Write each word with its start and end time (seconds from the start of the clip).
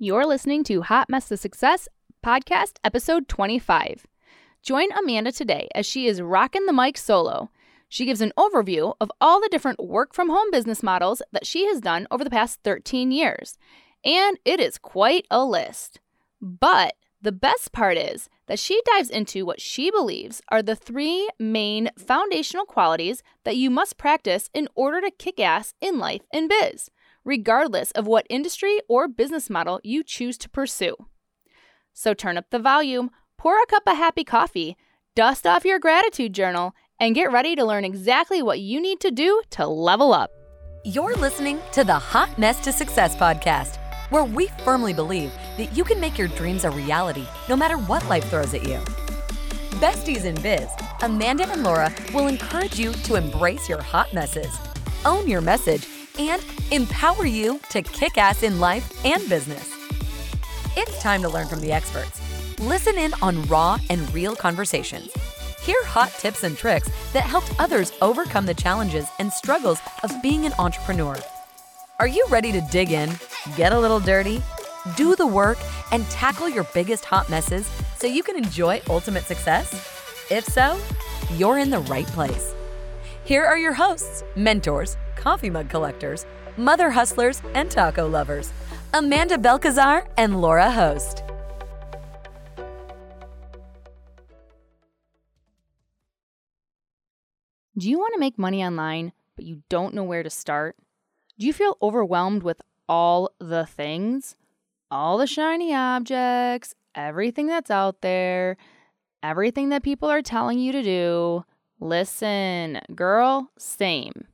You're 0.00 0.26
listening 0.26 0.62
to 0.64 0.82
Hot 0.82 1.10
Mess 1.10 1.26
to 1.26 1.36
Success 1.36 1.88
podcast, 2.24 2.74
episode 2.84 3.26
25. 3.26 4.06
Join 4.62 4.92
Amanda 4.92 5.32
today 5.32 5.66
as 5.74 5.86
she 5.86 6.06
is 6.06 6.22
rocking 6.22 6.66
the 6.66 6.72
mic 6.72 6.96
solo. 6.96 7.50
She 7.88 8.06
gives 8.06 8.20
an 8.20 8.32
overview 8.38 8.94
of 9.00 9.10
all 9.20 9.40
the 9.40 9.48
different 9.48 9.84
work 9.84 10.14
from 10.14 10.28
home 10.28 10.52
business 10.52 10.84
models 10.84 11.20
that 11.32 11.48
she 11.48 11.66
has 11.66 11.80
done 11.80 12.06
over 12.12 12.22
the 12.22 12.30
past 12.30 12.60
13 12.62 13.10
years. 13.10 13.58
And 14.04 14.38
it 14.44 14.60
is 14.60 14.78
quite 14.78 15.26
a 15.32 15.44
list. 15.44 15.98
But 16.40 16.94
the 17.20 17.32
best 17.32 17.72
part 17.72 17.98
is 17.98 18.28
that 18.46 18.60
she 18.60 18.80
dives 18.94 19.10
into 19.10 19.44
what 19.44 19.60
she 19.60 19.90
believes 19.90 20.40
are 20.48 20.62
the 20.62 20.76
three 20.76 21.28
main 21.40 21.90
foundational 21.98 22.66
qualities 22.66 23.24
that 23.42 23.56
you 23.56 23.68
must 23.68 23.98
practice 23.98 24.48
in 24.54 24.68
order 24.76 25.00
to 25.00 25.10
kick 25.10 25.40
ass 25.40 25.74
in 25.80 25.98
life 25.98 26.22
and 26.32 26.48
biz 26.48 26.88
regardless 27.28 27.90
of 27.90 28.06
what 28.06 28.26
industry 28.30 28.80
or 28.88 29.06
business 29.06 29.50
model 29.50 29.78
you 29.84 30.02
choose 30.02 30.38
to 30.38 30.48
pursue. 30.48 30.96
So 31.92 32.14
turn 32.14 32.38
up 32.38 32.46
the 32.48 32.58
volume, 32.58 33.10
pour 33.36 33.60
a 33.60 33.66
cup 33.66 33.82
of 33.86 33.98
happy 33.98 34.24
coffee, 34.24 34.78
dust 35.14 35.46
off 35.46 35.66
your 35.66 35.78
gratitude 35.78 36.32
journal, 36.32 36.74
and 36.98 37.14
get 37.14 37.30
ready 37.30 37.54
to 37.54 37.66
learn 37.66 37.84
exactly 37.84 38.40
what 38.40 38.60
you 38.60 38.80
need 38.80 38.98
to 39.00 39.10
do 39.10 39.42
to 39.50 39.66
level 39.66 40.14
up. 40.14 40.30
You're 40.86 41.16
listening 41.16 41.58
to 41.72 41.84
the 41.84 41.98
Hot 41.98 42.38
Mess 42.38 42.60
to 42.60 42.72
Success 42.72 43.14
podcast, 43.14 43.76
where 44.08 44.24
we 44.24 44.46
firmly 44.64 44.94
believe 44.94 45.30
that 45.58 45.76
you 45.76 45.84
can 45.84 46.00
make 46.00 46.16
your 46.16 46.28
dreams 46.28 46.64
a 46.64 46.70
reality 46.70 47.26
no 47.46 47.56
matter 47.56 47.76
what 47.76 48.08
life 48.08 48.24
throws 48.30 48.54
at 48.54 48.66
you. 48.66 48.78
Besties 49.82 50.24
in 50.24 50.40
Biz, 50.40 50.70
Amanda 51.02 51.46
and 51.50 51.62
Laura 51.62 51.92
will 52.14 52.26
encourage 52.26 52.78
you 52.78 52.92
to 53.04 53.16
embrace 53.16 53.68
your 53.68 53.82
hot 53.82 54.14
messes, 54.14 54.58
own 55.04 55.28
your 55.28 55.42
message, 55.42 55.97
and 56.18 56.44
empower 56.70 57.26
you 57.26 57.60
to 57.70 57.82
kick 57.82 58.18
ass 58.18 58.42
in 58.42 58.60
life 58.60 59.04
and 59.04 59.28
business. 59.28 59.72
It's 60.76 61.02
time 61.02 61.22
to 61.22 61.28
learn 61.28 61.48
from 61.48 61.60
the 61.60 61.72
experts. 61.72 62.20
Listen 62.60 62.98
in 62.98 63.12
on 63.22 63.42
raw 63.46 63.78
and 63.90 64.12
real 64.12 64.34
conversations. 64.34 65.10
Hear 65.62 65.84
hot 65.84 66.10
tips 66.18 66.44
and 66.44 66.56
tricks 66.56 66.88
that 67.12 67.24
helped 67.24 67.52
others 67.58 67.92
overcome 68.00 68.46
the 68.46 68.54
challenges 68.54 69.06
and 69.18 69.32
struggles 69.32 69.80
of 70.02 70.22
being 70.22 70.46
an 70.46 70.52
entrepreneur. 70.58 71.16
Are 71.98 72.08
you 72.08 72.24
ready 72.30 72.52
to 72.52 72.60
dig 72.70 72.92
in, 72.92 73.10
get 73.56 73.72
a 73.72 73.78
little 73.78 74.00
dirty, 74.00 74.40
do 74.96 75.16
the 75.16 75.26
work, 75.26 75.58
and 75.92 76.08
tackle 76.10 76.48
your 76.48 76.64
biggest 76.74 77.04
hot 77.04 77.28
messes 77.28 77.68
so 77.96 78.06
you 78.06 78.22
can 78.22 78.36
enjoy 78.36 78.80
ultimate 78.88 79.24
success? 79.24 79.72
If 80.30 80.44
so, 80.44 80.78
you're 81.36 81.58
in 81.58 81.70
the 81.70 81.80
right 81.80 82.06
place. 82.06 82.54
Here 83.24 83.44
are 83.44 83.58
your 83.58 83.72
hosts, 83.72 84.22
mentors, 84.36 84.96
coffee 85.18 85.50
mug 85.50 85.68
collectors, 85.68 86.24
mother 86.56 86.90
hustlers, 86.90 87.42
and 87.54 87.70
taco 87.70 88.08
lovers 88.08 88.52
Amanda 88.94 89.36
Belcazar 89.36 90.06
and 90.16 90.40
Laura 90.40 90.70
Host. 90.70 91.22
Do 97.76 97.88
you 97.88 97.98
want 97.98 98.14
to 98.14 98.18
make 98.18 98.38
money 98.38 98.64
online, 98.64 99.12
but 99.36 99.44
you 99.44 99.62
don't 99.68 99.94
know 99.94 100.02
where 100.02 100.22
to 100.22 100.30
start? 100.30 100.76
Do 101.38 101.46
you 101.46 101.52
feel 101.52 101.76
overwhelmed 101.82 102.42
with 102.42 102.60
all 102.88 103.30
the 103.38 103.66
things? 103.66 104.36
All 104.90 105.18
the 105.18 105.26
shiny 105.26 105.74
objects, 105.74 106.74
everything 106.94 107.46
that's 107.46 107.70
out 107.70 108.00
there, 108.00 108.56
everything 109.22 109.68
that 109.68 109.82
people 109.82 110.10
are 110.10 110.22
telling 110.22 110.58
you 110.58 110.72
to 110.72 110.82
do? 110.82 111.44
Listen, 111.78 112.80
girl, 112.94 113.52
same. 113.58 114.24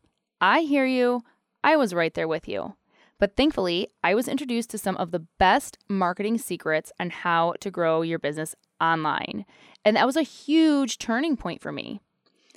I 0.45 0.61
hear 0.61 0.85
you. 0.85 1.23
I 1.63 1.75
was 1.77 1.95
right 1.95 2.13
there 2.13 2.29
with 2.29 2.47
you. 2.47 2.75
But 3.19 3.35
thankfully, 3.35 3.89
I 4.03 4.15
was 4.15 4.29
introduced 4.29 4.69
to 4.71 4.79
some 4.79 4.95
of 4.99 5.11
the 5.11 5.25
best 5.39 5.79
marketing 5.89 6.37
secrets 6.37 6.93
on 7.01 7.09
how 7.09 7.55
to 7.61 7.71
grow 7.71 8.03
your 8.03 8.19
business 8.19 8.55
online. 8.79 9.47
And 9.87 9.97
that 9.97 10.05
was 10.05 10.19
a 10.19 10.23
huge 10.23 10.99
turning 10.99 11.39
point 11.39 11.63
for 11.63 11.73
me. 11.73 12.03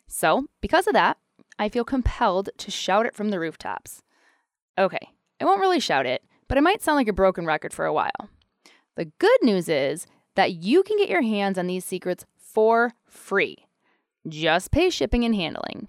So, 0.06 0.48
because 0.60 0.86
of 0.86 0.94
that, 0.96 1.18
I 1.58 1.70
feel 1.70 1.86
compelled 1.86 2.50
to 2.58 2.72
shout 2.72 3.06
it 3.06 3.16
from 3.16 3.30
the 3.30 3.40
rooftops. 3.40 4.04
Okay, 4.78 5.14
I 5.40 5.46
won't 5.46 5.62
really 5.62 5.80
shout 5.80 6.06
it, 6.06 6.26
but 6.50 6.58
I 6.58 6.62
might 6.62 6.82
sound 6.82 6.98
like 6.98 7.08
a 7.08 7.14
broken 7.14 7.46
record 7.46 7.74
for 7.74 7.86
a 7.86 7.94
while. 7.94 8.30
The 8.98 9.06
good 9.18 9.40
news 9.44 9.70
is 9.70 10.08
that 10.36 10.52
you 10.52 10.84
can 10.84 10.98
get 10.98 11.08
your 11.08 11.22
hands 11.22 11.58
on 11.58 11.68
these 11.68 11.86
secrets 11.86 12.26
for 12.36 12.96
free. 13.06 13.66
Just 14.28 14.72
pay 14.72 14.90
shipping 14.90 15.24
and 15.24 15.34
handling. 15.34 15.88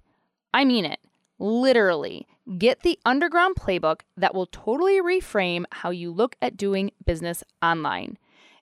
I 0.54 0.64
mean 0.64 0.84
it. 0.84 1.00
Literally, 1.38 2.26
get 2.58 2.82
the 2.82 2.98
underground 3.04 3.54
playbook 3.56 4.00
that 4.16 4.34
will 4.34 4.46
totally 4.46 5.00
reframe 5.00 5.64
how 5.70 5.90
you 5.90 6.10
look 6.10 6.34
at 6.42 6.56
doing 6.56 6.90
business 7.06 7.44
online. 7.62 8.18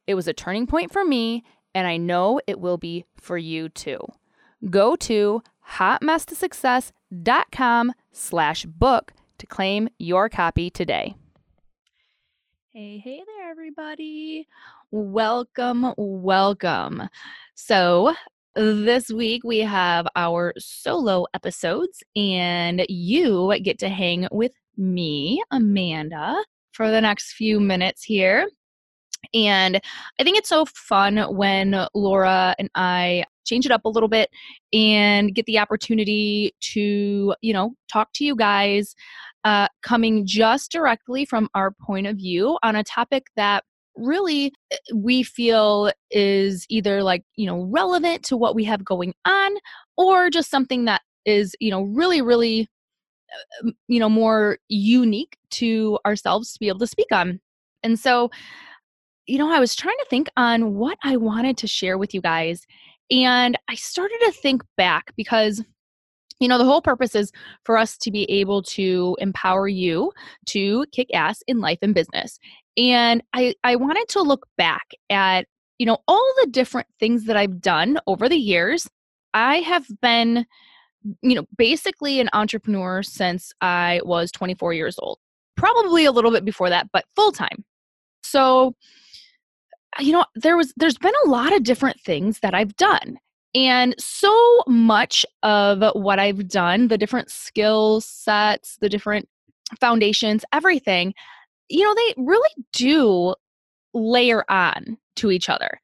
It 0.06 0.14
was 0.14 0.28
a 0.28 0.34
turning 0.34 0.66
point 0.66 0.92
for 0.92 1.02
me, 1.04 1.44
and 1.74 1.86
I 1.86 1.96
know 1.96 2.40
it 2.46 2.60
will 2.60 2.76
be 2.76 3.06
for 3.16 3.38
you 3.38 3.70
too. 3.70 4.00
Go 4.68 4.96
to 4.96 5.42
hotmesstosuccess.com 5.72 7.92
slash 8.12 8.66
book 8.66 9.14
to 9.38 9.46
claim 9.46 9.88
your 9.98 10.28
copy 10.28 10.68
today. 10.70 11.14
Hey, 12.72 12.98
hey 12.98 13.22
there, 13.26 13.50
everybody. 13.50 14.46
Welcome, 14.90 15.94
welcome. 15.96 17.08
So, 17.54 18.14
this 18.56 19.10
week 19.10 19.44
we 19.44 19.58
have 19.58 20.06
our 20.16 20.54
solo 20.58 21.26
episodes, 21.34 22.02
and 22.16 22.84
you 22.88 23.54
get 23.62 23.78
to 23.80 23.88
hang 23.88 24.26
with 24.32 24.52
me, 24.78 25.42
Amanda, 25.50 26.42
for 26.72 26.90
the 26.90 27.00
next 27.00 27.34
few 27.34 27.60
minutes 27.60 28.02
here. 28.02 28.48
And 29.34 29.80
I 30.18 30.24
think 30.24 30.38
it's 30.38 30.48
so 30.48 30.64
fun 30.64 31.18
when 31.36 31.86
Laura 31.94 32.54
and 32.58 32.70
I 32.74 33.24
change 33.44 33.66
it 33.66 33.72
up 33.72 33.84
a 33.84 33.90
little 33.90 34.08
bit 34.08 34.30
and 34.72 35.34
get 35.34 35.46
the 35.46 35.58
opportunity 35.58 36.54
to, 36.60 37.34
you 37.42 37.52
know, 37.52 37.74
talk 37.92 38.08
to 38.14 38.24
you 38.24 38.34
guys 38.34 38.94
uh, 39.44 39.68
coming 39.82 40.26
just 40.26 40.72
directly 40.72 41.24
from 41.24 41.48
our 41.54 41.70
point 41.70 42.06
of 42.06 42.16
view 42.16 42.58
on 42.62 42.74
a 42.76 42.84
topic 42.84 43.26
that 43.36 43.64
really 43.96 44.52
eh, 44.70 44.76
we 44.94 45.22
feel 45.22 45.90
is 46.10 46.66
either 46.68 47.02
like 47.02 47.24
you 47.36 47.46
know 47.46 47.64
relevant 47.70 48.22
to 48.24 48.36
what 48.36 48.54
we 48.54 48.64
have 48.64 48.84
going 48.84 49.14
on 49.24 49.52
or 49.96 50.30
just 50.30 50.50
something 50.50 50.84
that 50.84 51.02
is 51.24 51.54
you 51.60 51.70
know 51.70 51.82
really 51.82 52.20
really 52.22 52.68
uh, 53.64 53.70
you 53.88 53.98
know 53.98 54.08
more 54.08 54.58
unique 54.68 55.36
to 55.50 55.98
ourselves 56.06 56.52
to 56.52 56.58
be 56.58 56.68
able 56.68 56.78
to 56.78 56.86
speak 56.86 57.08
on. 57.12 57.40
And 57.82 57.98
so 57.98 58.30
you 59.26 59.38
know 59.38 59.50
i 59.52 59.60
was 59.60 59.74
trying 59.74 59.96
to 59.98 60.06
think 60.08 60.28
on 60.36 60.74
what 60.74 60.98
i 61.02 61.16
wanted 61.16 61.56
to 61.56 61.66
share 61.66 61.98
with 61.98 62.14
you 62.14 62.20
guys 62.20 62.66
and 63.10 63.58
i 63.68 63.74
started 63.74 64.18
to 64.24 64.32
think 64.32 64.62
back 64.76 65.12
because 65.16 65.62
you 66.40 66.48
know 66.48 66.58
the 66.58 66.64
whole 66.64 66.82
purpose 66.82 67.14
is 67.14 67.32
for 67.64 67.76
us 67.76 67.96
to 67.98 68.10
be 68.10 68.24
able 68.30 68.62
to 68.62 69.16
empower 69.20 69.68
you 69.68 70.12
to 70.46 70.84
kick 70.92 71.08
ass 71.14 71.42
in 71.46 71.60
life 71.60 71.78
and 71.82 71.94
business 71.94 72.38
and 72.76 73.22
I, 73.32 73.54
I 73.64 73.76
wanted 73.76 74.08
to 74.10 74.22
look 74.22 74.46
back 74.58 74.90
at, 75.10 75.46
you 75.78 75.86
know, 75.86 75.98
all 76.06 76.32
the 76.42 76.50
different 76.50 76.88
things 76.98 77.24
that 77.24 77.36
I've 77.36 77.60
done 77.60 77.98
over 78.06 78.28
the 78.28 78.36
years. 78.36 78.88
I 79.34 79.56
have 79.56 79.86
been, 80.00 80.46
you 81.22 81.34
know, 81.34 81.46
basically 81.56 82.20
an 82.20 82.28
entrepreneur 82.32 83.02
since 83.02 83.52
I 83.60 84.00
was 84.04 84.30
24 84.32 84.72
years 84.72 84.96
old. 84.98 85.18
Probably 85.56 86.04
a 86.04 86.12
little 86.12 86.30
bit 86.30 86.44
before 86.44 86.70
that, 86.70 86.88
but 86.92 87.04
full 87.14 87.32
time. 87.32 87.64
So, 88.22 88.74
you 89.98 90.12
know, 90.12 90.24
there 90.34 90.56
was 90.56 90.74
there's 90.76 90.98
been 90.98 91.14
a 91.24 91.28
lot 91.28 91.54
of 91.54 91.62
different 91.62 92.00
things 92.00 92.40
that 92.40 92.54
I've 92.54 92.76
done. 92.76 93.18
And 93.54 93.94
so 93.98 94.62
much 94.66 95.24
of 95.42 95.82
what 95.94 96.18
I've 96.18 96.48
done, 96.48 96.88
the 96.88 96.98
different 96.98 97.30
skill 97.30 98.02
sets, 98.02 98.76
the 98.82 98.90
different 98.90 99.28
foundations, 99.80 100.44
everything, 100.52 101.14
you 101.68 101.84
know, 101.84 101.94
they 101.94 102.14
really 102.22 102.50
do 102.72 103.34
layer 103.94 104.44
on 104.50 104.98
to 105.16 105.30
each 105.30 105.48
other. 105.48 105.80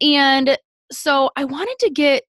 And 0.00 0.56
so 0.90 1.30
I 1.36 1.44
wanted 1.44 1.76
to 1.80 1.90
get, 1.90 2.24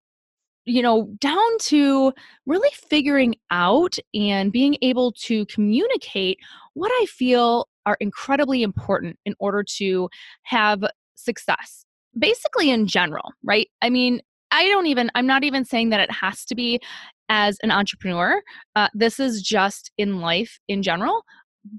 you 0.66 0.82
know, 0.82 1.10
down 1.20 1.58
to 1.62 2.14
really 2.46 2.70
figuring 2.74 3.36
out 3.52 3.96
and 4.14 4.52
being 4.52 4.78
able 4.82 5.12
to 5.14 5.46
communicate 5.46 6.40
what 6.74 6.92
I 6.92 7.06
feel 7.06 7.68
are 7.86 7.98
incredibly 8.00 8.64
important 8.64 9.18
in 9.26 9.36
order 9.40 9.64
to 9.78 10.10
have 10.44 10.84
success, 11.16 11.86
basically 12.18 12.70
in 12.70 12.88
general, 12.88 13.32
right? 13.44 13.68
I 13.82 13.90
mean, 13.90 14.22
I 14.52 14.66
don't 14.66 14.88
even, 14.88 15.12
I'm 15.16 15.28
not 15.28 15.44
even 15.44 15.64
saying 15.64 15.90
that 15.90 16.00
it 16.00 16.12
has 16.12 16.44
to 16.46 16.56
be 16.56 16.80
as 17.30 17.58
an 17.62 17.72
entrepreneur. 17.72 18.42
Uh, 18.76 18.90
this 18.94 19.20
is 19.20 19.42
just 19.42 19.92
in 19.98 20.20
life 20.20 20.60
in 20.68 20.82
general 20.82 21.24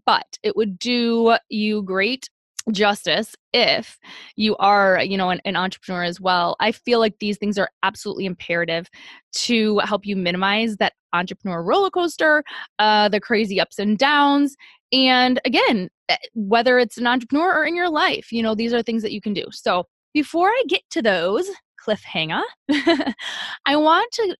but 0.06 0.38
it 0.42 0.56
would 0.56 0.78
do 0.78 1.36
you 1.48 1.82
great 1.82 2.28
justice 2.70 3.34
if 3.54 3.98
you 4.36 4.54
are 4.58 5.02
you 5.02 5.16
know 5.16 5.30
an, 5.30 5.40
an, 5.46 5.56
entrepreneur 5.56 6.02
as 6.02 6.20
well 6.20 6.56
i 6.60 6.70
feel 6.70 6.98
like 6.98 7.18
these 7.18 7.38
things 7.38 7.58
are 7.58 7.70
absolutely 7.82 8.26
imperative 8.26 8.86
to 9.32 9.78
help 9.78 10.04
you 10.04 10.14
minimize 10.14 10.76
that 10.76 10.92
entrepreneur 11.14 11.62
roller 11.62 11.90
coaster 11.90 12.44
uh, 12.78 13.08
the 13.08 13.18
crazy 13.18 13.58
ups 13.58 13.78
and 13.78 13.96
downs 13.96 14.56
and 14.92 15.40
again 15.44 15.88
eh, 16.08 16.16
whether 16.34 16.78
it's 16.78 16.98
an 16.98 17.06
entrepreneur 17.06 17.54
or 17.54 17.64
in 17.64 17.76
your 17.76 17.90
life. 17.90 18.32
You 18.32 18.42
know, 18.42 18.54
these 18.54 18.72
are 18.72 18.82
things 18.82 19.02
that 19.02 19.12
you 19.12 19.20
can 19.20 19.32
do. 19.32 19.44
So 19.50 19.86
before 20.12 20.48
I 20.48 20.62
get 20.68 20.82
to 20.90 21.02
those, 21.02 21.48
cliffhanger, 21.86 22.42
I 23.66 23.76
want 23.76 24.12
to 24.12 24.36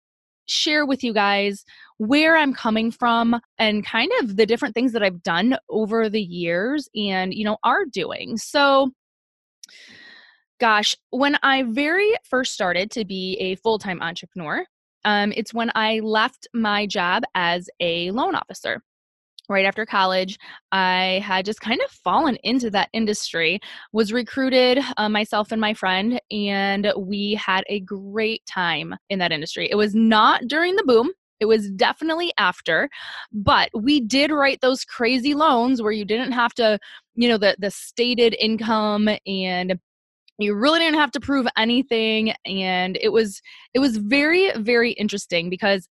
share 0.47 0.85
with 0.85 1.05
you 1.05 1.15
guys 1.15 1.65
where 2.01 2.35
I'm 2.35 2.55
coming 2.55 2.91
from 2.91 3.39
and 3.59 3.85
kind 3.85 4.11
of 4.21 4.37
the 4.37 4.47
different 4.47 4.75
things 4.75 4.93
that 4.93 5.03
I've 5.03 5.23
done 5.23 5.59
over 5.69 6.09
the 6.09 6.23
years 6.23 6.89
and, 6.95 7.35
you 7.35 7.45
know, 7.45 7.59
are 7.63 7.85
doing. 7.85 8.39
So, 8.39 8.93
gosh, 10.59 10.97
when 11.11 11.37
I 11.43 11.65
very 11.65 12.11
first 12.25 12.55
started 12.55 12.91
to 12.93 13.05
be 13.05 13.37
a 13.39 13.57
full 13.57 13.79
time 13.79 14.01
entrepreneur, 14.01 14.65
um, 15.05 15.35
it's 15.37 15.53
when 15.53 15.71
I 15.75 16.01
left 16.03 16.49
my 16.55 16.87
job 16.87 17.25
as 17.35 17.69
a 17.81 18.11
loan 18.13 18.35
officer 18.35 18.83
right 19.49 19.65
after 19.67 19.85
college 19.85 20.39
i 20.71 21.21
had 21.25 21.45
just 21.45 21.61
kind 21.61 21.81
of 21.85 21.91
fallen 21.91 22.37
into 22.45 22.71
that 22.71 22.89
industry 22.93 23.59
was 23.93 24.13
recruited 24.13 24.79
uh, 24.97 25.09
myself 25.09 25.51
and 25.51 25.61
my 25.61 25.75
friend 25.75 26.21
and 26.31 26.93
we 26.97 27.35
had 27.35 27.65
a 27.69 27.81
great 27.81 28.47
time 28.47 28.95
in 29.09 29.19
that 29.19 29.33
industry 29.33 29.69
it 29.69 29.75
was 29.75 29.93
not 29.93 30.47
during 30.47 30.77
the 30.77 30.85
boom 30.85 31.11
it 31.41 31.47
was 31.47 31.71
definitely 31.71 32.33
after 32.39 32.89
but 33.33 33.71
we 33.75 34.01
did 34.01 34.31
write 34.31 34.61
those 34.61 34.85
crazy 34.85 35.35
loans 35.35 35.83
where 35.83 35.93
you 35.93 36.05
didn't 36.05 36.33
have 36.33 36.55
to 36.55 36.79
you 37.15 37.29
know 37.29 37.39
the 37.39 37.57
the 37.59 37.71
stated 37.71 38.35
income 38.39 39.09
and 39.27 39.79
you 40.39 40.55
really 40.55 40.79
didn't 40.79 40.99
have 40.99 41.11
to 41.11 41.21
prove 41.21 41.47
anything 41.57 42.33
and 42.47 42.97
it 43.01 43.11
was 43.11 43.41
it 43.75 43.79
was 43.79 43.97
very 43.97 44.53
very 44.57 44.93
interesting 44.93 45.51
because 45.51 45.89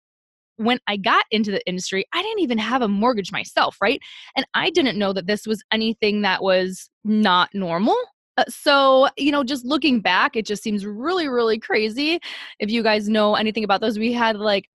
when 0.58 0.80
I 0.88 0.96
got 0.96 1.24
into 1.30 1.52
the 1.52 1.64
industry, 1.66 2.04
I 2.12 2.20
didn't 2.20 2.40
even 2.40 2.58
have 2.58 2.82
a 2.82 2.88
mortgage 2.88 3.30
myself, 3.32 3.76
right? 3.80 4.00
And 4.36 4.44
I 4.54 4.70
didn't 4.70 4.98
know 4.98 5.12
that 5.12 5.26
this 5.26 5.46
was 5.46 5.62
anything 5.72 6.22
that 6.22 6.42
was 6.42 6.90
not 7.04 7.48
normal. 7.54 7.96
Uh, 8.36 8.44
so, 8.48 9.08
you 9.16 9.30
know, 9.32 9.44
just 9.44 9.64
looking 9.64 10.00
back, 10.00 10.36
it 10.36 10.46
just 10.46 10.62
seems 10.62 10.84
really, 10.84 11.28
really 11.28 11.58
crazy. 11.58 12.18
If 12.58 12.70
you 12.70 12.82
guys 12.82 13.08
know 13.08 13.36
anything 13.36 13.64
about 13.64 13.80
those, 13.80 13.98
we 13.98 14.12
had 14.12 14.36
like 14.36 14.68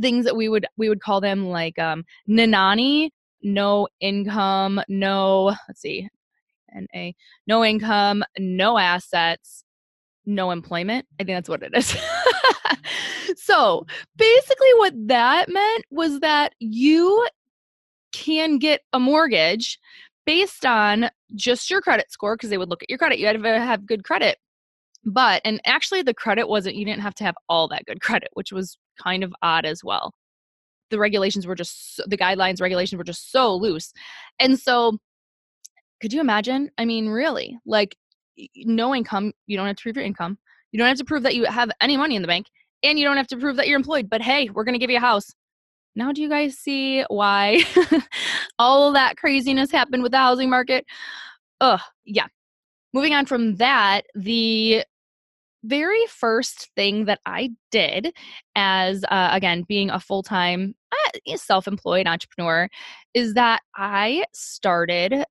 things 0.00 0.24
that 0.24 0.36
we 0.36 0.48
would 0.48 0.66
we 0.76 0.88
would 0.88 1.00
call 1.00 1.20
them 1.20 1.46
like 1.48 1.78
um 1.78 2.04
nanani, 2.28 3.10
no 3.42 3.88
income, 4.00 4.80
no 4.88 5.54
let's 5.68 5.80
see, 5.80 6.08
N 6.74 6.86
A, 6.94 7.14
no 7.46 7.64
income, 7.64 8.24
no 8.38 8.78
assets, 8.78 9.64
no 10.26 10.50
employment. 10.50 11.06
I 11.20 11.24
think 11.24 11.36
that's 11.36 11.48
what 11.48 11.62
it 11.62 11.72
is. 11.74 11.96
so 13.36 13.86
basically, 14.16 14.74
what 14.76 14.94
that 15.08 15.48
meant 15.48 15.84
was 15.90 16.20
that 16.20 16.54
you 16.58 17.26
can 18.12 18.58
get 18.58 18.82
a 18.92 19.00
mortgage 19.00 19.78
based 20.24 20.64
on 20.64 21.10
just 21.34 21.70
your 21.70 21.80
credit 21.80 22.10
score 22.12 22.36
because 22.36 22.50
they 22.50 22.58
would 22.58 22.68
look 22.68 22.82
at 22.82 22.90
your 22.90 22.98
credit. 22.98 23.18
You 23.18 23.26
had 23.26 23.42
to 23.42 23.60
have 23.60 23.86
good 23.86 24.04
credit. 24.04 24.38
But, 25.04 25.42
and 25.44 25.60
actually, 25.66 26.02
the 26.02 26.14
credit 26.14 26.48
wasn't, 26.48 26.76
you 26.76 26.84
didn't 26.84 27.02
have 27.02 27.14
to 27.16 27.24
have 27.24 27.34
all 27.48 27.68
that 27.68 27.84
good 27.86 28.00
credit, 28.00 28.28
which 28.34 28.52
was 28.52 28.78
kind 29.02 29.24
of 29.24 29.32
odd 29.42 29.64
as 29.64 29.82
well. 29.82 30.12
The 30.90 30.98
regulations 30.98 31.46
were 31.46 31.54
just, 31.54 32.00
the 32.06 32.16
guidelines, 32.16 32.60
regulations 32.60 32.98
were 32.98 33.04
just 33.04 33.32
so 33.32 33.54
loose. 33.54 33.92
And 34.38 34.58
so, 34.58 34.98
could 36.00 36.12
you 36.12 36.20
imagine? 36.20 36.70
I 36.78 36.84
mean, 36.84 37.08
really, 37.08 37.58
like 37.66 37.96
no 38.56 38.94
income, 38.94 39.32
you 39.46 39.56
don't 39.56 39.66
have 39.66 39.76
to 39.76 39.82
prove 39.82 39.96
your 39.96 40.04
income. 40.04 40.38
You 40.72 40.78
don't 40.78 40.88
have 40.88 40.98
to 40.98 41.04
prove 41.04 41.22
that 41.24 41.34
you 41.34 41.44
have 41.44 41.70
any 41.80 41.96
money 41.96 42.16
in 42.16 42.22
the 42.22 42.28
bank 42.28 42.46
and 42.82 42.98
you 42.98 43.04
don't 43.04 43.16
have 43.16 43.28
to 43.28 43.36
prove 43.36 43.56
that 43.56 43.68
you're 43.68 43.76
employed. 43.76 44.08
But 44.08 44.22
hey, 44.22 44.48
we're 44.50 44.64
going 44.64 44.74
to 44.74 44.78
give 44.78 44.90
you 44.90 44.96
a 44.96 45.00
house. 45.00 45.32
Now, 45.94 46.12
do 46.12 46.22
you 46.22 46.28
guys 46.28 46.56
see 46.56 47.04
why 47.08 47.62
all 48.58 48.92
that 48.92 49.16
craziness 49.16 49.70
happened 49.70 50.02
with 50.02 50.12
the 50.12 50.18
housing 50.18 50.48
market? 50.48 50.86
Ugh, 51.60 51.80
yeah. 52.04 52.26
Moving 52.94 53.14
on 53.14 53.26
from 53.26 53.56
that, 53.56 54.02
the 54.14 54.84
very 55.64 56.04
first 56.06 56.70
thing 56.76 57.04
that 57.06 57.20
I 57.26 57.50
did 57.70 58.14
as, 58.56 59.04
uh, 59.04 59.30
again, 59.32 59.64
being 59.68 59.90
a 59.90 60.00
full 60.00 60.22
time 60.22 60.74
uh, 60.92 61.36
self 61.36 61.66
employed 61.66 62.06
entrepreneur 62.06 62.68
is 63.14 63.34
that 63.34 63.62
I 63.76 64.24
started 64.32 65.24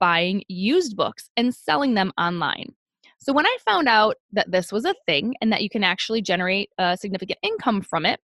buying 0.00 0.42
used 0.48 0.96
books 0.96 1.30
and 1.36 1.54
selling 1.54 1.94
them 1.94 2.12
online. 2.18 2.74
So 3.18 3.32
when 3.32 3.46
I 3.46 3.56
found 3.64 3.88
out 3.88 4.16
that 4.32 4.50
this 4.50 4.72
was 4.72 4.84
a 4.84 4.94
thing 5.06 5.34
and 5.40 5.52
that 5.52 5.62
you 5.62 5.68
can 5.68 5.84
actually 5.84 6.22
generate 6.22 6.70
a 6.78 6.96
significant 6.96 7.38
income 7.42 7.82
from 7.82 8.06
it, 8.06 8.20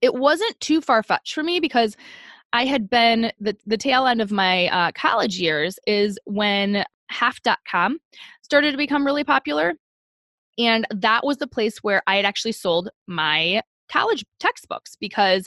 it 0.00 0.14
wasn't 0.14 0.58
too 0.60 0.80
far 0.80 1.02
fetched 1.02 1.34
for 1.34 1.42
me 1.42 1.60
because 1.60 1.96
I 2.52 2.66
had 2.66 2.88
been 2.88 3.32
the, 3.40 3.56
the 3.66 3.76
tail 3.76 4.06
end 4.06 4.20
of 4.20 4.30
my 4.30 4.68
uh, 4.68 4.92
college 4.92 5.40
years 5.40 5.78
is 5.86 6.18
when 6.24 6.84
half.com 7.08 7.98
started 8.42 8.72
to 8.72 8.76
become 8.76 9.04
really 9.04 9.24
popular. 9.24 9.74
And 10.58 10.86
that 10.90 11.24
was 11.24 11.38
the 11.38 11.46
place 11.46 11.78
where 11.78 12.02
I 12.06 12.16
had 12.16 12.24
actually 12.24 12.52
sold 12.52 12.90
my 13.06 13.62
college 13.90 14.24
textbooks 14.40 14.96
because, 14.98 15.46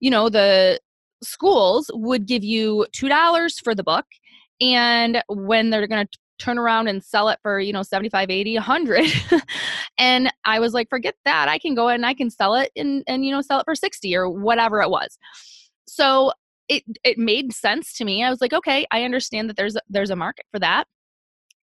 you 0.00 0.10
know, 0.10 0.28
the 0.28 0.80
schools 1.22 1.90
would 1.94 2.26
give 2.26 2.44
you 2.44 2.86
$2 2.92 3.62
for 3.62 3.74
the 3.74 3.84
book 3.84 4.06
and 4.60 5.22
when 5.28 5.70
they're 5.70 5.86
going 5.86 6.06
to 6.06 6.18
turn 6.38 6.58
around 6.58 6.86
and 6.88 7.02
sell 7.02 7.28
it 7.28 7.38
for 7.42 7.58
you 7.58 7.72
know 7.72 7.82
75 7.82 8.30
80 8.30 8.54
100 8.54 9.04
and 9.98 10.32
i 10.44 10.60
was 10.60 10.72
like 10.72 10.88
forget 10.88 11.16
that 11.24 11.48
i 11.48 11.58
can 11.58 11.74
go 11.74 11.88
and 11.88 12.06
i 12.06 12.14
can 12.14 12.30
sell 12.30 12.54
it 12.54 12.70
and 12.76 13.02
and 13.08 13.24
you 13.24 13.32
know 13.32 13.40
sell 13.40 13.58
it 13.58 13.64
for 13.64 13.74
60 13.74 14.14
or 14.14 14.30
whatever 14.30 14.80
it 14.80 14.88
was. 14.88 15.18
So 15.88 16.32
it 16.68 16.84
it 17.02 17.18
made 17.18 17.52
sense 17.52 17.92
to 17.94 18.04
me 18.04 18.22
i 18.22 18.30
was 18.30 18.40
like 18.40 18.52
okay 18.52 18.86
i 18.90 19.02
understand 19.02 19.48
that 19.48 19.56
there's 19.56 19.76
there's 19.88 20.10
a 20.10 20.16
market 20.16 20.44
for 20.52 20.58
that 20.60 20.86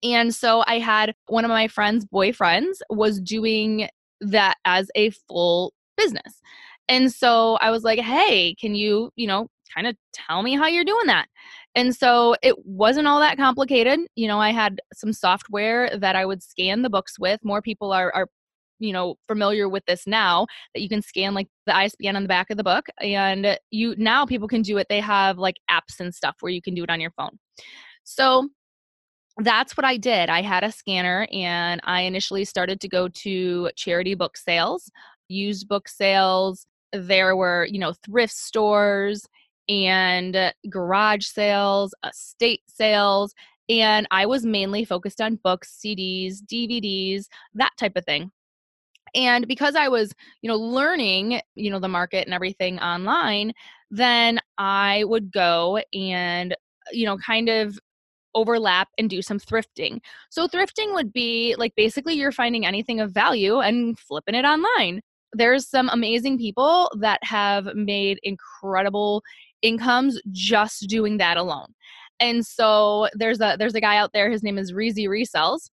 and 0.06 0.34
so 0.34 0.64
i 0.68 0.80
had 0.80 1.14
one 1.28 1.44
of 1.44 1.50
my 1.50 1.68
friends 1.68 2.06
boyfriends 2.06 2.78
was 2.90 3.20
doing 3.20 3.90
that 4.22 4.56
as 4.66 4.90
a 4.96 5.10
full 5.28 5.74
business 5.98 6.42
and 6.88 7.12
so 7.12 7.56
i 7.56 7.70
was 7.70 7.84
like 7.84 8.00
hey 8.00 8.56
can 8.56 8.76
you 8.76 9.10
you 9.16 9.28
know 9.28 9.48
kind 9.74 9.88
of 9.88 9.96
tell 10.14 10.42
me 10.42 10.56
how 10.56 10.68
you're 10.68 10.86
doing 10.86 11.08
that 11.08 11.28
and 11.76 11.94
so 11.94 12.36
it 12.42 12.66
wasn't 12.66 13.08
all 13.08 13.20
that 13.20 13.38
complicated. 13.38 14.00
You 14.16 14.30
know, 14.30 14.40
I 14.40 14.52
had 14.52 14.80
some 14.94 15.12
software 15.12 15.90
that 15.98 16.16
I 16.16 16.26
would 16.26 16.42
scan 16.42 16.82
the 16.82 16.90
books 16.90 17.20
with. 17.20 17.44
More 17.44 17.62
people 17.62 17.92
are, 17.92 18.12
are 18.16 18.28
you 18.80 18.92
know 18.92 19.16
familiar 19.28 19.70
with 19.70 19.86
this 19.86 20.06
now 20.08 20.48
that 20.74 20.82
you 20.82 20.90
can 20.90 21.02
scan 21.02 21.34
like 21.34 21.48
the 21.66 21.76
ISBN 21.76 22.16
on 22.16 22.24
the 22.24 22.30
back 22.30 22.50
of 22.50 22.58
the 22.58 22.64
book 22.64 22.88
and 23.00 23.58
you 23.72 23.96
now 23.98 24.26
people 24.26 24.50
can 24.50 24.62
do 24.62 24.78
it 24.78 24.88
they 24.90 25.00
have 25.00 25.38
like 25.38 25.56
apps 25.72 26.02
and 26.02 26.14
stuff 26.14 26.36
where 26.42 26.52
you 26.52 26.62
can 26.62 26.76
do 26.76 26.84
it 26.84 26.90
on 26.90 27.00
your 27.00 27.12
phone. 27.12 27.40
So 28.04 28.50
that's 29.40 29.76
what 29.76 29.86
I 29.86 29.98
did. 29.98 30.30
I 30.30 30.42
had 30.42 30.64
a 30.64 30.72
scanner 30.72 31.28
and 31.32 31.82
I 31.84 32.02
initially 32.02 32.46
started 32.46 32.80
to 32.82 32.88
go 32.88 33.08
to 33.10 33.70
charity 33.76 34.16
book 34.16 34.38
sales, 34.38 34.90
used 35.28 35.68
book 35.68 35.88
sales. 35.90 36.66
There 36.94 37.36
were, 37.36 37.68
you 37.70 37.80
know, 37.80 37.94
thrift 38.06 38.34
stores 38.34 39.28
and 39.68 40.54
garage 40.70 41.26
sales, 41.26 41.94
estate 42.06 42.62
sales. 42.68 43.34
And 43.68 44.08
I 44.12 44.26
was 44.26 44.46
mainly 44.46 44.86
focused 44.86 45.20
on 45.20 45.40
books, 45.44 45.78
CDs, 45.84 46.38
DVDs, 46.42 47.26
that 47.56 47.72
type 47.78 47.98
of 47.98 48.06
thing. 48.06 48.32
And 49.16 49.48
because 49.48 49.76
I 49.76 49.88
was, 49.88 50.14
you 50.42 50.50
know, 50.50 50.58
learning, 50.58 51.42
you 51.56 51.72
know, 51.72 51.80
the 51.80 51.88
market 51.88 52.26
and 52.26 52.34
everything 52.34 52.80
online, 52.80 53.54
then 53.90 54.40
I 54.58 55.04
would 55.06 55.32
go 55.32 55.80
and, 55.94 56.56
you 56.92 57.06
know, 57.06 57.18
kind 57.18 57.50
of 57.50 57.80
overlap 58.36 58.90
and 58.98 59.10
do 59.10 59.22
some 59.22 59.40
thrifting. 59.40 60.00
So 60.30 60.48
thrifting 60.48 60.94
would 60.94 61.12
be 61.12 61.56
like 61.58 61.74
basically 61.76 62.14
you're 62.14 62.32
finding 62.32 62.66
anything 62.66 63.00
of 63.00 63.12
value 63.12 63.60
and 63.60 63.98
flipping 63.98 64.36
it 64.36 64.46
online. 64.46 65.02
There's 65.34 65.68
some 65.68 65.90
amazing 65.90 66.38
people 66.38 66.92
that 67.00 67.20
have 67.24 67.66
made 67.74 68.20
incredible 68.24 69.24
incomes 69.62 70.22
just 70.32 70.88
doing 70.88 71.18
that 71.18 71.38
alone. 71.38 71.74
And 72.20 72.46
so 72.46 73.10
there's 73.14 73.42
a 73.42 73.56
there's 73.58 73.76
a 73.76 73.82
guy 73.82 73.98
out 73.98 74.12
there, 74.14 74.30
his 74.30 74.44
name 74.44 74.58
is 74.58 74.72
Reezy 74.72 75.08
Resells. 75.08 75.70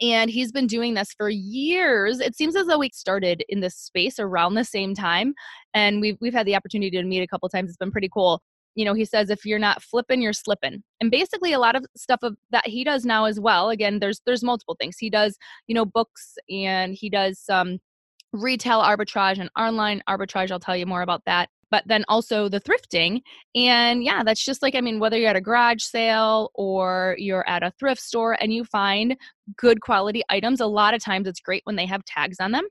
And 0.00 0.30
he's 0.30 0.50
been 0.50 0.66
doing 0.66 0.94
this 0.94 1.14
for 1.16 1.28
years. 1.28 2.18
It 2.18 2.34
seems 2.34 2.56
as 2.56 2.66
though 2.66 2.78
we 2.78 2.90
started 2.92 3.44
in 3.48 3.60
this 3.60 3.76
space 3.76 4.18
around 4.18 4.54
the 4.54 4.64
same 4.64 4.94
time. 4.94 5.34
And 5.74 6.00
we've 6.00 6.16
we've 6.20 6.32
had 6.32 6.46
the 6.46 6.56
opportunity 6.56 6.90
to 6.90 7.04
meet 7.04 7.22
a 7.22 7.26
couple 7.26 7.48
times. 7.48 7.70
It's 7.70 7.76
been 7.76 7.92
pretty 7.92 8.10
cool. 8.12 8.42
You 8.74 8.84
know, 8.84 8.94
he 8.94 9.04
says 9.04 9.30
if 9.30 9.44
you're 9.44 9.58
not 9.58 9.82
flipping, 9.82 10.22
you're 10.22 10.32
slipping. 10.32 10.82
And 11.00 11.10
basically 11.10 11.52
a 11.52 11.58
lot 11.58 11.76
of 11.76 11.84
stuff 11.96 12.20
of 12.22 12.36
that 12.50 12.66
he 12.66 12.84
does 12.84 13.04
now 13.04 13.24
as 13.26 13.38
well. 13.38 13.70
Again, 13.70 13.98
there's 13.98 14.20
there's 14.26 14.42
multiple 14.42 14.76
things. 14.80 14.96
He 14.98 15.10
does, 15.10 15.36
you 15.66 15.74
know, 15.74 15.84
books 15.84 16.34
and 16.50 16.94
he 16.94 17.10
does 17.10 17.38
some 17.38 17.78
retail 18.32 18.80
arbitrage 18.80 19.38
and 19.38 19.50
online 19.58 20.02
arbitrage. 20.08 20.50
I'll 20.50 20.60
tell 20.60 20.76
you 20.76 20.86
more 20.86 21.02
about 21.02 21.22
that 21.26 21.48
but 21.72 21.82
then 21.86 22.04
also 22.06 22.50
the 22.50 22.60
thrifting. 22.60 23.22
And 23.56 24.04
yeah, 24.04 24.22
that's 24.22 24.44
just 24.44 24.60
like, 24.60 24.74
I 24.74 24.82
mean, 24.82 25.00
whether 25.00 25.16
you're 25.16 25.30
at 25.30 25.36
a 25.36 25.40
garage 25.40 25.82
sale 25.82 26.50
or 26.54 27.16
you're 27.18 27.48
at 27.48 27.62
a 27.62 27.72
thrift 27.80 28.02
store 28.02 28.36
and 28.40 28.52
you 28.52 28.62
find 28.64 29.16
good 29.56 29.80
quality 29.80 30.22
items, 30.28 30.60
a 30.60 30.66
lot 30.66 30.92
of 30.92 31.02
times 31.02 31.26
it's 31.26 31.40
great 31.40 31.62
when 31.64 31.76
they 31.76 31.86
have 31.86 32.04
tags 32.04 32.36
on 32.40 32.52
them. 32.52 32.64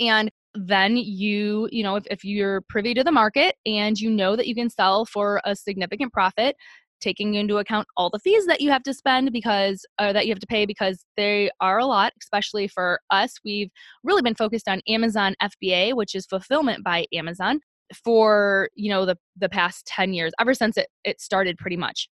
And 0.00 0.30
then 0.66 0.96
you, 0.96 1.68
you 1.70 1.82
know, 1.82 1.96
if, 1.96 2.04
if 2.10 2.24
you're 2.24 2.62
privy 2.68 2.94
to 2.94 3.04
the 3.04 3.12
market 3.12 3.56
and 3.66 3.98
you 3.98 4.10
know 4.10 4.36
that 4.36 4.46
you 4.46 4.54
can 4.54 4.70
sell 4.70 5.04
for 5.04 5.40
a 5.44 5.54
significant 5.54 6.12
profit, 6.12 6.56
taking 7.00 7.34
into 7.34 7.58
account 7.58 7.86
all 7.96 8.10
the 8.10 8.18
fees 8.18 8.46
that 8.46 8.60
you 8.60 8.70
have 8.70 8.82
to 8.82 8.92
spend 8.92 9.32
because 9.32 9.86
or 10.00 10.12
that 10.12 10.26
you 10.26 10.32
have 10.32 10.40
to 10.40 10.46
pay 10.46 10.66
because 10.66 11.04
they 11.16 11.50
are 11.60 11.78
a 11.78 11.86
lot 11.86 12.12
especially 12.20 12.66
for 12.66 12.98
us 13.10 13.34
we've 13.44 13.70
really 14.02 14.20
been 14.20 14.34
focused 14.34 14.68
on 14.68 14.80
amazon 14.88 15.36
fba 15.40 15.94
which 15.94 16.14
is 16.16 16.26
fulfillment 16.26 16.82
by 16.82 17.06
amazon 17.14 17.60
for 18.04 18.68
you 18.74 18.90
know 18.90 19.06
the 19.06 19.16
the 19.36 19.48
past 19.48 19.86
10 19.86 20.12
years 20.12 20.32
ever 20.40 20.54
since 20.54 20.76
it, 20.76 20.88
it 21.04 21.20
started 21.20 21.56
pretty 21.56 21.76
much 21.76 22.08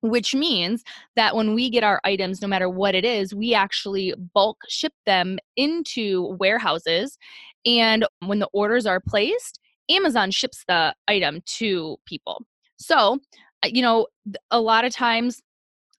which 0.00 0.34
means 0.34 0.82
that 1.16 1.34
when 1.34 1.54
we 1.54 1.70
get 1.70 1.84
our 1.84 2.00
items, 2.04 2.40
no 2.40 2.48
matter 2.48 2.68
what 2.68 2.94
it 2.94 3.04
is, 3.04 3.34
we 3.34 3.54
actually 3.54 4.14
bulk 4.34 4.58
ship 4.68 4.92
them 5.04 5.38
into 5.56 6.36
warehouses. 6.38 7.18
And 7.66 8.06
when 8.24 8.38
the 8.38 8.48
orders 8.52 8.86
are 8.86 9.00
placed, 9.00 9.60
Amazon 9.90 10.30
ships 10.30 10.64
the 10.66 10.94
item 11.08 11.42
to 11.58 11.96
people. 12.06 12.44
So, 12.78 13.18
uh, 13.64 13.68
you 13.72 13.82
know, 13.82 14.06
a 14.50 14.60
lot 14.60 14.84
of 14.84 14.92
times 14.92 15.42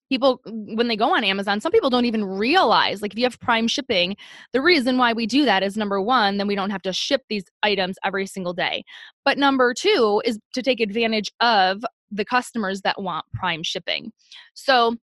people 0.09 0.41
when 0.45 0.87
they 0.87 0.95
go 0.95 1.13
on 1.13 1.23
Amazon, 1.23 1.59
some 1.59 1.71
people 1.71 1.89
don't 1.89 2.05
even 2.05 2.23
realize 2.23 3.01
like 3.01 3.11
if 3.11 3.17
you 3.17 3.25
have 3.25 3.39
prime 3.39 3.67
shipping, 3.67 4.15
the 4.53 4.61
reason 4.61 4.97
why 4.97 5.13
we 5.13 5.25
do 5.25 5.45
that 5.45 5.63
is 5.63 5.75
number 5.75 6.01
1, 6.01 6.37
then 6.37 6.47
we 6.47 6.55
don't 6.55 6.69
have 6.69 6.81
to 6.83 6.93
ship 6.93 7.23
these 7.29 7.43
items 7.63 7.97
every 8.03 8.25
single 8.25 8.53
day. 8.53 8.83
But 9.25 9.37
number 9.37 9.73
2 9.73 10.21
is 10.25 10.39
to 10.53 10.61
take 10.61 10.79
advantage 10.79 11.31
of 11.41 11.83
the 12.09 12.23
customers 12.23 12.81
that 12.81 13.01
want 13.01 13.25
prime 13.33 13.63
shipping. 13.63 14.13
So 14.53 14.95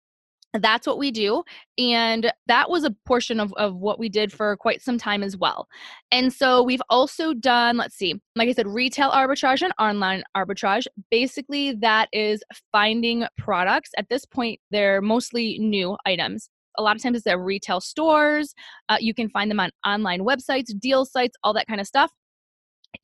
that's 0.61 0.87
what 0.87 0.99
we 0.99 1.11
do 1.11 1.43
and 1.79 2.31
that 2.47 2.69
was 2.69 2.85
a 2.85 2.91
portion 3.07 3.41
of, 3.41 3.53
of 3.55 3.75
what 3.77 3.99
we 3.99 4.09
did 4.09 4.33
for 4.33 4.57
quite 4.57 4.83
some 4.83 4.99
time 4.99 5.23
as 5.23 5.37
well. 5.37 5.67
And 6.11 6.33
so 6.33 6.63
we've 6.63 6.83
also 6.91 7.33
done 7.33 7.77
let's 7.77 7.97
see 7.97 8.21
like 8.37 8.49
i 8.49 8.53
said 8.53 8.67
retail 8.67 9.11
arbitrage 9.11 9.63
and 9.63 9.73
online 9.79 10.23
arbitrage. 10.37 10.87
Basically 11.11 11.73
that 11.77 12.09
is 12.13 12.43
finding 12.71 13.25
products. 13.39 13.91
At 13.97 14.09
this 14.09 14.25
point 14.25 14.61
they're 14.71 15.01
mostly 15.01 15.59
new 15.59 15.97
items. 16.05 16.51
A 16.79 16.83
lot 16.83 16.97
of 16.97 17.03
times 17.03 17.19
it's 17.19 17.27
at 17.27 17.39
retail 17.39 17.81
stores 17.81 18.55
uh, 18.89 18.99
you 19.01 19.15
can 19.15 19.29
find 19.31 19.51
them 19.51 19.61
on 19.61 19.71
online 19.87 20.21
websites 20.21 20.79
deal 20.79 21.05
sites 21.05 21.37
all 21.43 21.55
that 21.55 21.67
kind 21.67 21.81
of 21.81 21.87
stuff. 21.87 22.13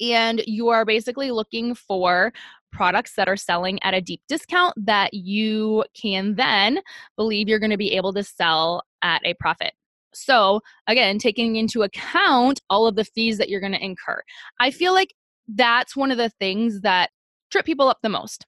And 0.01 0.43
you 0.47 0.69
are 0.69 0.85
basically 0.85 1.31
looking 1.31 1.75
for 1.75 2.33
products 2.73 3.15
that 3.17 3.29
are 3.29 3.37
selling 3.37 3.79
at 3.83 3.95
a 3.95 4.01
deep 4.01 4.21
discount 4.29 4.75
that 4.77 5.15
you 5.15 5.85
can 6.01 6.35
then 6.35 6.81
believe 7.17 7.49
you're 7.49 7.59
going 7.59 7.71
to 7.71 7.77
be 7.77 7.93
able 7.93 8.13
to 8.13 8.23
sell 8.23 8.83
at 9.03 9.21
a 9.25 9.35
profit. 9.35 9.73
So, 10.15 10.61
again, 10.87 11.19
taking 11.19 11.57
into 11.57 11.83
account 11.83 12.61
all 12.71 12.87
of 12.87 12.97
the 12.97 13.05
fees 13.05 13.39
that 13.39 13.49
you're 13.49 13.61
going 13.61 13.73
to 13.73 13.85
incur. 13.85 14.23
I 14.61 14.71
feel 14.71 14.93
like 14.93 15.15
that's 15.47 15.97
one 15.97 16.11
of 16.11 16.19
the 16.19 16.31
things 16.41 16.81
that 16.81 17.11
trip 17.51 17.65
people 17.65 17.89
up 17.89 17.99
the 18.03 18.09
most 18.09 18.47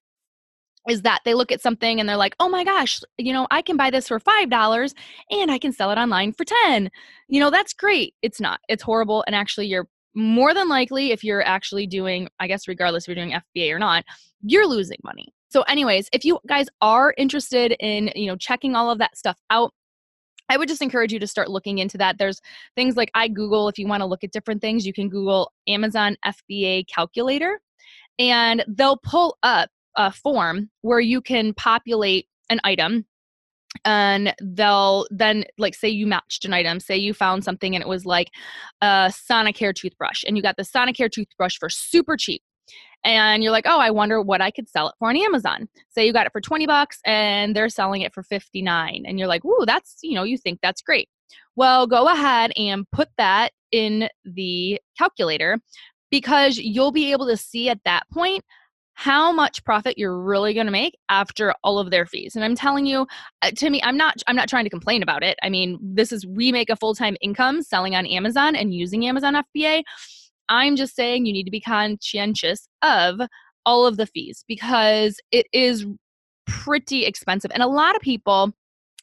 is 0.88 1.02
that 1.02 1.20
they 1.24 1.34
look 1.34 1.52
at 1.52 1.60
something 1.60 2.00
and 2.00 2.08
they're 2.08 2.16
like, 2.16 2.34
"Oh 2.40 2.48
my 2.48 2.64
gosh, 2.64 3.00
you 3.18 3.32
know, 3.32 3.46
I 3.50 3.62
can 3.62 3.76
buy 3.76 3.90
this 3.90 4.08
for 4.08 4.18
$5 4.18 4.94
and 5.30 5.50
I 5.50 5.58
can 5.58 5.72
sell 5.72 5.90
it 5.90 5.98
online 5.98 6.32
for 6.32 6.44
10." 6.44 6.90
You 7.28 7.40
know, 7.40 7.50
that's 7.50 7.74
great. 7.74 8.14
It's 8.22 8.40
not. 8.40 8.60
It's 8.68 8.82
horrible 8.82 9.22
and 9.26 9.36
actually 9.36 9.66
you're 9.66 9.88
more 10.14 10.52
than 10.54 10.68
likely 10.68 11.12
if 11.12 11.22
you're 11.22 11.44
actually 11.46 11.86
doing 11.86 12.28
i 12.40 12.46
guess 12.46 12.66
regardless 12.66 13.04
if 13.04 13.08
you're 13.08 13.26
doing 13.26 13.38
fba 13.56 13.72
or 13.72 13.78
not 13.78 14.04
you're 14.42 14.66
losing 14.66 14.98
money 15.04 15.32
so 15.48 15.62
anyways 15.62 16.08
if 16.12 16.24
you 16.24 16.38
guys 16.48 16.66
are 16.80 17.14
interested 17.16 17.76
in 17.80 18.10
you 18.14 18.26
know 18.26 18.36
checking 18.36 18.74
all 18.74 18.90
of 18.90 18.98
that 18.98 19.16
stuff 19.16 19.38
out 19.50 19.72
I 20.50 20.56
would 20.56 20.66
just 20.66 20.82
encourage 20.82 21.12
you 21.12 21.20
to 21.20 21.28
start 21.28 21.48
looking 21.48 21.78
into 21.78 21.96
that. 21.98 22.18
There's 22.18 22.40
things 22.74 22.96
like 22.96 23.12
I 23.14 23.28
Google, 23.28 23.68
if 23.68 23.78
you 23.78 23.86
want 23.86 24.00
to 24.00 24.06
look 24.06 24.24
at 24.24 24.32
different 24.32 24.60
things, 24.60 24.84
you 24.84 24.92
can 24.92 25.08
Google 25.08 25.52
Amazon 25.68 26.16
FBA 26.26 26.88
calculator 26.92 27.60
and 28.18 28.64
they'll 28.68 28.98
pull 28.98 29.38
up 29.44 29.70
a 29.96 30.12
form 30.12 30.68
where 30.82 31.00
you 31.00 31.20
can 31.20 31.54
populate 31.54 32.26
an 32.50 32.60
item 32.64 33.06
and 33.84 34.34
they'll 34.42 35.06
then 35.10 35.44
like 35.58 35.74
say 35.74 35.88
you 35.88 36.06
matched 36.06 36.44
an 36.44 36.52
item 36.52 36.80
say 36.80 36.96
you 36.96 37.14
found 37.14 37.44
something 37.44 37.74
and 37.74 37.82
it 37.82 37.88
was 37.88 38.04
like 38.04 38.30
a 38.82 39.12
sonicare 39.30 39.74
toothbrush 39.74 40.24
and 40.26 40.36
you 40.36 40.42
got 40.42 40.56
the 40.56 40.62
sonicare 40.62 41.10
toothbrush 41.10 41.56
for 41.58 41.68
super 41.68 42.16
cheap 42.16 42.42
and 43.04 43.42
you're 43.42 43.52
like 43.52 43.66
oh 43.66 43.78
i 43.78 43.90
wonder 43.90 44.20
what 44.20 44.40
i 44.40 44.50
could 44.50 44.68
sell 44.68 44.88
it 44.88 44.94
for 44.98 45.08
on 45.08 45.16
amazon. 45.16 45.68
Say 45.88 46.06
you 46.06 46.12
got 46.12 46.26
it 46.26 46.32
for 46.32 46.40
20 46.40 46.66
bucks 46.66 46.98
and 47.06 47.54
they're 47.54 47.68
selling 47.68 48.02
it 48.02 48.12
for 48.12 48.22
59 48.22 49.04
and 49.06 49.18
you're 49.18 49.28
like 49.28 49.44
ooh 49.44 49.64
that's 49.66 49.98
you 50.02 50.14
know 50.14 50.24
you 50.24 50.36
think 50.36 50.58
that's 50.62 50.82
great. 50.82 51.08
Well 51.56 51.86
go 51.86 52.08
ahead 52.08 52.52
and 52.56 52.90
put 52.90 53.08
that 53.18 53.52
in 53.72 54.08
the 54.24 54.80
calculator 54.98 55.58
because 56.10 56.58
you'll 56.58 56.92
be 56.92 57.12
able 57.12 57.26
to 57.28 57.36
see 57.36 57.68
at 57.68 57.78
that 57.84 58.02
point 58.10 58.44
how 58.94 59.32
much 59.32 59.64
profit 59.64 59.96
you're 59.96 60.18
really 60.18 60.52
going 60.52 60.66
to 60.66 60.72
make 60.72 60.96
after 61.08 61.54
all 61.64 61.78
of 61.78 61.90
their 61.90 62.06
fees 62.06 62.36
and 62.36 62.44
i'm 62.44 62.54
telling 62.54 62.86
you 62.86 63.06
uh, 63.42 63.50
to 63.50 63.70
me 63.70 63.80
i'm 63.82 63.96
not 63.96 64.22
i'm 64.26 64.36
not 64.36 64.48
trying 64.48 64.64
to 64.64 64.70
complain 64.70 65.02
about 65.02 65.22
it 65.22 65.38
i 65.42 65.48
mean 65.48 65.78
this 65.80 66.12
is 66.12 66.26
we 66.26 66.52
make 66.52 66.70
a 66.70 66.76
full-time 66.76 67.16
income 67.20 67.62
selling 67.62 67.94
on 67.94 68.06
amazon 68.06 68.54
and 68.54 68.74
using 68.74 69.06
amazon 69.06 69.42
fba 69.56 69.82
i'm 70.48 70.76
just 70.76 70.94
saying 70.94 71.24
you 71.24 71.32
need 71.32 71.44
to 71.44 71.50
be 71.50 71.60
conscientious 71.60 72.68
of 72.82 73.20
all 73.64 73.86
of 73.86 73.96
the 73.96 74.06
fees 74.06 74.44
because 74.48 75.20
it 75.30 75.46
is 75.52 75.86
pretty 76.46 77.04
expensive 77.04 77.50
and 77.54 77.62
a 77.62 77.68
lot 77.68 77.94
of 77.94 78.02
people 78.02 78.52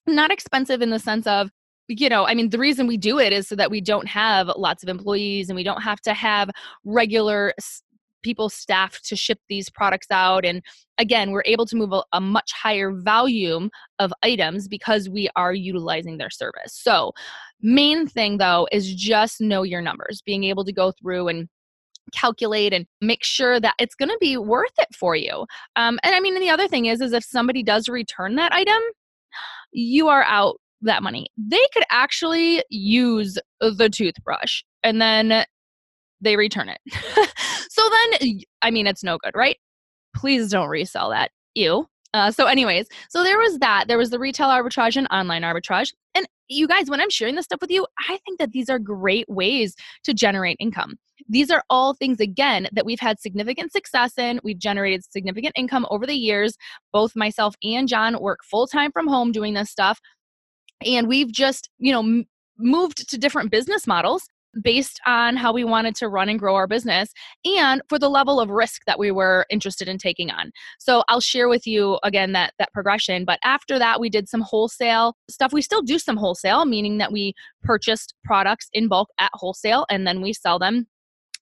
not 0.06 0.32
expensive 0.32 0.82
in 0.82 0.90
the 0.90 1.00
sense 1.00 1.28
of 1.28 1.50
you 1.88 2.10
know, 2.10 2.26
I 2.26 2.34
mean, 2.34 2.50
the 2.50 2.60
reason 2.60 2.86
we 2.86 2.98
do 2.98 3.18
it 3.18 3.32
is 3.32 3.48
so 3.48 3.56
that 3.56 3.72
we 3.72 3.80
don't 3.80 4.08
have 4.08 4.48
lots 4.58 4.84
of 4.84 4.90
employees 4.90 5.50
and 5.50 5.56
we 5.56 5.64
don't 5.64 5.82
have 5.82 6.02
to 6.02 6.14
have 6.14 6.50
regular 6.84 7.54
people 8.28 8.50
staff 8.50 9.00
to 9.04 9.16
ship 9.16 9.40
these 9.48 9.70
products 9.70 10.08
out 10.12 10.44
and 10.44 10.62
again 10.98 11.32
we're 11.32 11.44
able 11.46 11.66
to 11.66 11.78
move 11.78 11.94
a, 11.94 12.04
a, 12.12 12.20
much 12.20 12.52
higher 12.52 12.92
volume 12.92 13.70
of 14.00 14.12
items 14.22 14.68
because 14.68 15.08
we 15.08 15.30
are 15.38 15.54
utilizing 15.54 16.18
their 16.18 16.30
service. 16.30 16.74
So 16.74 17.14
main 17.62 18.06
thing 18.06 18.38
though 18.38 18.68
is 18.72 18.94
just 18.94 19.40
know 19.40 19.64
your 19.64 19.82
numbers 19.82 20.22
being 20.26 20.44
able 20.44 20.66
to 20.66 20.74
go 20.74 20.92
through 20.92 21.30
and 21.30 21.48
calculate 22.14 22.74
and 22.74 22.86
make 23.00 23.24
sure 23.24 23.62
that 23.62 23.76
it's 23.80 23.96
going 23.96 24.10
to 24.10 24.18
be 24.20 24.36
worth 24.36 24.78
it 24.78 24.94
for 24.94 25.16
you. 25.16 25.46
Um, 25.78 26.00
and 26.04 26.14
i 26.14 26.20
mean 26.20 26.38
the 26.38 26.50
other 26.50 26.68
thing 26.68 26.88
is 26.88 27.00
is 27.00 27.14
if 27.14 27.24
somebody 27.24 27.64
does 27.64 27.88
return 27.88 28.36
that 28.36 28.52
item 28.52 28.82
you 29.72 30.10
are 30.10 30.24
out 30.24 30.58
that 30.82 31.04
money. 31.04 31.28
They 31.38 31.66
could 31.74 31.84
actually 31.90 32.64
use 32.70 33.38
the 33.60 33.90
toothbrush 33.90 34.64
and 34.84 35.02
then 35.02 35.46
they 36.22 36.36
return 36.36 36.70
it. 36.70 36.80
so 37.78 37.90
then, 37.90 38.40
I 38.62 38.72
mean, 38.72 38.88
it's 38.88 39.04
no 39.04 39.18
good, 39.18 39.36
right? 39.36 39.58
Please 40.16 40.50
don't 40.50 40.70
resell 40.70 41.12
that. 41.12 41.32
Ew. 41.56 41.88
Uh, 42.14 42.32
so, 42.32 42.46
anyways, 42.46 42.88
so 43.10 43.24
there 43.24 43.38
was 43.38 43.60
that. 43.60 43.88
There 43.88 43.98
was 43.98 44.10
the 44.10 44.18
retail 44.18 44.48
arbitrage 44.48 44.96
and 44.96 45.08
online 45.12 45.44
arbitrage. 45.44 45.94
And 46.16 46.26
you 46.48 46.68
guys, 46.68 46.90
when 46.90 47.02
I'm 47.02 47.10
sharing 47.10 47.36
this 47.36 47.46
stuff 47.46 47.62
with 47.62 47.70
you, 47.70 47.86
I 48.10 48.18
think 48.26 48.40
that 48.40 48.52
these 48.52 48.70
are 48.70 48.80
great 48.80 49.30
ways 49.30 49.76
to 50.04 50.14
generate 50.14 50.58
income. 50.60 50.96
These 51.30 51.52
are 51.52 51.64
all 51.70 51.94
things, 51.94 52.20
again, 52.20 52.68
that 52.72 52.86
we've 52.86 53.00
had 53.00 53.20
significant 53.20 53.72
success 53.72 54.18
in. 54.18 54.40
We've 54.44 54.58
generated 54.58 55.04
significant 55.12 55.54
income 55.56 55.86
over 55.92 56.08
the 56.08 56.16
years. 56.16 56.56
Both 56.94 57.16
myself 57.16 57.56
and 57.62 57.88
John 57.88 58.20
work 58.20 58.40
full 58.44 58.66
time 58.66 58.92
from 58.92 59.08
home 59.08 59.32
doing 59.32 59.54
this 59.54 59.70
stuff. 59.70 60.00
And 60.86 61.08
we've 61.08 61.32
just, 61.32 61.70
you 61.78 61.92
know, 61.92 62.00
m- 62.00 62.26
moved 62.58 63.10
to 63.10 63.18
different 63.18 63.52
business 63.52 63.86
models 63.86 64.24
based 64.62 65.00
on 65.06 65.36
how 65.36 65.54
we 65.54 65.64
wanted 65.64 65.96
to 65.96 66.10
run 66.10 66.30
and 66.30 66.40
grow 66.40 66.56
our 66.56 66.68
business 66.68 67.10
and 67.46 67.82
for 67.90 68.00
the 68.00 68.10
level 68.10 68.40
of 68.40 68.50
risk 68.50 68.82
that 68.88 69.00
we 69.00 69.12
were 69.12 69.46
interested 69.50 69.88
in 69.88 69.98
taking 69.98 70.32
on. 70.32 70.52
So 70.80 71.04
I'll 71.08 71.22
share 71.22 71.50
with 71.50 71.68
you 71.68 72.00
again 72.04 72.34
that 72.34 72.54
that 72.60 72.74
progression, 72.74 73.26
but 73.26 73.40
after 73.44 73.80
that 73.80 74.00
we 74.00 74.10
did 74.10 74.30
some 74.30 74.42
wholesale 74.42 75.16
stuff. 75.30 75.54
We 75.54 75.62
still 75.62 75.82
do 75.82 76.00
some 76.00 76.18
wholesale, 76.18 76.66
meaning 76.66 76.98
that 76.98 77.12
we 77.12 77.34
purchased 77.64 78.14
products 78.24 78.70
in 78.74 78.88
bulk 78.88 79.10
at 79.20 79.32
wholesale 79.34 79.86
and 79.90 80.08
then 80.08 80.22
we 80.22 80.34
sell 80.34 80.60
them 80.60 80.88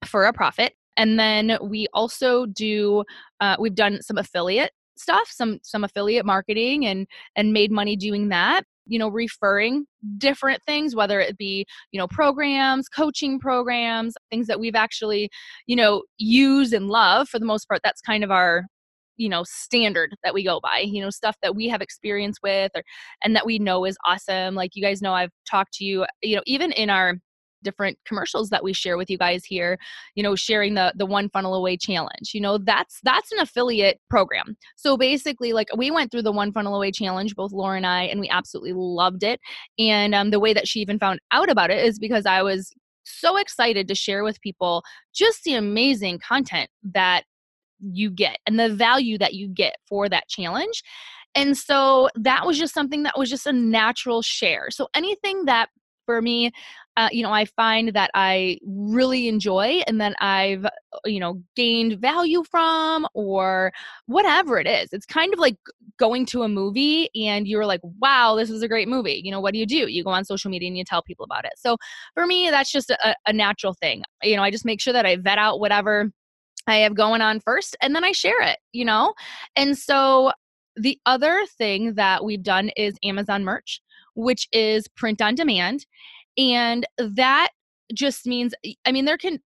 for 0.06 0.26
a 0.26 0.34
profit. 0.34 0.74
And 0.98 1.20
then 1.20 1.58
we 1.62 1.88
also 1.94 2.46
do 2.46 3.04
uh, 3.42 3.56
we've 3.60 3.76
done 3.76 4.02
some 4.02 4.18
affiliate 4.18 4.72
stuff 4.98 5.30
some 5.30 5.60
some 5.62 5.84
affiliate 5.84 6.26
marketing 6.26 6.86
and 6.86 7.06
and 7.36 7.52
made 7.52 7.72
money 7.72 7.96
doing 7.96 8.30
that 8.30 8.64
you 8.86 9.00
know 9.00 9.08
referring 9.08 9.86
different 10.18 10.62
things 10.64 10.96
whether 10.96 11.20
it 11.20 11.38
be 11.38 11.66
you 11.92 12.00
know 12.00 12.08
programs 12.08 12.88
coaching 12.88 13.40
programs 13.40 14.16
things 14.30 14.48
that 14.48 14.60
we've 14.60 14.76
actually 14.76 15.30
you 15.68 15.76
know 15.76 16.04
use 16.18 16.74
and 16.74 16.88
love 16.88 17.28
for 17.28 17.40
the 17.40 17.46
most 17.46 17.68
part 17.68 17.82
that's 17.84 18.02
kind 18.02 18.24
of 18.24 18.32
our 18.32 18.66
you 19.18 19.30
know 19.30 19.44
standard 19.46 20.16
that 20.24 20.34
we 20.34 20.44
go 20.44 20.60
by 20.62 20.80
you 20.80 21.02
know 21.02 21.10
stuff 21.10 21.36
that 21.42 21.56
we 21.56 21.68
have 21.68 21.82
experience 21.82 22.38
with 22.44 22.72
or 22.76 22.84
and 23.24 23.36
that 23.36 23.46
we 23.46 23.60
know 23.60 23.86
is 23.86 23.98
awesome 24.06 24.56
like 24.56 24.72
you 24.76 24.84
guys 24.84 25.02
know 25.02 25.14
i've 25.14 25.32
talked 25.50 25.74
to 25.74 25.86
you 25.86 26.06
you 26.22 26.36
know 26.36 26.44
even 26.46 26.72
in 26.74 26.90
our 26.90 27.16
different 27.66 27.98
commercials 28.06 28.50
that 28.50 28.64
we 28.64 28.72
share 28.72 28.98
with 28.98 29.10
you 29.10 29.18
guys 29.18 29.44
here 29.44 29.78
you 30.16 30.24
know 30.24 30.36
sharing 30.36 30.76
the 30.76 30.94
the 30.96 31.06
one 31.06 31.30
funnel 31.30 31.54
away 31.56 31.76
challenge 31.76 32.32
you 32.34 32.40
know 32.40 32.58
that's 32.58 33.00
that's 33.04 33.32
an 33.32 33.40
affiliate 33.40 34.00
program. 34.10 34.56
So 34.76 34.98
basically 34.98 35.54
like 35.54 35.68
we 35.76 35.92
went 35.92 36.12
through 36.12 36.24
the 36.24 36.32
one 36.32 36.52
funnel 36.52 36.76
away 36.76 36.92
challenge 36.92 37.36
both 37.36 37.52
laura 37.52 37.78
and 37.78 37.86
i 37.86 38.04
and 38.04 38.20
we 38.20 38.30
absolutely 38.30 38.74
loved 38.74 39.24
it. 39.24 39.40
And 39.80 40.16
um, 40.16 40.30
the 40.30 40.40
way 40.40 40.54
that 40.54 40.68
she 40.68 40.80
even 40.80 41.00
found 41.00 41.20
out 41.32 41.50
about 41.50 41.72
it 41.72 41.84
is 41.86 42.00
because 42.00 42.26
i 42.26 42.42
was 42.42 42.72
so 43.04 43.38
excited 43.38 43.88
to 43.88 43.96
share 43.96 44.24
with 44.24 44.42
people 44.42 44.84
just 45.14 45.44
the 45.44 45.54
amazing 45.54 46.20
content 46.20 46.70
that 46.84 47.24
you 47.80 48.10
get 48.10 48.38
and 48.48 48.60
the 48.60 48.74
value 48.74 49.18
that 49.18 49.34
you 49.34 49.48
get 49.48 49.76
for 49.88 50.10
that 50.10 50.28
challenge. 50.28 50.82
And 51.36 51.58
so 51.58 52.10
that 52.16 52.46
was 52.46 52.58
just 52.58 52.74
something 52.74 53.04
that 53.04 53.18
was 53.18 53.30
just 53.30 53.46
a 53.46 53.54
natural 53.54 54.22
share. 54.22 54.72
So 54.72 54.88
anything 54.96 55.46
that 55.46 55.70
for 56.06 56.22
me 56.22 56.52
uh, 56.98 57.10
you 57.12 57.24
know 57.24 57.32
i 57.32 57.46
find 57.46 57.90
that 57.94 58.10
i 58.14 58.58
really 58.66 59.28
enjoy 59.28 59.82
and 59.88 60.00
that 60.00 60.16
i've 60.20 60.66
uh, 60.66 60.70
you 61.06 61.20
know 61.20 61.42
gained 61.56 62.00
value 62.00 62.44
from 62.50 63.08
or 63.14 63.72
whatever 64.08 64.60
it 64.60 64.68
is. 64.68 64.90
It's 64.94 65.06
kind 65.06 65.34
of 65.34 65.40
like 65.40 65.58
going 65.98 66.26
to 66.28 66.44
a 66.44 66.50
movie 66.50 67.10
and 67.16 67.48
you're 67.48 67.66
like 67.66 67.82
wow 68.02 68.36
this 68.36 68.50
is 68.50 68.62
a 68.62 68.68
great 68.68 68.88
movie. 68.88 69.22
You 69.24 69.32
know 69.32 69.40
what 69.40 69.54
do 69.54 69.60
you 69.60 69.66
do? 69.66 69.88
You 69.90 70.04
go 70.04 70.10
on 70.12 70.26
social 70.26 70.52
media 70.52 70.68
and 70.68 70.78
you 70.78 70.84
tell 70.84 71.02
people 71.02 71.26
about 71.26 71.46
it. 71.46 71.54
So 71.58 71.78
for 72.14 72.26
me 72.26 72.50
that's 72.50 72.72
just 72.72 72.90
a, 72.90 73.16
a 73.28 73.34
natural 73.34 73.74
thing. 73.74 74.04
You 74.24 74.36
know 74.36 74.44
i 74.44 74.52
just 74.52 74.66
make 74.66 74.82
sure 74.82 74.94
that 74.94 75.06
i 75.06 75.16
vet 75.16 75.38
out 75.38 75.60
whatever 75.60 76.12
I 76.68 76.78
have 76.78 76.96
going 76.96 77.22
on 77.22 77.40
first 77.40 77.78
and 77.82 77.96
then 77.96 78.04
I 78.04 78.12
share 78.12 78.42
it, 78.42 78.58
you 78.72 78.86
know? 78.86 79.14
And 79.56 79.78
so 79.78 80.32
the 80.76 81.00
other 81.06 81.46
thing 81.58 81.94
that 81.94 82.24
we've 82.24 82.44
done 82.44 82.70
is 82.76 82.96
Amazon 83.04 83.44
merch, 83.44 83.82
which 84.16 84.48
is 84.52 84.88
print 84.88 85.22
on 85.22 85.36
demand. 85.36 85.86
And 86.38 86.86
that 86.98 87.50
just 87.94 88.26
means, 88.26 88.54
I 88.86 88.92
mean, 88.92 89.06
there 89.06 89.18
can, 89.18 89.40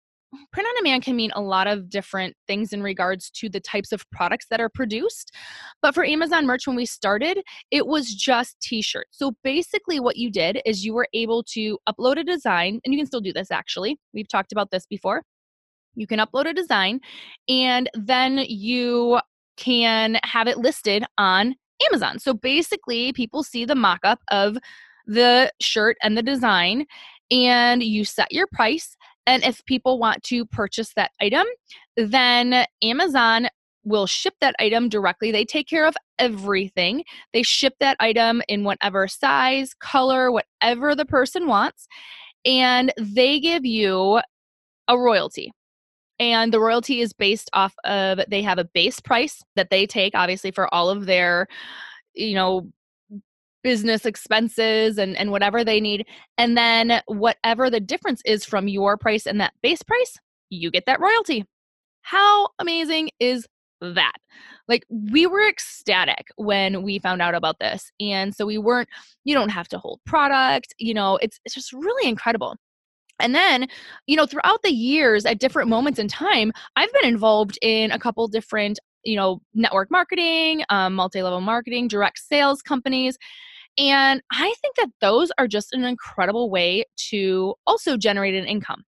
print 0.52 0.68
on 0.68 0.74
demand 0.76 1.02
can 1.02 1.16
mean 1.16 1.30
a 1.34 1.40
lot 1.40 1.66
of 1.66 1.88
different 1.88 2.36
things 2.46 2.72
in 2.72 2.82
regards 2.82 3.30
to 3.30 3.48
the 3.48 3.60
types 3.60 3.92
of 3.92 4.04
products 4.10 4.46
that 4.50 4.60
are 4.60 4.68
produced. 4.68 5.34
But 5.80 5.94
for 5.94 6.04
Amazon 6.04 6.46
merch, 6.46 6.66
when 6.66 6.76
we 6.76 6.86
started, 6.86 7.40
it 7.70 7.86
was 7.86 8.14
just 8.14 8.60
t 8.60 8.82
shirts. 8.82 9.16
So 9.18 9.32
basically, 9.42 10.00
what 10.00 10.16
you 10.16 10.30
did 10.30 10.60
is 10.66 10.84
you 10.84 10.92
were 10.92 11.08
able 11.14 11.42
to 11.54 11.78
upload 11.88 12.18
a 12.18 12.24
design, 12.24 12.80
and 12.84 12.92
you 12.92 12.98
can 12.98 13.06
still 13.06 13.20
do 13.20 13.32
this 13.32 13.50
actually. 13.50 13.98
We've 14.12 14.28
talked 14.28 14.52
about 14.52 14.70
this 14.70 14.86
before. 14.86 15.22
You 15.94 16.06
can 16.06 16.20
upload 16.20 16.46
a 16.46 16.52
design, 16.52 17.00
and 17.48 17.88
then 17.94 18.44
you 18.48 19.20
can 19.56 20.18
have 20.24 20.46
it 20.46 20.58
listed 20.58 21.04
on 21.16 21.54
Amazon. 21.90 22.18
So 22.18 22.34
basically, 22.34 23.12
people 23.12 23.42
see 23.42 23.64
the 23.64 23.74
mock 23.74 24.00
up 24.04 24.20
of 24.30 24.58
the 25.08 25.50
shirt 25.60 25.96
and 26.02 26.16
the 26.16 26.22
design 26.22 26.86
and 27.30 27.82
you 27.82 28.04
set 28.04 28.30
your 28.32 28.46
price. 28.46 28.96
And 29.26 29.42
if 29.42 29.64
people 29.64 29.98
want 29.98 30.22
to 30.24 30.46
purchase 30.46 30.92
that 30.94 31.10
item, 31.20 31.46
then 31.96 32.64
Amazon 32.82 33.48
will 33.84 34.06
ship 34.06 34.34
that 34.40 34.54
item 34.58 34.88
directly. 34.88 35.32
They 35.32 35.44
take 35.44 35.68
care 35.68 35.86
of 35.86 35.96
everything. 36.18 37.04
They 37.32 37.42
ship 37.42 37.74
that 37.80 37.96
item 38.00 38.42
in 38.48 38.64
whatever 38.64 39.08
size, 39.08 39.74
color, 39.74 40.30
whatever 40.30 40.94
the 40.94 41.06
person 41.06 41.46
wants. 41.46 41.86
And 42.44 42.92
they 42.98 43.40
give 43.40 43.64
you 43.64 44.20
a 44.88 44.98
royalty. 44.98 45.52
And 46.18 46.52
the 46.52 46.60
royalty 46.60 47.00
is 47.00 47.12
based 47.12 47.48
off 47.52 47.74
of 47.84 48.20
they 48.28 48.42
have 48.42 48.58
a 48.58 48.64
base 48.64 49.00
price 49.00 49.42
that 49.56 49.70
they 49.70 49.86
take, 49.86 50.14
obviously, 50.14 50.50
for 50.50 50.72
all 50.74 50.90
of 50.90 51.06
their, 51.06 51.46
you 52.14 52.34
know, 52.34 52.70
business 53.68 54.06
expenses 54.06 54.96
and, 54.96 55.14
and 55.18 55.30
whatever 55.30 55.62
they 55.62 55.78
need. 55.78 56.06
And 56.38 56.56
then 56.56 57.02
whatever 57.04 57.68
the 57.68 57.80
difference 57.80 58.22
is 58.24 58.42
from 58.42 58.66
your 58.66 58.96
price 58.96 59.26
and 59.26 59.38
that 59.42 59.52
base 59.62 59.82
price, 59.82 60.16
you 60.48 60.70
get 60.70 60.86
that 60.86 61.00
royalty. 61.00 61.44
How 62.00 62.48
amazing 62.58 63.10
is 63.20 63.46
that? 63.82 64.16
Like, 64.68 64.86
we 64.88 65.26
were 65.26 65.46
ecstatic 65.46 66.28
when 66.36 66.82
we 66.82 66.98
found 66.98 67.20
out 67.20 67.34
about 67.34 67.58
this. 67.58 67.92
And 68.00 68.34
so 68.34 68.46
we 68.46 68.56
weren't, 68.56 68.88
you 69.24 69.34
don't 69.34 69.50
have 69.50 69.68
to 69.68 69.78
hold 69.78 70.00
product, 70.06 70.74
you 70.78 70.94
know, 70.94 71.18
it's, 71.20 71.38
it's 71.44 71.54
just 71.54 71.74
really 71.74 72.08
incredible. 72.08 72.56
And 73.20 73.34
then, 73.34 73.66
you 74.06 74.16
know, 74.16 74.24
throughout 74.24 74.62
the 74.62 74.72
years 74.72 75.26
at 75.26 75.40
different 75.40 75.68
moments 75.68 75.98
in 75.98 76.08
time, 76.08 76.52
I've 76.74 76.92
been 76.94 77.04
involved 77.04 77.58
in 77.60 77.90
a 77.90 77.98
couple 77.98 78.26
different 78.28 78.78
you 79.04 79.16
know 79.16 79.40
network 79.54 79.90
marketing 79.90 80.64
um, 80.70 80.94
multi-level 80.94 81.40
marketing 81.40 81.88
direct 81.88 82.18
sales 82.18 82.62
companies 82.62 83.16
and 83.78 84.22
i 84.32 84.52
think 84.60 84.76
that 84.76 84.90
those 85.00 85.30
are 85.38 85.46
just 85.46 85.72
an 85.72 85.84
incredible 85.84 86.50
way 86.50 86.84
to 86.96 87.54
also 87.66 87.96
generate 87.96 88.34
an 88.34 88.44
income. 88.44 88.84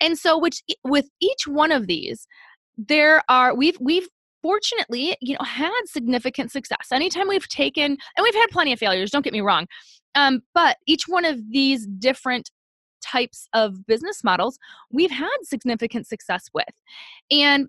And 0.00 0.16
so 0.16 0.38
which 0.38 0.62
with 0.84 1.06
each 1.20 1.46
one 1.46 1.72
of 1.72 1.86
these 1.86 2.26
there 2.76 3.22
are 3.28 3.54
we've 3.54 3.76
we've 3.80 4.08
fortunately 4.40 5.16
you 5.20 5.34
know 5.34 5.44
had 5.44 5.72
significant 5.86 6.52
success. 6.52 6.92
Anytime 6.92 7.28
we've 7.28 7.48
taken 7.48 7.96
and 8.16 8.22
we've 8.22 8.34
had 8.34 8.46
plenty 8.50 8.72
of 8.72 8.78
failures 8.78 9.10
don't 9.10 9.24
get 9.24 9.32
me 9.32 9.40
wrong 9.40 9.66
um, 10.14 10.40
but 10.54 10.76
each 10.86 11.04
one 11.08 11.24
of 11.24 11.40
these 11.50 11.86
different 11.98 12.50
types 13.00 13.48
of 13.54 13.86
business 13.86 14.24
models 14.24 14.58
we've 14.90 15.10
had 15.10 15.28
significant 15.42 16.06
success 16.06 16.44
with. 16.52 16.64
And 17.30 17.68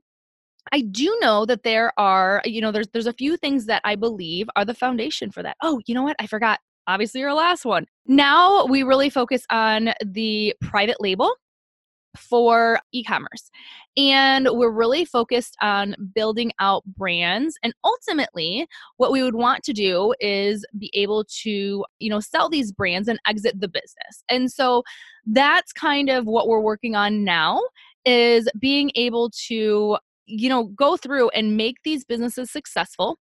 I 0.72 0.82
do 0.82 1.16
know 1.22 1.46
that 1.46 1.64
there 1.64 1.92
are, 1.98 2.42
you 2.46 2.62
know, 2.62 2.72
there's 2.72 2.88
there's 2.90 3.08
a 3.08 3.14
few 3.14 3.38
things 3.38 3.66
that 3.66 3.82
I 3.86 3.96
believe 3.96 4.48
are 4.56 4.66
the 4.66 4.74
foundation 4.74 5.32
for 5.32 5.44
that. 5.44 5.58
Oh, 5.62 5.82
you 5.86 5.96
know 5.96 6.04
what? 6.04 6.16
I 6.20 6.28
forgot. 6.28 6.60
Obviously, 6.88 7.22
your 7.22 7.34
last 7.34 7.66
one. 7.66 7.86
Now 8.08 8.66
we 8.66 8.84
really 8.84 9.10
focus 9.10 9.46
on 9.50 9.92
the 10.04 10.56
private 10.62 11.00
label 11.00 11.36
for 12.18 12.80
e-commerce 12.92 13.52
and 13.96 14.48
we're 14.52 14.72
really 14.72 15.06
focused 15.06 15.56
on 15.62 15.96
building 16.16 16.52
out 16.60 16.84
brands 16.86 17.56
and 17.64 17.74
ultimately 17.84 18.68
what 18.98 19.12
we 19.12 19.22
would 19.22 19.36
want 19.36 19.64
to 19.64 19.74
do 19.74 20.14
is 20.20 20.66
be 20.78 20.90
able 20.96 21.24
to 21.26 21.86
you 22.00 22.10
know 22.10 22.20
sell 22.20 22.50
these 22.50 22.72
brands 22.72 23.08
and 23.08 23.20
exit 23.28 23.60
the 23.60 23.68
business 23.68 24.24
and 24.28 24.52
so 24.52 24.84
that's 25.28 25.72
kind 25.72 26.10
of 26.10 26.26
what 26.26 26.48
we're 26.48 26.60
working 26.60 26.96
on 26.96 27.24
now 27.24 27.62
is 28.06 28.50
being 28.60 28.92
able 28.96 29.30
to 29.48 29.98
you 30.30 30.50
know, 30.50 30.66
go 30.66 30.96
through 30.98 31.30
and 31.30 31.58
make 31.58 31.78
these 31.84 32.06
businesses 32.06 32.52
successful, 32.52 33.20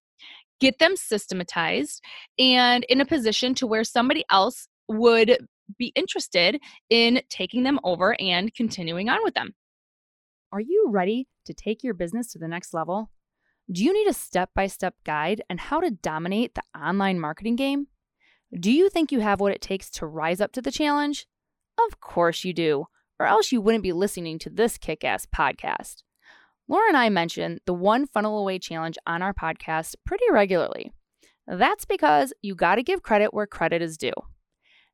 get 0.61 0.79
them 0.79 0.97
systematized, 0.97 2.03
and 2.39 2.85
in 2.85 3.01
a 3.01 3.07
position 3.07 3.55
to 3.55 3.67
where 3.67 3.85
somebody 3.85 4.25
else 4.31 4.69
would 4.89 5.39
be 5.79 5.93
interested 5.95 6.61
in 6.89 7.21
taking 7.29 7.63
them 7.63 7.79
over 7.85 8.17
and 8.21 8.55
continuing 8.55 9.09
on 9.09 9.23
with 9.23 9.35
them. 9.35 9.55
Are 10.53 10.61
you 10.61 10.87
ready 10.89 11.29
to 11.45 11.53
take 11.53 11.85
your 11.85 11.95
business 11.95 12.33
to 12.33 12.39
the 12.39 12.49
next 12.49 12.73
level? 12.73 13.11
Do 13.71 13.85
you 13.85 13.93
need 13.93 14.09
a 14.09 14.15
step 14.15 14.51
by 14.55 14.67
step 14.67 14.95
guide 15.05 15.43
on 15.51 15.59
how 15.59 15.81
to 15.81 15.91
dominate 15.91 16.55
the 16.55 16.63
online 16.79 17.21
marketing 17.21 17.57
game? 17.57 17.89
Do 18.59 18.73
you 18.73 18.89
think 18.89 19.13
you 19.13 19.21
have 19.21 19.41
what 19.41 19.53
it 19.53 19.61
takes 19.61 19.91
to 19.91 20.07
rise 20.07 20.41
up 20.41 20.53
to 20.53 20.63
the 20.63 20.71
challenge? 20.71 21.27
Of 21.87 22.01
course 22.01 22.45
you 22.45 22.55
do, 22.55 22.87
or 23.21 23.27
else 23.27 23.53
you 23.53 23.61
wouldn't 23.61 23.83
be 23.83 23.93
listening 23.93 24.39
to 24.41 24.51
this 24.51 24.79
kick 24.79 25.05
ass 25.05 25.27
podcast. 25.27 26.03
Laura 26.71 26.89
and 26.89 26.97
I 26.99 27.09
mention 27.09 27.61
the 27.65 27.73
One 27.73 28.07
Funnel 28.07 28.39
Away 28.39 28.59
Challenge 28.59 28.99
on 29.07 29.23
our 29.23 29.33
podcast 29.33 29.95
pretty 30.05 30.27
regularly. 30.31 30.93
That's 31.47 31.87
because 31.87 32.35
you 32.43 32.55
got 32.55 32.75
to 32.75 32.83
give 32.83 33.03
credit 33.03 33.33
where 33.33 33.47
credit 33.47 33.81
is 33.81 33.97
due. 33.97 34.13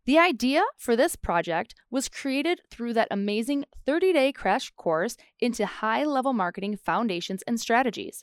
The 0.07 0.19
idea 0.19 0.63
for 0.79 0.95
this 0.95 1.17
project 1.17 1.75
was 1.91 2.09
created 2.09 2.61
through 2.71 2.93
that 2.93 3.09
amazing 3.11 3.65
30 3.87 4.13
day 4.13 4.31
crash 4.31 4.71
course 4.77 5.17
into 5.41 5.67
high 5.67 6.05
level 6.05 6.33
marketing 6.33 6.77
foundations 6.77 7.43
and 7.47 7.59
strategies. 7.59 8.23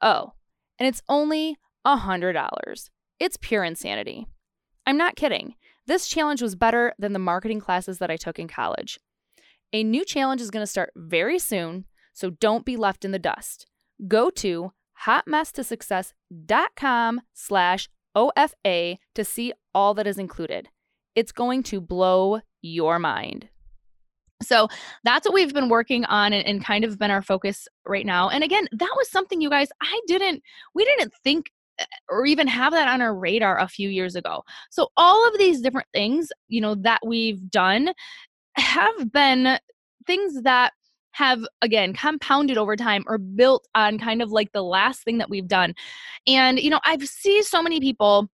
Oh, 0.00 0.32
and 0.78 0.88
it's 0.88 1.02
only 1.10 1.58
$100. 1.86 2.88
It's 3.20 3.36
pure 3.36 3.64
insanity. 3.64 4.28
I'm 4.86 4.96
not 4.96 5.16
kidding. 5.16 5.56
This 5.86 6.08
challenge 6.08 6.40
was 6.40 6.54
better 6.54 6.94
than 6.98 7.12
the 7.12 7.18
marketing 7.18 7.60
classes 7.60 7.98
that 7.98 8.10
I 8.10 8.16
took 8.16 8.38
in 8.38 8.48
college. 8.48 8.98
A 9.74 9.84
new 9.84 10.06
challenge 10.06 10.40
is 10.40 10.50
going 10.50 10.62
to 10.62 10.66
start 10.66 10.92
very 10.96 11.38
soon, 11.38 11.84
so 12.18 12.30
don't 12.30 12.64
be 12.64 12.76
left 12.76 13.04
in 13.04 13.12
the 13.12 13.18
dust. 13.20 13.66
Go 14.08 14.28
to 14.30 14.72
hotmesstosuccess.com 15.06 17.20
slash 17.32 17.88
OFA 18.16 18.96
to 19.14 19.24
see 19.24 19.52
all 19.72 19.94
that 19.94 20.08
is 20.08 20.18
included. 20.18 20.68
It's 21.14 21.30
going 21.30 21.62
to 21.64 21.80
blow 21.80 22.40
your 22.60 22.98
mind. 22.98 23.50
So 24.42 24.66
that's 25.04 25.28
what 25.28 25.34
we've 25.34 25.54
been 25.54 25.68
working 25.68 26.04
on 26.06 26.32
and, 26.32 26.44
and, 26.44 26.64
kind 26.64 26.84
of 26.84 26.98
been 26.98 27.12
our 27.12 27.22
focus 27.22 27.68
right 27.86 28.06
now. 28.06 28.30
And 28.30 28.42
again, 28.42 28.66
that 28.72 28.94
was 28.96 29.08
something 29.08 29.40
you 29.40 29.50
guys, 29.50 29.68
I 29.80 30.00
didn't, 30.08 30.42
we 30.74 30.84
didn't 30.84 31.12
think 31.22 31.52
eh, 31.78 31.84
or 32.08 32.26
even 32.26 32.48
have 32.48 32.72
that 32.72 32.88
on 32.88 33.00
our 33.00 33.14
radar 33.14 33.60
a 33.60 33.68
few 33.68 33.88
years 33.88 34.16
ago. 34.16 34.42
So 34.70 34.88
all 34.96 35.28
of 35.28 35.38
these 35.38 35.60
different 35.60 35.86
things, 35.92 36.30
you 36.48 36.60
know, 36.60 36.74
that 36.76 37.02
we've 37.06 37.48
done 37.48 37.90
have 38.56 39.12
been 39.12 39.60
things 40.06 40.42
that 40.42 40.72
have 41.12 41.40
again 41.62 41.92
compounded 41.92 42.58
over 42.58 42.76
time 42.76 43.04
or 43.06 43.18
built 43.18 43.66
on 43.74 43.98
kind 43.98 44.22
of 44.22 44.30
like 44.30 44.52
the 44.52 44.62
last 44.62 45.02
thing 45.02 45.18
that 45.18 45.30
we've 45.30 45.48
done. 45.48 45.74
And 46.26 46.58
you 46.58 46.70
know, 46.70 46.80
I've 46.84 47.06
seen 47.06 47.42
so 47.42 47.62
many 47.62 47.80
people 47.80 48.28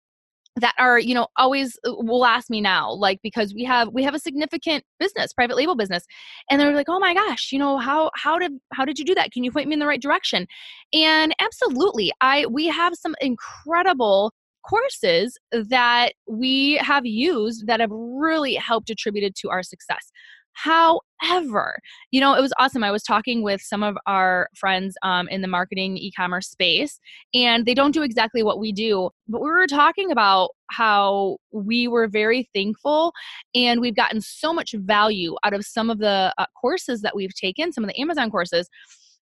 that 0.57 0.75
are 0.79 1.01
you 1.01 1.15
know 1.15 1.27
always 1.37 1.77
uh, 1.87 1.93
will 1.97 2.25
ask 2.25 2.49
me 2.49 2.61
now 2.61 2.93
like 2.93 3.19
because 3.23 3.53
we 3.55 3.65
have 3.65 3.89
we 3.89 4.05
have 4.05 4.15
a 4.15 4.21
significant 4.21 4.85
business 5.01 5.33
private 5.33 5.57
label 5.57 5.75
business. 5.75 6.05
And 6.51 6.61
they're 6.61 6.75
like 6.75 6.89
oh 6.89 7.01
my 7.01 7.15
gosh 7.15 7.51
you 7.53 7.59
know 7.59 7.79
how 7.79 8.11
how 8.15 8.39
did 8.39 8.53
how 8.73 8.85
did 8.85 8.99
you 8.99 9.05
do 9.05 9.15
that? 9.15 9.33
Can 9.33 9.45
you 9.45 9.51
point 9.51 9.69
me 9.69 9.75
in 9.75 9.81
the 9.81 9.87
right 9.87 10.01
direction? 10.01 10.47
And 10.93 11.35
absolutely 11.41 12.13
i 12.21 12.47
we 12.47 12.67
have 12.67 12.95
some 12.95 13.15
incredible 13.21 14.33
courses 14.69 15.37
that 15.53 16.13
we 16.27 16.75
have 16.77 17.05
used 17.05 17.67
that 17.67 17.81
have 17.81 17.91
really 17.91 18.55
helped 18.55 18.91
attributed 18.91 19.35
to 19.37 19.51
our 19.51 19.63
success 19.63 20.11
However, 20.55 21.79
you 22.11 22.21
know, 22.21 22.35
it 22.35 22.41
was 22.41 22.53
awesome. 22.59 22.85
I 22.85 22.91
was 22.91 23.03
talking 23.03 23.43
with 23.43 23.61
some 23.61 23.83
of 23.83 23.97
our 24.07 24.49
friends 24.55 24.97
um, 25.03 25.29
in 25.29 25.43
the 25.43 25.49
marketing 25.49 25.97
e 25.97 26.13
commerce 26.13 26.49
space, 26.49 27.01
and 27.35 27.67
they 27.67 27.75
don't 27.75 27.93
do 27.93 28.03
exactly 28.03 28.43
what 28.43 28.59
we 28.59 28.73
do, 28.73 29.11
but 29.29 29.41
we 29.41 29.49
were 29.49 29.67
talking 29.67 30.11
about 30.11 30.51
how 30.71 31.37
we 31.53 31.89
were 31.89 32.09
very 32.09 32.49
thankful 32.55 33.13
and 33.55 33.81
we've 33.81 33.97
gotten 33.97 34.21
so 34.21 34.53
much 34.53 34.75
value 34.79 35.37
out 35.45 35.53
of 35.53 35.65
some 35.65 35.91
of 35.91 35.99
the 35.99 36.35
uh, 36.39 36.47
courses 36.61 37.03
that 37.03 37.15
we've 37.15 37.35
taken, 37.35 37.73
some 37.73 37.85
of 37.85 37.91
the 37.91 38.01
Amazon 38.01 38.31
courses. 38.31 38.69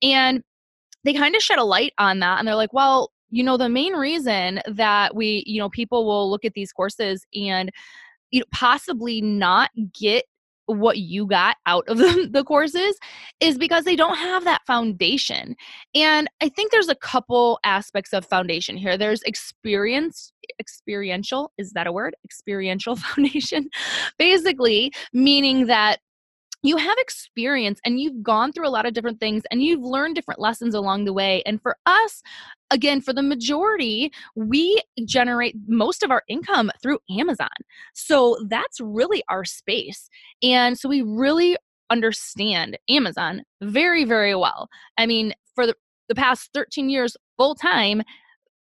And 0.02 0.44
they 1.04 1.14
kind 1.14 1.36
of 1.36 1.42
shed 1.42 1.60
a 1.60 1.64
light 1.64 1.94
on 1.98 2.20
that 2.20 2.40
and 2.40 2.48
they're 2.48 2.56
like, 2.56 2.74
well, 2.74 3.12
you 3.30 3.44
know, 3.44 3.58
the 3.58 3.70
main 3.70 3.94
reason 3.94 4.62
that 4.68 5.16
we, 5.16 5.44
you 5.48 5.60
know, 5.60 5.70
people 5.70 6.06
will 6.06 6.30
look 6.30 6.44
at 6.46 6.54
these 6.54 6.74
courses 6.74 7.26
and 7.34 7.72
you 8.32 8.40
know, 8.40 8.46
possibly 8.52 9.22
not 9.22 9.70
get 10.00 10.26
what 10.72 10.98
you 10.98 11.26
got 11.28 11.58
out 11.66 11.84
of 11.88 11.98
the, 12.00 12.30
the 12.32 12.44
courses 12.44 12.98
is 13.40 13.58
because 13.58 13.84
they 13.84 13.96
don't 13.96 14.18
have 14.18 14.44
that 14.46 14.62
foundation. 14.66 15.56
And 15.96 16.30
I 16.42 16.50
think 16.50 16.72
there's 16.72 16.90
a 16.90 16.96
couple 16.96 17.60
aspects 17.64 18.14
of 18.14 18.26
foundation 18.26 18.78
here. 18.78 18.98
There's 18.98 19.22
experience, 19.24 20.34
experiential, 20.60 21.52
is 21.58 21.72
that 21.74 21.88
a 21.88 21.92
word? 21.92 22.16
Experiential 22.26 22.96
foundation. 22.98 23.70
Basically, 24.18 24.92
meaning 25.14 25.68
that 25.68 26.00
you 26.64 26.78
have 26.78 26.98
experience 27.00 27.80
and 27.86 28.00
you've 28.00 28.22
gone 28.22 28.52
through 28.52 28.68
a 28.68 28.70
lot 28.70 28.86
of 28.86 28.94
different 28.94 29.20
things 29.20 29.44
and 29.52 29.62
you've 29.62 29.82
learned 29.82 30.16
different 30.16 30.40
lessons 30.40 30.76
along 30.76 31.06
the 31.06 31.14
way. 31.14 31.42
And 31.46 31.62
for 31.62 31.78
us, 31.86 32.22
again, 32.70 33.02
for 33.02 33.14
the 33.14 33.24
majority, 33.24 34.12
we 34.36 34.82
generate 35.06 35.56
most 35.68 36.04
of 36.04 36.12
our 36.12 36.24
income 36.28 36.72
through 36.82 37.00
Amazon. 37.10 37.50
So 37.94 38.38
that's 38.48 38.80
really 38.80 39.24
our 39.30 39.44
space. 39.44 40.10
And 40.44 40.78
so 40.78 40.88
we 40.88 41.02
really 41.02 41.58
understand 41.90 42.78
Amazon 42.90 43.44
very, 43.62 44.06
very 44.06 44.36
well. 44.36 44.70
I 44.98 45.06
mean, 45.06 45.34
for 45.56 45.66
the, 45.66 45.76
the 46.10 46.16
past 46.16 46.50
13 46.54 46.90
years, 46.90 47.18
full 47.38 47.56
time, 47.56 48.04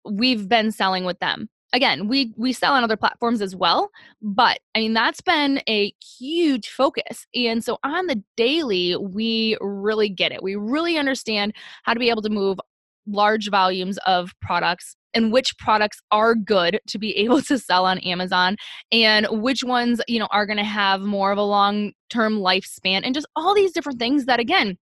we've 0.05 0.49
been 0.49 0.73
selling 0.73 1.05
with 1.05 1.19
them 1.19 1.49
again 1.73 2.09
we 2.09 2.33
we 2.37 2.53
sell 2.53 2.75
on 2.75 2.85
other 2.85 2.97
platforms 2.97 3.41
as 3.41 3.55
well 3.55 3.91
but 4.21 4.59
i 4.75 4.81
mean 4.81 4.93
that's 4.93 5.21
been 5.21 5.61
a 5.69 5.93
huge 6.19 6.69
focus 6.69 7.27
and 7.35 7.63
so 7.63 7.79
on 7.85 8.07
the 8.07 8.23
daily 8.37 8.97
we 8.97 9.57
really 9.61 10.09
get 10.09 10.33
it. 10.33 10.43
We 10.43 10.57
really 10.57 10.97
understand 10.97 11.55
how 11.85 11.95
to 11.95 12.01
be 12.01 12.11
able 12.11 12.23
to 12.23 12.31
move 12.31 12.59
large 13.07 13.51
volumes 13.51 13.99
of 14.07 14.33
products 14.41 14.97
and 15.15 15.33
which 15.33 15.57
products 15.59 16.01
are 16.13 16.35
good 16.35 16.81
to 16.87 16.99
be 16.99 17.17
able 17.17 17.43
to 17.43 17.59
sell 17.59 17.87
on 17.87 17.99
Amazon 18.01 18.57
and 18.93 19.27
which 19.31 19.65
ones, 19.65 20.01
you 20.07 20.19
know, 20.19 20.29
are 20.31 20.47
going 20.47 20.59
to 20.59 20.65
have 20.65 21.01
more 21.01 21.33
of 21.33 21.39
a 21.39 21.43
long-term 21.43 22.39
lifespan 22.39 23.03
and 23.05 23.15
just 23.15 23.27
all 23.35 23.55
these 23.55 23.73
different 23.73 23.99
things 23.99 24.27
that 24.27 24.41
again, 24.41 24.79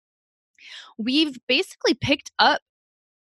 we've 0.98 1.38
basically 1.46 1.94
picked 1.94 2.30
up 2.38 2.60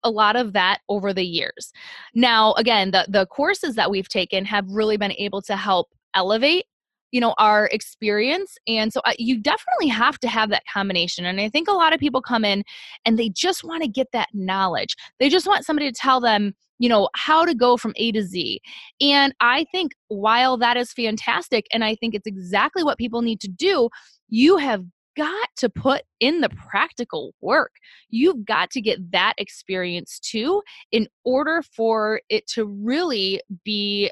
a 0.06 0.10
lot 0.10 0.38
of 0.38 0.54
that 0.54 0.80
over 0.88 1.12
the 1.12 1.26
years. 1.26 1.74
Now, 2.14 2.54
again, 2.54 2.92
the 2.92 3.06
the 3.10 3.26
courses 3.26 3.76
that 3.76 3.92
we've 3.92 4.08
taken 4.08 4.46
have 4.46 4.66
really 4.70 4.96
been 4.96 5.14
able 5.14 5.42
to 5.42 5.58
help 5.58 5.90
elevate 6.14 6.66
you 7.12 7.22
know 7.22 7.34
our 7.38 7.68
experience 7.68 8.58
and 8.68 8.92
so 8.92 9.00
uh, 9.06 9.14
you 9.18 9.40
definitely 9.40 9.88
have 9.88 10.20
to 10.20 10.28
have 10.28 10.50
that 10.50 10.64
combination 10.72 11.26
and 11.26 11.40
i 11.40 11.48
think 11.48 11.68
a 11.68 11.74
lot 11.74 11.94
of 11.94 12.00
people 12.00 12.22
come 12.22 12.44
in 12.44 12.64
and 13.06 13.18
they 13.18 13.30
just 13.30 13.64
want 13.64 13.84
to 13.84 13.88
get 13.88 14.08
that 14.12 14.28
knowledge 14.34 14.96
they 15.20 15.30
just 15.30 15.48
want 15.48 15.66
somebody 15.66 15.90
to 15.90 15.98
tell 15.98 16.20
them 16.20 16.54
you 16.80 16.90
know 16.90 17.08
how 17.16 17.46
to 17.46 17.54
go 17.54 17.78
from 17.78 17.94
a 17.96 18.12
to 18.12 18.24
z 18.24 18.60
and 19.00 19.34
i 19.40 19.66
think 19.72 19.94
while 20.08 20.58
that 20.58 20.78
is 20.78 20.92
fantastic 20.92 21.66
and 21.72 21.84
i 21.84 21.96
think 21.96 22.16
it's 22.16 22.28
exactly 22.28 22.84
what 22.84 22.98
people 22.98 23.22
need 23.22 23.40
to 23.40 23.48
do 23.48 23.90
you 24.28 24.58
have 24.58 24.84
got 25.16 25.50
to 25.58 25.70
put 25.70 26.04
in 26.20 26.42
the 26.42 26.50
practical 26.50 27.34
work. 27.42 27.72
You've 28.10 28.46
got 28.46 28.72
to 28.72 28.82
get 28.82 29.12
that 29.12 29.34
experience 29.38 30.20
too 30.20 30.62
in 30.92 31.08
order 31.24 31.62
for 31.76 32.22
it 32.30 32.48
to 32.48 32.66
really 32.66 33.42
be, 33.64 34.12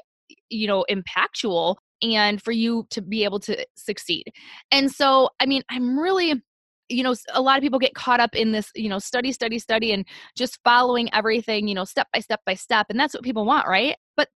you 0.50 0.66
know, 0.66 0.84
impactful 0.90 1.76
and 2.02 2.42
for 2.42 2.52
you 2.52 2.86
to 2.90 3.00
be 3.00 3.24
able 3.24 3.40
to 3.40 3.64
succeed. 3.76 4.24
And 4.70 4.90
so, 4.90 5.30
I 5.40 5.46
mean, 5.46 5.62
I'm 5.70 5.98
really 5.98 6.42
you 6.90 7.02
know 7.02 7.14
a 7.32 7.40
lot 7.40 7.56
of 7.56 7.62
people 7.62 7.78
get 7.78 7.94
caught 7.94 8.20
up 8.20 8.36
in 8.36 8.52
this 8.52 8.70
you 8.74 8.90
know 8.90 8.98
study 8.98 9.32
study 9.32 9.58
study 9.58 9.90
and 9.90 10.04
just 10.36 10.58
following 10.64 11.08
everything 11.14 11.66
you 11.66 11.74
know 11.74 11.84
step 11.84 12.08
by 12.12 12.20
step 12.20 12.40
by 12.44 12.52
step 12.52 12.86
and 12.90 13.00
that's 13.00 13.14
what 13.14 13.22
people 13.22 13.46
want 13.46 13.66
right 13.66 13.96
but 14.18 14.28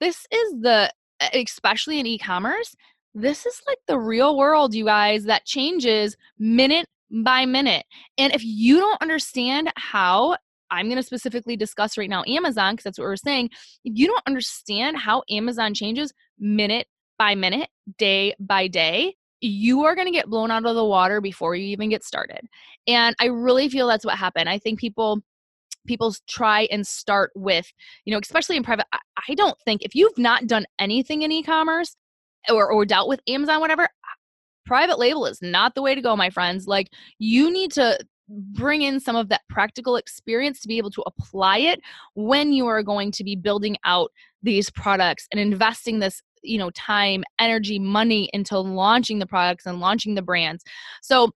this 0.00 0.26
is 0.32 0.52
the 0.62 0.90
especially 1.34 2.00
in 2.00 2.06
e-commerce 2.06 2.74
this 3.14 3.46
is 3.46 3.60
like 3.66 3.78
the 3.86 3.98
real 3.98 4.36
world, 4.36 4.74
you 4.74 4.84
guys, 4.84 5.24
that 5.24 5.44
changes 5.44 6.16
minute 6.38 6.86
by 7.10 7.44
minute. 7.46 7.84
And 8.18 8.32
if 8.32 8.44
you 8.44 8.78
don't 8.78 9.02
understand 9.02 9.72
how, 9.76 10.36
I'm 10.70 10.86
going 10.86 10.96
to 10.96 11.02
specifically 11.02 11.56
discuss 11.56 11.98
right 11.98 12.08
now 12.08 12.22
Amazon, 12.26 12.74
because 12.74 12.84
that's 12.84 12.98
what 12.98 13.06
we're 13.06 13.16
saying. 13.16 13.50
If 13.84 13.98
you 13.98 14.06
don't 14.06 14.22
understand 14.26 14.96
how 14.96 15.24
Amazon 15.30 15.74
changes 15.74 16.12
minute 16.38 16.86
by 17.18 17.34
minute, 17.34 17.68
day 17.98 18.34
by 18.38 18.68
day, 18.68 19.16
you 19.40 19.84
are 19.84 19.94
going 19.94 20.06
to 20.06 20.12
get 20.12 20.28
blown 20.28 20.50
out 20.50 20.66
of 20.66 20.76
the 20.76 20.84
water 20.84 21.20
before 21.20 21.54
you 21.56 21.66
even 21.66 21.88
get 21.88 22.04
started. 22.04 22.46
And 22.86 23.16
I 23.20 23.26
really 23.26 23.68
feel 23.68 23.88
that's 23.88 24.04
what 24.04 24.18
happened. 24.18 24.48
I 24.48 24.58
think 24.58 24.78
people 24.78 25.20
people 25.86 26.14
try 26.28 26.68
and 26.70 26.86
start 26.86 27.30
with 27.34 27.66
you 28.04 28.12
know 28.12 28.20
especially 28.22 28.54
in 28.54 28.62
private 28.62 28.84
I, 28.92 29.34
don't 29.34 29.56
think 29.64 29.80
if 29.82 29.94
you've 29.94 30.18
not 30.18 30.46
done 30.46 30.66
anything 30.78 31.22
in 31.22 31.32
e-commerce 31.32 31.96
or, 32.48 32.70
or 32.70 32.84
dealt 32.84 33.08
with 33.08 33.20
Amazon, 33.28 33.60
whatever, 33.60 33.88
private 34.66 34.98
label 34.98 35.26
is 35.26 35.40
not 35.42 35.74
the 35.74 35.82
way 35.82 35.94
to 35.94 36.00
go, 36.00 36.16
my 36.16 36.30
friends. 36.30 36.66
Like, 36.66 36.88
you 37.18 37.52
need 37.52 37.72
to 37.72 37.98
bring 38.28 38.82
in 38.82 39.00
some 39.00 39.16
of 39.16 39.28
that 39.28 39.42
practical 39.48 39.96
experience 39.96 40.60
to 40.60 40.68
be 40.68 40.78
able 40.78 40.90
to 40.90 41.02
apply 41.06 41.58
it 41.58 41.80
when 42.14 42.52
you 42.52 42.66
are 42.66 42.82
going 42.82 43.10
to 43.10 43.24
be 43.24 43.34
building 43.34 43.76
out 43.84 44.12
these 44.42 44.70
products 44.70 45.26
and 45.32 45.40
investing 45.40 45.98
this 45.98 46.22
you 46.42 46.56
know 46.56 46.70
time 46.70 47.24
energy 47.40 47.78
money 47.78 48.30
into 48.32 48.58
launching 48.58 49.18
the 49.18 49.26
products 49.26 49.66
and 49.66 49.80
launching 49.80 50.14
the 50.14 50.22
brands 50.22 50.62
so 51.02 51.32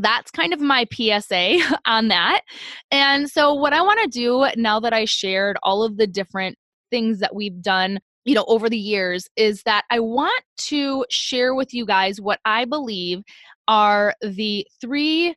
that's 0.00 0.30
kind 0.30 0.52
of 0.52 0.60
my 0.60 0.86
PSA 0.92 1.58
on 1.86 2.08
that. 2.08 2.42
And 2.90 3.30
so, 3.30 3.54
what 3.54 3.72
I 3.72 3.82
want 3.82 4.00
to 4.02 4.08
do 4.08 4.46
now 4.56 4.80
that 4.80 4.92
I 4.92 5.04
shared 5.04 5.56
all 5.62 5.82
of 5.82 5.96
the 5.96 6.06
different 6.06 6.56
things 6.90 7.18
that 7.20 7.34
we've 7.34 7.60
done 7.60 7.98
you 8.26 8.34
know 8.34 8.44
over 8.48 8.68
the 8.68 8.78
years 8.78 9.28
is 9.36 9.62
that 9.62 9.84
i 9.90 9.98
want 9.98 10.44
to 10.58 11.06
share 11.08 11.54
with 11.54 11.72
you 11.72 11.86
guys 11.86 12.20
what 12.20 12.38
i 12.44 12.64
believe 12.66 13.22
are 13.68 14.14
the 14.20 14.66
three 14.80 15.34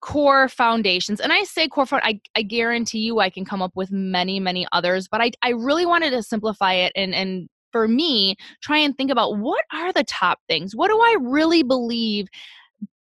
core 0.00 0.48
foundations 0.48 1.20
and 1.20 1.32
i 1.32 1.44
say 1.44 1.68
core 1.68 1.86
I, 1.92 2.20
I 2.34 2.42
guarantee 2.42 2.98
you 3.00 3.20
i 3.20 3.30
can 3.30 3.44
come 3.44 3.62
up 3.62 3.72
with 3.76 3.92
many 3.92 4.40
many 4.40 4.66
others 4.72 5.06
but 5.08 5.20
i, 5.20 5.30
I 5.42 5.50
really 5.50 5.86
wanted 5.86 6.10
to 6.10 6.22
simplify 6.22 6.74
it 6.74 6.92
and 6.96 7.14
and 7.14 7.48
for 7.76 7.88
me 7.88 8.36
try 8.62 8.78
and 8.78 8.96
think 8.96 9.10
about 9.10 9.36
what 9.36 9.62
are 9.70 9.92
the 9.92 10.04
top 10.04 10.38
things? 10.48 10.74
What 10.74 10.88
do 10.88 10.98
i 10.98 11.16
really 11.20 11.62
believe 11.62 12.26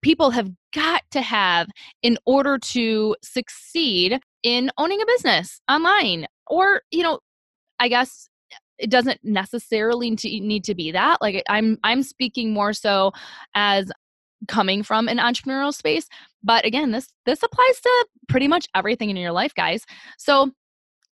people 0.01 0.31
have 0.31 0.51
got 0.75 1.03
to 1.11 1.21
have 1.21 1.69
in 2.03 2.17
order 2.25 2.57
to 2.59 3.15
succeed 3.23 4.19
in 4.43 4.71
owning 4.79 5.03
a 5.03 5.07
business 5.07 5.61
online? 5.71 6.27
Or 6.47 6.81
you 6.91 7.03
know 7.03 7.21
i 7.79 7.89
guess 7.89 8.29
it 8.79 8.91
doesn't 8.91 9.21
necessarily 9.23 10.11
need 10.11 10.65
to 10.65 10.75
be 10.75 10.91
that 10.91 11.21
like 11.21 11.43
i'm 11.49 11.79
i'm 11.85 12.03
speaking 12.03 12.53
more 12.53 12.73
so 12.73 13.13
as 13.55 13.91
coming 14.49 14.83
from 14.83 15.09
an 15.09 15.19
entrepreneurial 15.19 15.73
space 15.73 16.07
but 16.43 16.65
again 16.67 16.91
this 16.91 17.09
this 17.27 17.43
applies 17.43 17.81
to 17.81 18.07
pretty 18.29 18.49
much 18.49 18.67
everything 18.75 19.11
in 19.11 19.17
your 19.17 19.33
life 19.33 19.55
guys. 19.55 19.85
So 20.19 20.51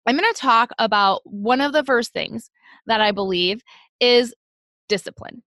i'm 0.06 0.16
going 0.16 0.32
to 0.32 0.40
talk 0.40 0.70
about 0.78 1.22
one 1.24 1.60
of 1.60 1.72
the 1.72 1.84
first 1.84 2.12
things 2.12 2.50
that 2.86 3.00
i 3.00 3.12
believe 3.12 3.62
is 4.00 4.34
discipline. 4.88 5.42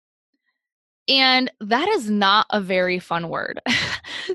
And 1.09 1.51
that 1.59 1.89
is 1.89 2.09
not 2.09 2.45
a 2.49 2.61
very 2.61 2.97
fun 2.99 3.29
word. 3.29 3.61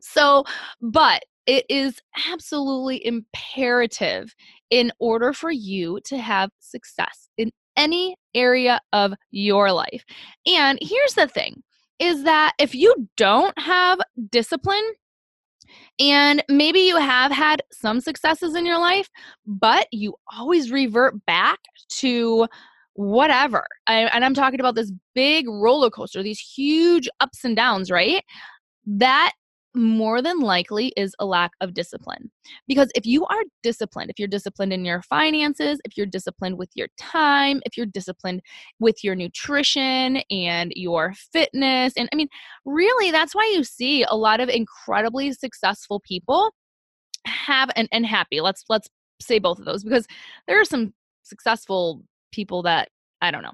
So 0.02 0.44
but 0.82 1.22
it 1.46 1.64
is 1.70 1.98
absolutely 2.30 3.04
imperative 3.06 4.34
in 4.68 4.92
order 4.98 5.32
for 5.32 5.50
you 5.50 5.98
to 6.04 6.18
have 6.18 6.50
success 6.60 7.30
in 7.38 7.50
any 7.78 8.16
area 8.34 8.80
of 8.92 9.14
your 9.30 9.72
life. 9.72 10.04
And 10.46 10.78
here's 10.82 11.14
the 11.14 11.28
thing 11.28 11.62
is 11.98 12.24
that 12.24 12.52
if 12.58 12.74
you 12.74 13.08
don't 13.16 13.58
have 13.58 13.98
discipline, 14.30 14.84
and 16.00 16.42
maybe 16.48 16.80
you 16.80 16.96
have 16.96 17.32
had 17.32 17.62
some 17.72 18.00
successes 18.00 18.54
in 18.54 18.64
your 18.64 18.78
life, 18.78 19.08
but 19.46 19.86
you 19.90 20.14
always 20.32 20.70
revert 20.70 21.24
back 21.26 21.58
to 21.88 22.46
whatever. 22.94 23.66
I, 23.86 24.02
and 24.06 24.24
I'm 24.24 24.34
talking 24.34 24.60
about 24.60 24.74
this 24.74 24.92
big 25.14 25.46
roller 25.48 25.90
coaster, 25.90 26.22
these 26.22 26.40
huge 26.40 27.08
ups 27.20 27.44
and 27.44 27.56
downs, 27.56 27.90
right? 27.90 28.24
That 28.86 29.32
more 29.74 30.22
than 30.22 30.40
likely 30.40 30.92
is 30.96 31.14
a 31.18 31.26
lack 31.26 31.52
of 31.60 31.74
discipline. 31.74 32.30
Because 32.66 32.90
if 32.94 33.06
you 33.06 33.24
are 33.26 33.42
disciplined, 33.62 34.10
if 34.10 34.18
you're 34.18 34.28
disciplined 34.28 34.72
in 34.72 34.84
your 34.84 35.02
finances, 35.02 35.80
if 35.84 35.96
you're 35.96 36.06
disciplined 36.06 36.58
with 36.58 36.70
your 36.74 36.88
time, 36.98 37.60
if 37.66 37.76
you're 37.76 37.86
disciplined 37.86 38.42
with 38.80 39.04
your 39.04 39.14
nutrition 39.14 40.18
and 40.30 40.72
your 40.74 41.14
fitness, 41.32 41.92
and 41.96 42.08
I 42.12 42.16
mean, 42.16 42.28
really, 42.64 43.10
that's 43.10 43.34
why 43.34 43.50
you 43.54 43.64
see 43.64 44.04
a 44.04 44.14
lot 44.14 44.40
of 44.40 44.48
incredibly 44.48 45.32
successful 45.32 46.00
people 46.00 46.52
have 47.26 47.70
and, 47.76 47.88
and 47.92 48.06
happy. 48.06 48.40
Let's 48.40 48.64
let's 48.68 48.88
say 49.20 49.38
both 49.38 49.58
of 49.58 49.64
those 49.64 49.84
because 49.84 50.06
there 50.46 50.60
are 50.60 50.64
some 50.64 50.94
successful 51.24 52.02
people 52.32 52.62
that 52.62 52.88
I 53.20 53.30
don't 53.30 53.42
know. 53.42 53.52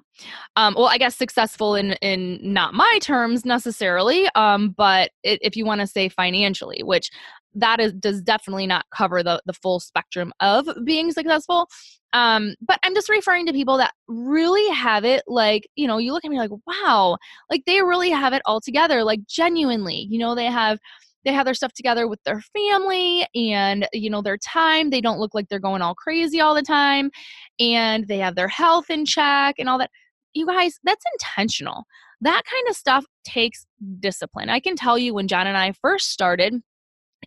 Um, 0.57 0.75
well, 0.77 0.87
I 0.87 0.99
guess 0.99 1.17
successful 1.17 1.75
in 1.75 1.93
in 1.95 2.39
not 2.43 2.75
my 2.75 2.99
terms 3.03 3.45
necessarily, 3.45 4.29
um, 4.35 4.71
but 4.71 5.11
it, 5.23 5.39
if 5.43 5.57
you 5.57 5.65
want 5.65 5.81
to 5.81 5.87
say 5.87 6.09
financially, 6.09 6.83
which 6.83 7.11
that 7.55 7.81
is 7.81 7.93
does 7.95 8.21
definitely 8.21 8.67
not 8.67 8.85
cover 8.95 9.23
the 9.23 9.41
the 9.47 9.53
full 9.55 9.81
spectrum 9.81 10.33
of 10.41 10.69
being 10.85 11.13
successful. 11.13 11.69
Um, 12.13 12.55
but 12.61 12.79
I'm 12.85 12.95
just 12.95 13.09
referring 13.09 13.47
to 13.47 13.53
people 13.53 13.77
that 13.79 13.93
really 14.07 14.73
have 14.73 15.05
it 15.05 15.25
like, 15.27 15.67
you 15.75 15.89
know, 15.89 15.99
you 15.99 16.13
look 16.13 16.25
at 16.25 16.31
me 16.31 16.39
like, 16.39 16.53
wow, 16.65 17.17
like 17.51 17.65
they 17.67 17.83
really 17.83 18.11
have 18.11 18.33
it 18.33 18.43
all 18.47 18.61
together, 18.61 19.03
like 19.03 19.27
genuinely, 19.27 20.07
you 20.09 20.19
know, 20.19 20.37
they 20.37 20.47
have 20.47 20.79
they 21.25 21.33
have 21.33 21.45
their 21.45 21.55
stuff 21.55 21.73
together 21.73 22.09
with 22.09 22.23
their 22.25 22.41
family 22.41 23.27
and 23.35 23.87
you 23.93 24.11
know 24.11 24.23
their 24.23 24.39
time 24.39 24.91
they 24.91 25.01
don't 25.01 25.19
look 25.19 25.35
like 25.35 25.49
they're 25.49 25.59
going 25.59 25.83
all 25.83 25.95
crazy 25.95 26.41
all 26.41 26.55
the 26.55 26.63
time 26.63 27.11
and 27.59 28.07
they 28.09 28.19
have 28.19 28.35
their 28.35 28.49
health 28.49 28.91
in 28.91 29.05
check 29.05 29.57
and 29.59 29.69
all 29.69 29.79
that. 29.79 29.91
You 30.35 30.47
guys 30.47 30.79
that's 30.85 31.05
intentional. 31.15 31.85
That 32.21 32.43
kind 32.51 32.69
of 32.69 32.77
stuff 32.77 33.05
takes 33.25 33.67
discipline. 34.01 34.49
I 34.49 34.61
can 34.61 34.77
tell 34.77 34.99
you 34.99 35.15
when 35.15 35.29
john 35.29 35.47
and 35.47 35.57
i 35.57 35.73
first 35.73 36.11
started 36.11 36.55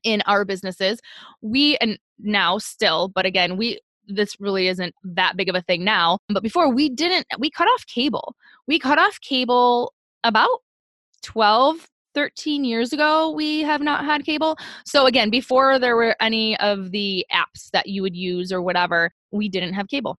in 0.04 0.22
our 0.28 0.46
businesses 0.46 1.00
we 1.42 1.76
and 1.78 1.98
now 2.20 2.58
still 2.58 3.08
but 3.10 3.26
again 3.26 3.58
we 3.58 3.80
this 4.08 4.40
really 4.40 4.68
isn't 4.68 4.94
that 5.04 5.36
big 5.36 5.50
of 5.50 5.56
a 5.56 5.62
thing 5.62 5.84
now 5.84 6.18
but 6.30 6.44
before 6.44 6.72
we 6.72 6.88
didn't 6.88 7.26
we 7.40 7.50
cut 7.50 7.68
off 7.68 7.86
cable. 7.88 8.36
We 8.68 8.80
cut 8.80 9.00
off 9.00 9.20
cable 9.22 9.94
about 10.24 10.62
12 11.24 11.88
13 12.18 12.64
years 12.64 12.94
ago 12.94 13.30
we 13.30 13.62
have 13.62 13.80
not 13.80 14.04
had 14.04 14.26
cable 14.26 14.58
so 14.88 15.06
again 15.06 15.30
before 15.30 15.78
there 15.78 15.96
were 15.96 16.16
any 16.20 16.58
of 16.60 16.90
the 16.90 17.24
apps 17.32 17.70
that 17.74 17.86
you 17.86 18.02
would 18.02 18.16
use 18.16 18.52
or 18.52 18.60
whatever 18.60 19.12
we 19.32 19.48
didn't 19.48 19.76
have 19.76 19.88
cable 19.88 20.18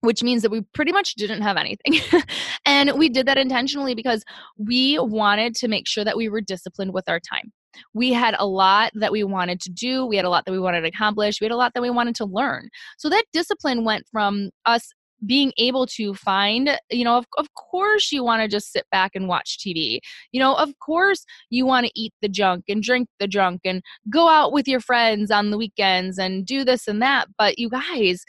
which 0.00 0.22
means 0.22 0.40
that 0.40 0.50
we 0.50 0.62
pretty 0.72 0.92
much 0.92 1.14
didn't 1.14 1.42
have 1.42 1.56
anything. 1.56 2.22
and 2.66 2.92
we 2.98 3.08
did 3.08 3.26
that 3.26 3.38
intentionally 3.38 3.94
because 3.94 4.22
we 4.56 4.98
wanted 4.98 5.54
to 5.56 5.68
make 5.68 5.88
sure 5.88 6.04
that 6.04 6.16
we 6.16 6.28
were 6.28 6.40
disciplined 6.40 6.92
with 6.92 7.08
our 7.08 7.18
time. 7.18 7.50
We 7.92 8.12
had 8.12 8.36
a 8.38 8.46
lot 8.46 8.92
that 8.94 9.10
we 9.10 9.24
wanted 9.24 9.60
to 9.62 9.70
do. 9.70 10.06
We 10.06 10.16
had 10.16 10.24
a 10.24 10.30
lot 10.30 10.44
that 10.46 10.52
we 10.52 10.60
wanted 10.60 10.82
to 10.82 10.88
accomplish. 10.88 11.40
We 11.40 11.46
had 11.46 11.52
a 11.52 11.56
lot 11.56 11.74
that 11.74 11.82
we 11.82 11.90
wanted 11.90 12.14
to 12.16 12.24
learn. 12.24 12.68
So 12.98 13.08
that 13.08 13.24
discipline 13.32 13.84
went 13.84 14.04
from 14.10 14.50
us 14.64 14.92
being 15.24 15.52
able 15.56 15.86
to 15.86 16.14
find 16.14 16.78
you 16.90 17.04
know 17.04 17.16
of, 17.16 17.24
of 17.38 17.52
course 17.54 18.12
you 18.12 18.22
want 18.22 18.42
to 18.42 18.48
just 18.48 18.70
sit 18.70 18.84
back 18.90 19.12
and 19.14 19.28
watch 19.28 19.56
tv 19.58 19.98
you 20.30 20.38
know 20.38 20.54
of 20.56 20.78
course 20.78 21.24
you 21.48 21.64
want 21.64 21.86
to 21.86 21.92
eat 21.94 22.12
the 22.20 22.28
junk 22.28 22.64
and 22.68 22.82
drink 22.82 23.08
the 23.18 23.26
junk 23.26 23.60
and 23.64 23.82
go 24.10 24.28
out 24.28 24.52
with 24.52 24.68
your 24.68 24.80
friends 24.80 25.30
on 25.30 25.50
the 25.50 25.56
weekends 25.56 26.18
and 26.18 26.44
do 26.44 26.64
this 26.64 26.86
and 26.86 27.00
that 27.00 27.28
but 27.38 27.58
you 27.58 27.70
guys 27.70 28.24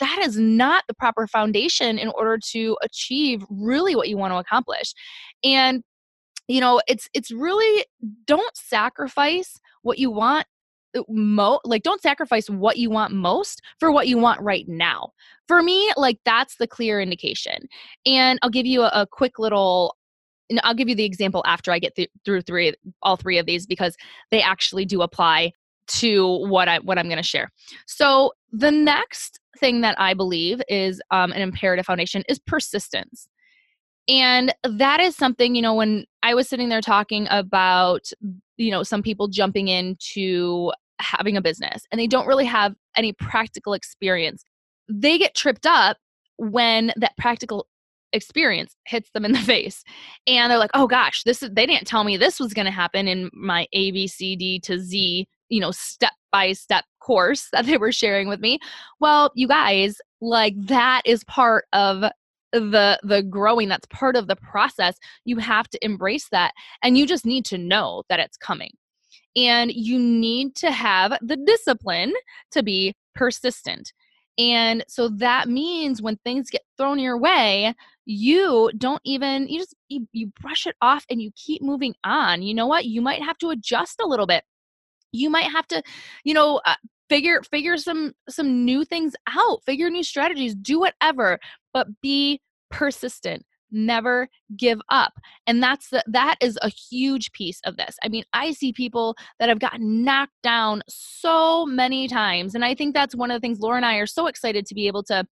that 0.00 0.22
is 0.24 0.38
not 0.38 0.84
the 0.88 0.94
proper 0.94 1.26
foundation 1.26 1.98
in 1.98 2.08
order 2.08 2.38
to 2.52 2.76
achieve 2.82 3.44
really 3.50 3.94
what 3.94 4.08
you 4.08 4.16
want 4.16 4.32
to 4.32 4.38
accomplish. 4.38 4.94
And 5.42 5.82
you 6.46 6.60
know 6.60 6.80
it's 6.86 7.08
it's 7.14 7.30
really 7.30 7.86
don't 8.26 8.56
sacrifice 8.56 9.58
what 9.82 9.98
you 9.98 10.10
want 10.10 10.46
mo 11.08 11.60
like 11.64 11.82
don't 11.82 12.02
sacrifice 12.02 12.48
what 12.48 12.76
you 12.76 12.90
want 12.90 13.12
most 13.12 13.62
for 13.80 13.90
what 13.90 14.06
you 14.08 14.18
want 14.18 14.40
right 14.40 14.68
now 14.68 15.10
for 15.48 15.62
me 15.62 15.90
like 15.96 16.18
that's 16.24 16.56
the 16.56 16.66
clear 16.66 17.00
indication 17.00 17.68
and 18.06 18.38
i'll 18.42 18.50
give 18.50 18.66
you 18.66 18.82
a, 18.82 18.90
a 18.94 19.06
quick 19.06 19.38
little 19.38 19.96
and 20.50 20.60
I'll 20.62 20.74
give 20.74 20.88
you 20.88 20.94
the 20.94 21.04
example 21.04 21.42
after 21.46 21.72
I 21.72 21.78
get 21.78 21.94
th- 21.96 22.10
through 22.24 22.42
three, 22.42 22.74
all 23.02 23.16
three 23.16 23.38
of 23.38 23.46
these 23.46 23.66
because 23.66 23.96
they 24.30 24.42
actually 24.42 24.84
do 24.84 25.02
apply 25.02 25.52
to 25.86 26.26
what 26.46 26.68
I 26.68 26.78
what 26.78 26.98
I'm 26.98 27.06
going 27.06 27.18
to 27.18 27.22
share. 27.22 27.50
So 27.86 28.32
the 28.52 28.70
next 28.70 29.40
thing 29.58 29.82
that 29.82 29.98
I 30.00 30.14
believe 30.14 30.62
is 30.68 31.00
um, 31.10 31.32
an 31.32 31.42
imperative 31.42 31.86
foundation 31.86 32.22
is 32.28 32.38
persistence. 32.38 33.28
And 34.06 34.54
that 34.64 35.00
is 35.00 35.16
something, 35.16 35.54
you 35.54 35.62
know, 35.62 35.74
when 35.74 36.04
I 36.22 36.34
was 36.34 36.48
sitting 36.48 36.68
there 36.68 36.82
talking 36.82 37.26
about, 37.30 38.10
you 38.56 38.70
know, 38.70 38.82
some 38.82 39.02
people 39.02 39.28
jumping 39.28 39.68
into 39.68 40.72
having 41.04 41.36
a 41.36 41.42
business 41.42 41.84
and 41.90 42.00
they 42.00 42.06
don't 42.06 42.26
really 42.26 42.44
have 42.44 42.74
any 42.96 43.12
practical 43.12 43.74
experience, 43.74 44.44
they 44.88 45.18
get 45.18 45.34
tripped 45.34 45.66
up 45.66 45.98
when 46.36 46.92
that 46.96 47.16
practical 47.16 47.68
experience 48.12 48.76
hits 48.86 49.10
them 49.12 49.24
in 49.24 49.32
the 49.32 49.38
face 49.40 49.82
and 50.28 50.50
they're 50.50 50.58
like 50.58 50.70
oh 50.74 50.86
gosh 50.86 51.24
this 51.24 51.42
is 51.42 51.50
they 51.52 51.66
didn't 51.66 51.84
tell 51.84 52.04
me 52.04 52.16
this 52.16 52.38
was 52.38 52.54
going 52.54 52.64
to 52.64 52.70
happen 52.70 53.08
in 53.08 53.28
my 53.32 53.66
a 53.72 53.90
b 53.90 54.06
c 54.06 54.36
d 54.36 54.60
to 54.60 54.78
z 54.78 55.26
you 55.48 55.60
know 55.60 55.72
step 55.72 56.12
by 56.34 56.52
step 56.52 56.84
course 57.00 57.48
that 57.52 57.66
they 57.66 57.76
were 57.76 57.92
sharing 57.92 58.28
with 58.28 58.40
me. 58.40 58.58
Well 58.98 59.30
you 59.34 59.46
guys 59.46 59.98
like 60.20 60.54
that 60.66 61.02
is 61.04 61.22
part 61.24 61.66
of 61.72 62.04
the 62.52 62.98
the 63.02 63.22
growing 63.22 63.68
that's 63.68 63.86
part 63.86 64.16
of 64.16 64.26
the 64.26 64.36
process. 64.36 64.96
You 65.24 65.38
have 65.38 65.68
to 65.68 65.84
embrace 65.84 66.28
that 66.30 66.52
and 66.82 66.96
you 66.96 67.06
just 67.06 67.26
need 67.26 67.44
to 67.46 67.58
know 67.58 68.02
that 68.08 68.20
it's 68.20 68.36
coming 68.36 68.72
and 69.36 69.72
you 69.72 69.98
need 69.98 70.54
to 70.56 70.70
have 70.70 71.18
the 71.20 71.36
discipline 71.36 72.12
to 72.52 72.62
be 72.62 72.94
persistent. 73.14 73.92
And 74.38 74.84
so 74.88 75.08
that 75.08 75.48
means 75.48 76.02
when 76.02 76.16
things 76.24 76.50
get 76.50 76.62
thrown 76.76 76.98
your 76.98 77.18
way 77.18 77.74
you 78.06 78.70
don't 78.76 79.00
even 79.04 79.48
you 79.48 79.58
just 79.58 79.74
you, 79.88 80.06
you 80.12 80.30
brush 80.40 80.66
it 80.66 80.76
off 80.82 81.04
and 81.08 81.22
you 81.22 81.30
keep 81.36 81.62
moving 81.62 81.94
on. 82.04 82.42
You 82.42 82.54
know 82.54 82.66
what? 82.66 82.84
You 82.84 83.00
might 83.00 83.22
have 83.22 83.38
to 83.38 83.50
adjust 83.50 84.00
a 84.00 84.06
little 84.06 84.26
bit. 84.26 84.44
You 85.12 85.30
might 85.30 85.50
have 85.50 85.66
to 85.68 85.82
you 86.24 86.34
know 86.34 86.60
uh, 86.66 86.74
figure 87.08 87.42
figure 87.42 87.76
some 87.78 88.12
some 88.28 88.64
new 88.64 88.84
things 88.84 89.14
out 89.28 89.62
figure 89.64 89.90
new 89.90 90.02
strategies 90.02 90.54
do 90.54 90.80
whatever 90.80 91.38
but 91.72 91.86
be 92.00 92.40
persistent 92.70 93.44
never 93.74 94.28
give 94.56 94.80
up 94.88 95.12
and 95.46 95.62
that's 95.62 95.90
the, 95.90 96.02
that 96.06 96.36
is 96.40 96.58
a 96.62 96.68
huge 96.68 97.32
piece 97.32 97.60
of 97.64 97.76
this. 97.76 97.96
I 98.02 98.08
mean 98.08 98.24
i 98.32 98.52
see 98.52 98.72
people 98.72 99.16
that 99.38 99.48
have 99.48 99.58
gotten 99.58 100.04
knocked 100.04 100.40
down 100.42 100.82
so 100.88 101.66
many 101.66 102.08
times 102.08 102.54
and 102.54 102.64
i 102.64 102.74
think 102.74 102.94
that's 102.94 103.14
one 103.14 103.30
of 103.30 103.36
the 103.36 103.40
things 103.40 103.60
laura 103.60 103.76
and 103.76 103.86
i 103.86 103.96
are 103.96 104.06
so 104.06 104.26
excited 104.26 104.66
to 104.66 104.74
be 104.74 104.86
able 104.86 105.02
to 105.04 105.26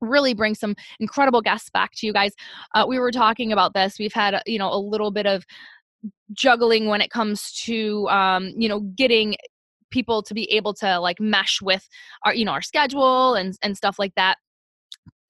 really 0.00 0.34
bring 0.34 0.54
some 0.54 0.74
incredible 1.00 1.40
guests 1.40 1.70
back 1.70 1.92
to 1.96 2.06
you 2.06 2.12
guys. 2.12 2.32
Uh, 2.74 2.84
we 2.86 2.98
were 2.98 3.10
talking 3.10 3.52
about 3.52 3.74
this. 3.74 3.98
We've 3.98 4.12
had 4.12 4.40
you 4.46 4.58
know 4.58 4.72
a 4.72 4.78
little 4.78 5.10
bit 5.10 5.26
of 5.26 5.44
juggling 6.32 6.86
when 6.86 7.00
it 7.00 7.10
comes 7.10 7.52
to 7.64 8.08
um, 8.08 8.52
you 8.56 8.68
know 8.68 8.80
getting 8.80 9.36
people 9.90 10.22
to 10.22 10.34
be 10.34 10.50
able 10.52 10.74
to 10.74 10.98
like 10.98 11.20
mesh 11.20 11.60
with 11.62 11.88
our 12.24 12.34
you 12.34 12.44
know 12.44 12.52
our 12.52 12.62
schedule 12.62 13.34
and 13.34 13.56
and 13.62 13.76
stuff 13.76 13.98
like 13.98 14.14
that 14.16 14.36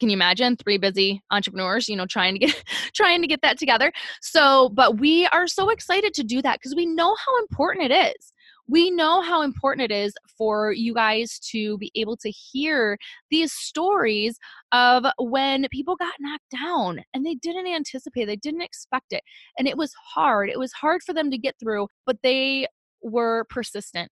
can 0.01 0.09
you 0.09 0.15
imagine 0.15 0.57
three 0.57 0.79
busy 0.79 1.23
entrepreneurs 1.31 1.89
you 1.89 1.97
know 1.97 2.07
trying 2.07 2.35
to 2.35 2.39
get 2.39 2.65
trying 2.95 3.21
to 3.21 3.29
get 3.29 3.41
that 3.43 3.59
together 3.59 3.93
so 4.21 4.69
but 4.71 4.99
we 4.99 5.27
are 5.27 5.47
so 5.47 5.69
excited 5.69 6.15
to 6.15 6.23
do 6.23 6.43
that 6.43 6.59
because 6.59 6.75
we 6.75 6.87
know 6.87 7.15
how 7.25 7.39
important 7.41 7.91
it 7.91 7.95
is 7.95 8.33
we 8.69 8.91
know 8.91 9.21
how 9.21 9.43
important 9.43 9.91
it 9.91 9.95
is 9.95 10.13
for 10.37 10.73
you 10.73 10.93
guys 10.93 11.39
to 11.39 11.79
be 11.79 11.93
able 11.95 12.17
to 12.17 12.31
hear 12.31 12.99
these 13.31 13.53
stories 13.53 14.39
of 14.73 15.05
when 15.19 15.67
people 15.71 15.97
got 15.97 16.15
knocked 16.19 16.51
down 16.51 17.01
and 17.15 17.25
they 17.25 17.35
didn't 17.35 17.69
anticipate, 17.69 18.25
they 18.25 18.37
didn't 18.37 18.63
expect 18.63 19.13
it. 19.13 19.23
And 19.57 19.69
it 19.69 19.77
was 19.77 19.95
hard. 20.15 20.49
It 20.49 20.59
was 20.59 20.73
hard 20.73 21.03
for 21.05 21.13
them 21.13 21.31
to 21.31 21.39
get 21.39 21.55
through, 21.61 21.89
but 22.07 22.19
they 22.23 22.67
were 23.03 23.47
persistent. 23.51 24.11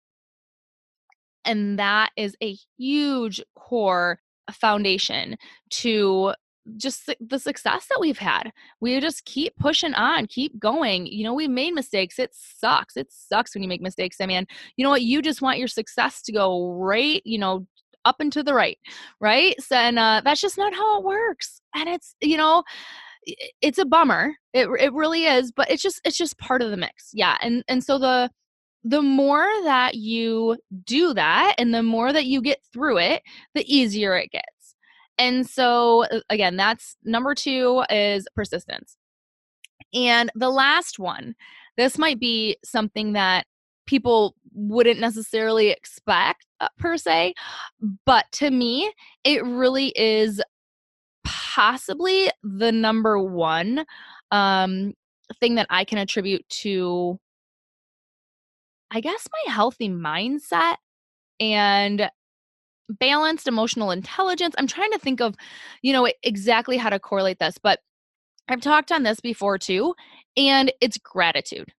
And 1.45 1.79
that 1.79 2.11
is 2.17 2.37
a 2.43 2.57
huge 2.79 3.43
core 3.59 4.21
foundation 4.53 5.37
to 5.71 6.35
just 6.77 7.15
the 7.21 7.39
success 7.39 7.87
that 7.91 8.01
we've 8.01 8.19
had. 8.19 8.51
We 8.81 8.99
just 9.01 9.25
keep 9.25 9.55
pushing 9.57 9.95
on, 9.95 10.27
keep 10.27 10.59
going. 10.59 11.07
You 11.07 11.25
know, 11.25 11.35
we 11.35 11.47
made 11.49 11.75
mistakes. 11.75 12.19
It 12.19 12.31
sucks. 12.33 12.97
It 12.97 13.09
sucks 13.11 13.55
when 13.55 13.63
you 13.63 13.69
make 13.69 13.83
mistakes. 13.83 14.17
I 14.21 14.27
mean, 14.27 14.47
you 14.77 14.85
know 14.85 14.91
what? 14.91 15.03
You 15.03 15.21
just 15.21 15.43
want 15.43 15.59
your 15.59 15.69
success 15.69 16.23
to 16.23 16.33
go 16.33 16.73
right, 16.73 17.23
you 17.25 17.39
know, 17.39 17.67
up 18.05 18.17
and 18.21 18.33
to 18.33 18.43
the 18.43 18.55
right, 18.55 18.79
right? 19.21 19.55
So, 19.61 19.77
and 19.77 19.99
uh, 19.99 20.23
that's 20.25 20.41
just 20.41 20.59
not 20.59 20.75
how 20.75 20.99
it 20.99 21.05
works. 21.05 21.61
And 21.75 21.89
it's, 21.89 22.15
you 22.21 22.37
know, 22.37 22.63
it's 23.63 23.79
a 23.79 23.87
bummer. 23.87 24.35
It 24.53 24.69
it 24.79 24.93
really 24.93 25.25
is, 25.25 25.51
but 25.53 25.71
it's 25.71 25.83
just 25.83 26.01
it's 26.05 26.17
just 26.17 26.39
part 26.39 26.63
of 26.63 26.71
the 26.71 26.77
mix. 26.77 27.11
Yeah. 27.13 27.37
And 27.41 27.65
and 27.69 27.83
so 27.83 27.99
the 27.99 28.31
the 28.85 29.03
more 29.03 29.49
that 29.65 29.95
you 29.95 30.59
do 30.85 31.15
that 31.15 31.55
and 31.59 31.75
the 31.75 31.83
more 31.83 32.13
that 32.13 32.27
you 32.27 32.43
get 32.43 32.61
through 32.73 32.99
it, 32.99 33.23
the 33.55 33.75
easier 33.75 34.15
it 34.17 34.31
gets. 34.31 34.77
And 35.19 35.49
so, 35.49 36.05
uh, 36.05 36.21
again, 36.29 36.57
that's 36.57 36.97
number 37.05 37.35
two 37.35 37.83
is 37.89 38.27
persistence. 38.35 38.97
And 39.95 40.31
the 40.35 40.51
last 40.51 40.99
one, 40.99 41.35
this 41.77 41.99
might 41.99 42.21
be 42.21 42.57
something 42.65 43.15
that 43.15 43.47
people 43.87 44.35
wouldn't 44.53 45.01
necessarily 45.01 45.71
expect 45.71 46.47
uh, 46.61 46.69
per 46.79 46.97
se. 46.97 47.35
But 48.05 48.27
to 48.33 48.51
me, 48.51 48.93
it 49.25 49.45
really 49.45 49.89
is 49.97 50.43
possibly 51.25 52.31
the 52.43 52.73
number 52.73 53.19
one 53.19 53.85
um, 54.31 54.95
thing 55.41 55.55
that 55.55 55.67
I 55.71 55.85
can 55.85 55.99
attribute 55.99 56.47
to, 56.49 57.19
I 58.95 59.01
guess, 59.01 59.27
my 59.47 59.53
healthy 59.53 59.89
mindset 59.89 60.77
and 61.41 62.09
balanced 62.89 63.49
emotional 63.49 63.91
intelligence. 63.91 64.55
I'm 64.57 64.69
trying 64.69 64.93
to 64.93 64.99
think 64.99 65.21
of, 65.21 65.35
you 65.83 65.93
know, 65.93 66.09
exactly 66.23 66.77
how 66.77 66.91
to 66.91 67.01
correlate 67.01 67.41
this, 67.41 67.59
but 67.61 67.81
I've 68.49 68.61
talked 68.61 68.93
on 68.93 69.03
this 69.03 69.19
before 69.21 69.59
too, 69.59 69.95
and 70.37 70.73
it's 70.81 70.99
gratitude. 70.99 71.73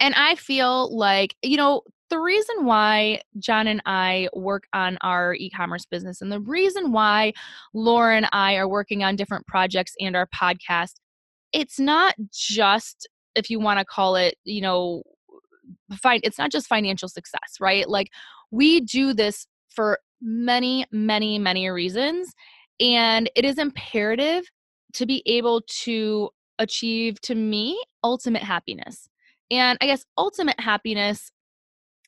And 0.00 0.14
I 0.16 0.34
feel 0.34 0.96
like, 0.96 1.36
you 1.42 1.56
know, 1.56 1.82
the 2.10 2.18
reason 2.18 2.64
why 2.64 3.20
John 3.38 3.68
and 3.68 3.80
I 3.86 4.28
work 4.34 4.64
on 4.72 4.98
our 5.02 5.34
e 5.34 5.50
commerce 5.50 5.86
business 5.86 6.20
and 6.20 6.32
the 6.32 6.40
reason 6.40 6.90
why 6.90 7.32
Laura 7.72 8.16
and 8.16 8.28
I 8.32 8.56
are 8.56 8.68
working 8.68 9.04
on 9.04 9.14
different 9.14 9.46
projects 9.46 9.94
and 10.00 10.16
our 10.16 10.26
podcast, 10.26 10.94
it's 11.52 11.78
not 11.78 12.14
just, 12.32 13.08
if 13.36 13.50
you 13.50 13.60
want 13.60 13.78
to 13.78 13.84
call 13.84 14.16
it, 14.16 14.34
you 14.44 14.62
know, 14.62 15.02
find 15.96 16.20
it's 16.24 16.38
not 16.38 16.50
just 16.50 16.66
financial 16.66 17.08
success, 17.08 17.58
right? 17.60 17.88
Like 17.88 18.10
we 18.50 18.80
do 18.80 19.14
this 19.14 19.46
for 19.70 19.98
many, 20.20 20.86
many, 20.92 21.38
many 21.38 21.68
reasons. 21.68 22.32
And 22.80 23.30
it 23.34 23.44
is 23.44 23.58
imperative 23.58 24.44
to 24.94 25.06
be 25.06 25.22
able 25.26 25.62
to 25.84 26.30
achieve, 26.58 27.20
to 27.22 27.34
me, 27.34 27.80
ultimate 28.04 28.42
happiness. 28.42 29.08
And 29.50 29.78
I 29.80 29.86
guess 29.86 30.04
ultimate 30.16 30.58
happiness, 30.60 31.30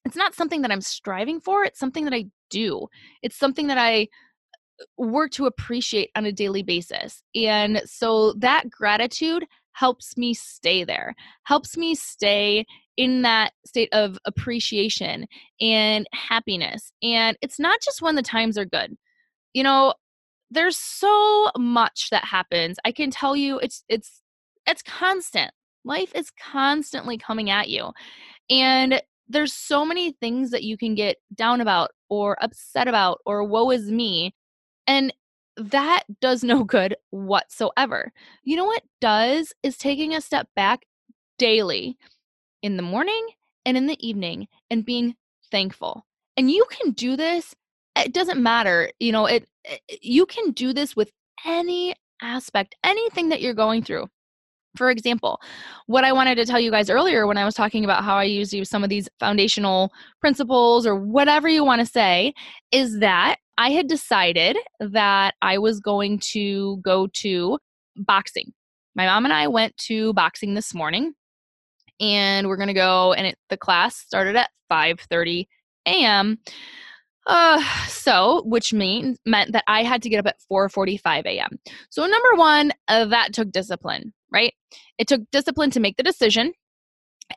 it's 0.04 0.16
not 0.16 0.34
something 0.34 0.62
that 0.62 0.70
I'm 0.70 0.80
striving 0.80 1.40
for, 1.40 1.64
it's 1.64 1.78
something 1.78 2.04
that 2.04 2.14
I 2.14 2.26
do. 2.50 2.86
It's 3.22 3.36
something 3.36 3.66
that 3.68 3.78
I 3.78 4.08
uh, 4.80 4.84
work 4.96 5.32
to 5.32 5.46
appreciate 5.46 6.10
on 6.14 6.24
a 6.26 6.32
daily 6.32 6.62
basis. 6.62 7.22
And 7.34 7.82
so 7.84 8.34
that 8.34 8.70
gratitude 8.70 9.44
helps 9.74 10.16
me 10.16 10.34
stay 10.34 10.84
there, 10.84 11.14
helps 11.44 11.76
me 11.76 11.94
stay 11.94 12.64
in 12.96 13.22
that 13.22 13.52
state 13.66 13.88
of 13.92 14.18
appreciation 14.24 15.26
and 15.60 16.06
happiness. 16.12 16.92
And 17.02 17.36
it's 17.42 17.58
not 17.58 17.80
just 17.84 18.00
when 18.00 18.14
the 18.14 18.22
times 18.22 18.56
are 18.56 18.64
good. 18.64 18.96
You 19.52 19.62
know, 19.62 19.94
there's 20.50 20.76
so 20.76 21.50
much 21.58 22.08
that 22.10 22.24
happens. 22.24 22.78
I 22.84 22.92
can 22.92 23.10
tell 23.10 23.36
you 23.36 23.58
it's 23.58 23.84
it's 23.88 24.22
it's 24.66 24.82
constant. 24.82 25.50
Life 25.84 26.12
is 26.14 26.30
constantly 26.30 27.18
coming 27.18 27.50
at 27.50 27.68
you. 27.68 27.90
And 28.48 29.02
there's 29.28 29.52
so 29.52 29.84
many 29.84 30.12
things 30.12 30.50
that 30.50 30.62
you 30.62 30.76
can 30.76 30.94
get 30.94 31.16
down 31.34 31.60
about 31.60 31.90
or 32.08 32.36
upset 32.42 32.88
about 32.88 33.20
or 33.26 33.44
woe 33.44 33.70
is 33.70 33.90
me. 33.90 34.34
And 34.86 35.12
that 35.56 36.04
does 36.20 36.42
no 36.42 36.64
good 36.64 36.96
whatsoever. 37.10 38.12
You 38.42 38.56
know 38.56 38.64
what 38.64 38.82
does 39.00 39.52
is 39.62 39.76
taking 39.76 40.14
a 40.14 40.20
step 40.20 40.48
back 40.56 40.86
daily 41.38 41.96
in 42.62 42.76
the 42.76 42.82
morning 42.82 43.28
and 43.64 43.76
in 43.76 43.86
the 43.86 44.06
evening 44.06 44.48
and 44.70 44.84
being 44.84 45.14
thankful. 45.50 46.04
And 46.36 46.50
you 46.50 46.64
can 46.70 46.92
do 46.92 47.16
this. 47.16 47.54
It 47.96 48.12
doesn't 48.12 48.42
matter. 48.42 48.90
You 48.98 49.12
know, 49.12 49.26
it, 49.26 49.48
it 49.64 49.80
you 50.02 50.26
can 50.26 50.50
do 50.52 50.72
this 50.72 50.96
with 50.96 51.10
any 51.46 51.94
aspect, 52.20 52.74
anything 52.82 53.28
that 53.28 53.40
you're 53.40 53.54
going 53.54 53.82
through. 53.82 54.08
For 54.76 54.90
example, 54.90 55.40
what 55.86 56.02
I 56.02 56.12
wanted 56.12 56.34
to 56.36 56.46
tell 56.46 56.58
you 56.58 56.72
guys 56.72 56.90
earlier 56.90 57.28
when 57.28 57.38
I 57.38 57.44
was 57.44 57.54
talking 57.54 57.84
about 57.84 58.02
how 58.02 58.16
I 58.16 58.24
use 58.24 58.52
some 58.68 58.82
of 58.82 58.90
these 58.90 59.08
foundational 59.20 59.92
principles 60.20 60.84
or 60.84 60.96
whatever 60.96 61.48
you 61.48 61.64
want 61.64 61.80
to 61.80 61.86
say 61.86 62.34
is 62.72 62.98
that 62.98 63.36
I 63.56 63.70
had 63.70 63.88
decided 63.88 64.56
that 64.80 65.34
I 65.40 65.58
was 65.58 65.80
going 65.80 66.18
to 66.32 66.78
go 66.78 67.08
to 67.14 67.58
boxing. 67.96 68.52
My 68.94 69.06
mom 69.06 69.24
and 69.24 69.32
I 69.32 69.48
went 69.48 69.76
to 69.88 70.12
boxing 70.14 70.54
this 70.54 70.74
morning 70.74 71.14
and 72.00 72.48
we're 72.48 72.56
going 72.56 72.68
to 72.68 72.74
go 72.74 73.12
and 73.12 73.28
it, 73.28 73.38
the 73.50 73.56
class 73.56 73.96
started 73.96 74.36
at 74.36 74.50
5:30 74.70 75.46
a.m. 75.86 76.38
Uh, 77.26 77.62
so, 77.86 78.42
which 78.44 78.72
means 78.72 79.18
meant 79.24 79.52
that 79.52 79.64
I 79.66 79.82
had 79.82 80.02
to 80.02 80.08
get 80.08 80.18
up 80.18 80.26
at 80.26 80.36
4:45 80.50 81.26
a.m. 81.26 81.58
So, 81.90 82.06
number 82.06 82.34
one, 82.34 82.72
uh, 82.88 83.06
that 83.06 83.32
took 83.32 83.50
discipline, 83.50 84.12
right? 84.30 84.52
It 84.98 85.08
took 85.08 85.22
discipline 85.32 85.70
to 85.70 85.80
make 85.80 85.96
the 85.96 86.02
decision, 86.02 86.52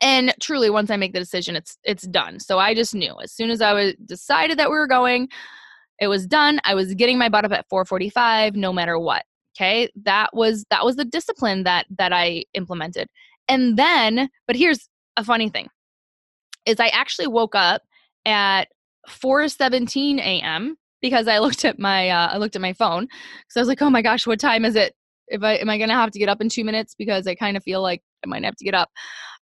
and 0.00 0.34
truly, 0.40 0.70
once 0.70 0.90
I 0.90 0.96
make 0.96 1.12
the 1.12 1.18
decision, 1.18 1.56
it's 1.56 1.78
it's 1.84 2.06
done. 2.06 2.40
So 2.40 2.58
I 2.58 2.74
just 2.74 2.94
knew 2.94 3.14
as 3.22 3.32
soon 3.32 3.50
as 3.50 3.60
I 3.60 3.72
was 3.72 3.94
decided 4.04 4.58
that 4.58 4.70
we 4.70 4.76
were 4.76 4.86
going, 4.86 5.28
it 6.00 6.08
was 6.08 6.26
done. 6.26 6.60
I 6.64 6.74
was 6.74 6.94
getting 6.94 7.18
my 7.18 7.28
butt 7.28 7.44
up 7.44 7.52
at 7.52 7.66
4:45, 7.68 8.54
no 8.54 8.72
matter 8.72 8.98
what. 8.98 9.24
Okay, 9.56 9.90
that 10.04 10.30
was 10.32 10.64
that 10.70 10.84
was 10.84 10.96
the 10.96 11.04
discipline 11.04 11.64
that 11.64 11.86
that 11.98 12.12
I 12.12 12.44
implemented. 12.54 13.08
And 13.48 13.76
then, 13.76 14.28
but 14.46 14.56
here's 14.56 14.88
a 15.16 15.24
funny 15.24 15.48
thing 15.48 15.68
is 16.66 16.78
I 16.78 16.88
actually 16.88 17.26
woke 17.28 17.54
up 17.54 17.82
at 18.26 18.68
4:17 19.08 20.18
a.m. 20.18 20.76
because 21.00 21.26
I 21.28 21.38
looked 21.40 21.64
at 21.64 21.78
my 21.78 22.10
uh, 22.10 22.28
I 22.32 22.38
looked 22.38 22.56
at 22.56 22.62
my 22.62 22.72
phone 22.72 23.04
because 23.04 23.56
I 23.56 23.60
was 23.60 23.68
like, 23.68 23.82
oh 23.82 23.90
my 23.90 24.02
gosh, 24.02 24.26
what 24.26 24.40
time 24.40 24.64
is 24.64 24.76
it? 24.76 24.94
If 25.28 25.42
I 25.42 25.54
am 25.54 25.68
I 25.70 25.78
gonna 25.78 25.94
have 25.94 26.12
to 26.12 26.18
get 26.18 26.28
up 26.28 26.40
in 26.40 26.48
two 26.48 26.64
minutes 26.64 26.94
because 26.96 27.26
I 27.26 27.34
kind 27.34 27.56
of 27.56 27.64
feel 27.64 27.82
like 27.82 28.02
I 28.24 28.28
might 28.28 28.44
have 28.44 28.56
to 28.56 28.64
get 28.64 28.74
up. 28.74 28.90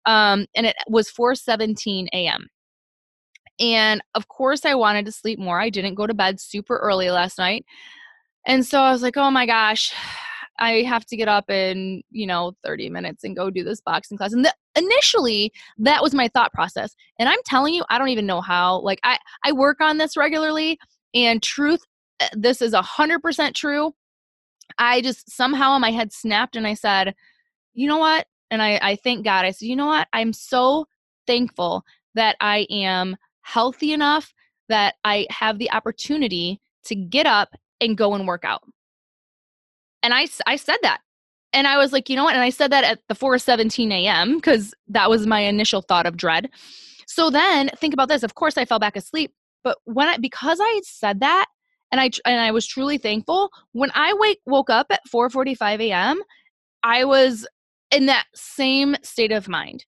Um, 0.07 0.47
and 0.55 0.67
it 0.67 0.77
was 0.89 1.11
4:17 1.11 2.07
a.m. 2.13 2.47
And 3.59 4.03
of 4.15 4.29
course, 4.29 4.65
I 4.65 4.75
wanted 4.75 5.07
to 5.07 5.13
sleep 5.13 5.39
more. 5.39 5.61
I 5.61 5.71
didn't 5.71 5.95
go 5.95 6.07
to 6.07 6.15
bed 6.15 6.41
super 6.41 6.77
early 6.79 7.11
last 7.11 7.39
night, 7.39 7.65
and 8.47 8.65
so 8.65 8.81
I 8.81 8.93
was 8.93 9.03
like, 9.03 9.17
oh 9.17 9.31
my 9.31 9.45
gosh, 9.45 9.93
I 10.59 10.83
have 10.83 11.05
to 11.07 11.17
get 11.17 11.29
up 11.29 11.51
in, 11.51 12.03
you 12.11 12.27
know, 12.27 12.57
30 12.65 12.89
minutes 12.89 13.25
and 13.25 13.37
go 13.37 13.51
do 13.51 13.63
this 13.63 13.83
boxing 13.83 14.17
class. 14.17 14.33
And 14.33 14.43
the, 14.43 14.55
initially, 14.75 15.53
that 15.77 16.03
was 16.03 16.15
my 16.15 16.29
thought 16.29 16.51
process. 16.55 16.95
And 17.19 17.29
I'm 17.29 17.39
telling 17.45 17.75
you, 17.75 17.85
I 17.91 17.99
don't 17.99 18.09
even 18.09 18.25
know 18.25 18.41
how. 18.41 18.81
Like 18.81 19.01
I 19.05 19.19
I 19.45 19.53
work 19.53 19.81
on 19.83 19.99
this 19.99 20.17
regularly 20.17 20.79
and 21.15 21.43
truth 21.43 21.83
eh, 22.21 22.29
this 22.33 22.63
is 22.63 22.73
a 22.73 22.81
100% 22.81 23.55
true. 23.55 23.93
I 24.79 25.03
just 25.03 25.31
somehow 25.31 25.75
in 25.77 25.83
my 25.83 25.91
head 25.91 26.13
snapped 26.13 26.57
and 26.57 26.67
I 26.67 26.75
said, 26.75 27.15
"You 27.75 27.89
know 27.89 27.99
what?" 27.99 28.27
And 28.51 28.63
I 28.63 28.79
I 28.83 28.97
thank 28.97 29.25
God. 29.25 29.45
I 29.45 29.51
said, 29.53 29.67
"You 29.69 29.77
know 29.77 29.87
what? 29.87 30.09
I'm 30.13 30.33
so 30.33 30.87
thankful 31.27 31.85
that 32.15 32.37
I 32.41 32.67
am 32.71 33.17
healthy 33.47 33.93
enough 33.93 34.35
that 34.69 34.97
I 35.05 35.27
have 35.31 35.59
the 35.59 35.71
opportunity 35.71 36.61
to 36.85 36.95
get 36.95 37.27
up 37.27 37.55
and 37.81 37.97
go 37.97 38.15
and 38.15 38.27
work 38.27 38.45
out." 38.45 38.63
And 40.03 40.15
I, 40.15 40.29
I 40.47 40.57
said 40.57 40.79
that. 40.83 41.01
And 41.53 41.67
I 41.67 41.79
was 41.79 41.93
like, 41.93 42.09
you 42.09 42.17
know 42.17 42.25
what? 42.25 42.35
And 42.35 42.43
I 42.43 42.51
said 42.51 42.71
that 42.71 42.85
at 42.85 43.01
the 43.09 43.15
4:17 43.15 43.91
a.m. 43.93 44.37
because 44.37 44.75
that 44.89 45.09
was 45.09 45.27
my 45.27 45.41
initial 45.41 45.83
thought 45.83 46.07
of 46.07 46.17
dread. 46.17 46.51
So 47.07 47.31
then 47.31 47.71
think 47.77 47.95
about 47.95 48.09
this. 48.09 48.23
Of 48.23 48.35
course, 48.35 48.59
I 48.59 48.65
fell 48.65 48.79
back 48.79 48.97
asleep, 48.97 49.33
but 49.65 49.79
when 49.85 50.09
I 50.09 50.19
because 50.19 50.59
I 50.61 50.81
said 50.85 51.21
that 51.21 51.47
and 51.91 52.01
I 52.01 52.11
and 52.25 52.41
I 52.41 52.51
was 52.51 52.67
truly 52.67 52.99
thankful 52.99 53.51
when 53.73 53.91
I 53.95 54.13
wake 54.15 54.41
woke 54.45 54.71
up 54.71 54.89
at 54.91 55.01
4:45 55.13 55.81
a.m. 55.81 56.23
I 56.83 57.05
was 57.05 57.47
in 57.91 58.07
that 58.07 58.27
same 58.35 58.97
state 59.03 59.33
of 59.33 59.49
mind. 59.49 59.87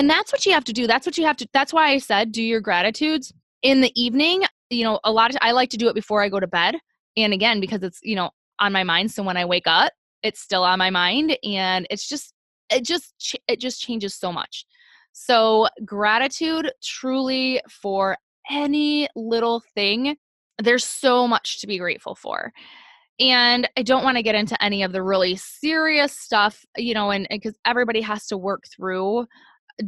And 0.00 0.08
that's 0.08 0.32
what 0.32 0.46
you 0.46 0.52
have 0.52 0.64
to 0.64 0.72
do. 0.72 0.86
That's 0.86 1.06
what 1.06 1.18
you 1.18 1.24
have 1.26 1.36
to 1.36 1.48
that's 1.52 1.72
why 1.72 1.90
I 1.90 1.98
said 1.98 2.32
do 2.32 2.42
your 2.42 2.60
gratitudes 2.60 3.32
in 3.62 3.82
the 3.82 3.92
evening. 3.94 4.44
You 4.70 4.84
know, 4.84 5.00
a 5.04 5.12
lot 5.12 5.30
of 5.30 5.36
I 5.42 5.52
like 5.52 5.70
to 5.70 5.76
do 5.76 5.88
it 5.88 5.94
before 5.94 6.22
I 6.22 6.28
go 6.28 6.40
to 6.40 6.46
bed. 6.46 6.76
And 7.16 7.32
again, 7.32 7.60
because 7.60 7.82
it's, 7.82 7.98
you 8.02 8.16
know, 8.16 8.30
on 8.60 8.72
my 8.72 8.84
mind 8.84 9.10
so 9.10 9.22
when 9.22 9.36
i 9.36 9.44
wake 9.44 9.66
up 9.66 9.92
it's 10.22 10.40
still 10.40 10.62
on 10.62 10.78
my 10.78 10.90
mind 10.90 11.36
and 11.42 11.86
it's 11.90 12.06
just 12.06 12.34
it 12.70 12.84
just 12.84 13.14
it 13.48 13.58
just 13.58 13.80
changes 13.80 14.14
so 14.14 14.30
much 14.30 14.64
so 15.12 15.66
gratitude 15.84 16.70
truly 16.84 17.60
for 17.68 18.16
any 18.50 19.08
little 19.16 19.62
thing 19.74 20.16
there's 20.62 20.84
so 20.84 21.26
much 21.26 21.60
to 21.60 21.66
be 21.66 21.78
grateful 21.78 22.14
for 22.14 22.52
and 23.18 23.68
i 23.76 23.82
don't 23.82 24.04
want 24.04 24.16
to 24.16 24.22
get 24.22 24.34
into 24.34 24.62
any 24.62 24.82
of 24.82 24.92
the 24.92 25.02
really 25.02 25.36
serious 25.36 26.12
stuff 26.12 26.64
you 26.76 26.94
know 26.94 27.10
and 27.10 27.26
because 27.30 27.58
everybody 27.64 28.02
has 28.02 28.26
to 28.26 28.36
work 28.36 28.64
through 28.76 29.26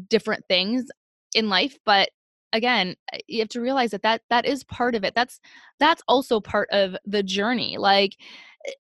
different 0.09 0.45
things 0.49 0.87
in 1.35 1.49
life 1.49 1.77
but 1.85 2.11
again 2.53 2.95
eh, 3.13 3.19
you 3.27 3.39
have 3.41 3.49
to 3.49 3.61
realize 3.61 3.91
that 3.91 4.03
that 4.03 4.23
that 4.31 4.45
is 4.45 4.65
part 4.65 4.95
of 4.95 5.05
it 5.05 5.15
that's 5.15 5.41
that's 5.79 6.03
also 6.09 6.41
part 6.41 6.69
of 6.71 6.97
the 7.05 7.23
journey 7.23 7.77
like 7.79 8.17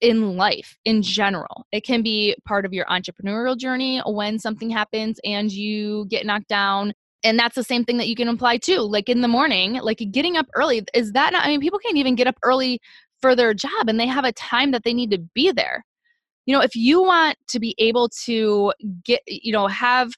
in 0.00 0.36
life 0.36 0.76
in 0.84 1.02
general. 1.02 1.66
It 1.72 1.84
can 1.84 2.02
be 2.02 2.36
part 2.44 2.64
of 2.64 2.72
your 2.72 2.86
entrepreneurial 2.86 3.56
journey 3.56 4.00
when 4.06 4.38
something 4.38 4.70
happens 4.70 5.18
and 5.24 5.50
you 5.50 6.06
get 6.08 6.26
knocked 6.26 6.48
down. 6.48 6.92
And 7.24 7.38
that's 7.38 7.54
the 7.54 7.64
same 7.64 7.84
thing 7.84 7.98
that 7.98 8.08
you 8.08 8.16
can 8.16 8.28
apply 8.28 8.58
too. 8.58 8.80
Like 8.80 9.08
in 9.08 9.20
the 9.20 9.28
morning, 9.28 9.74
like 9.74 10.02
getting 10.10 10.36
up 10.36 10.46
early, 10.54 10.84
is 10.94 11.12
that 11.12 11.32
not? 11.32 11.44
I 11.44 11.48
mean, 11.48 11.60
people 11.60 11.78
can't 11.78 11.96
even 11.96 12.14
get 12.14 12.26
up 12.26 12.38
early 12.42 12.80
for 13.20 13.36
their 13.36 13.54
job 13.54 13.88
and 13.88 13.98
they 13.98 14.06
have 14.06 14.24
a 14.24 14.32
time 14.32 14.72
that 14.72 14.82
they 14.84 14.94
need 14.94 15.10
to 15.12 15.18
be 15.34 15.52
there. 15.52 15.84
You 16.46 16.56
know, 16.56 16.62
if 16.62 16.74
you 16.74 17.00
want 17.02 17.38
to 17.48 17.60
be 17.60 17.76
able 17.78 18.08
to 18.24 18.72
get, 19.04 19.22
you 19.28 19.52
know, 19.52 19.68
have 19.68 20.12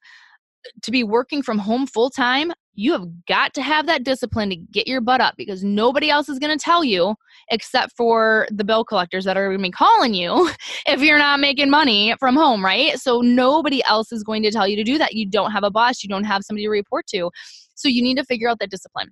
to 0.82 0.90
be 0.90 1.04
working 1.04 1.42
from 1.42 1.58
home 1.58 1.86
full 1.86 2.10
time, 2.10 2.52
you 2.74 2.92
have 2.92 3.06
got 3.26 3.54
to 3.54 3.62
have 3.62 3.86
that 3.86 4.04
discipline 4.04 4.50
to 4.50 4.56
get 4.56 4.88
your 4.88 5.00
butt 5.00 5.20
up 5.20 5.34
because 5.36 5.62
nobody 5.62 6.10
else 6.10 6.28
is 6.28 6.38
going 6.38 6.56
to 6.56 6.62
tell 6.62 6.82
you 6.82 7.14
except 7.50 7.96
for 7.96 8.48
the 8.50 8.64
bill 8.64 8.84
collectors 8.84 9.24
that 9.24 9.36
are 9.36 9.46
going 9.46 9.58
to 9.58 9.62
be 9.62 9.70
calling 9.70 10.14
you 10.14 10.50
if 10.86 11.00
you're 11.00 11.18
not 11.18 11.40
making 11.40 11.70
money 11.70 12.14
from 12.18 12.34
home, 12.34 12.64
right? 12.64 12.98
So 12.98 13.20
nobody 13.20 13.82
else 13.84 14.12
is 14.12 14.22
going 14.22 14.42
to 14.42 14.50
tell 14.50 14.66
you 14.66 14.76
to 14.76 14.84
do 14.84 14.98
that. 14.98 15.14
You 15.14 15.28
don't 15.28 15.52
have 15.52 15.64
a 15.64 15.70
boss, 15.70 16.02
you 16.02 16.08
don't 16.08 16.24
have 16.24 16.42
somebody 16.42 16.64
to 16.64 16.70
report 16.70 17.06
to. 17.08 17.30
So 17.74 17.88
you 17.88 18.02
need 18.02 18.16
to 18.16 18.24
figure 18.24 18.48
out 18.48 18.58
that 18.60 18.70
discipline. 18.70 19.10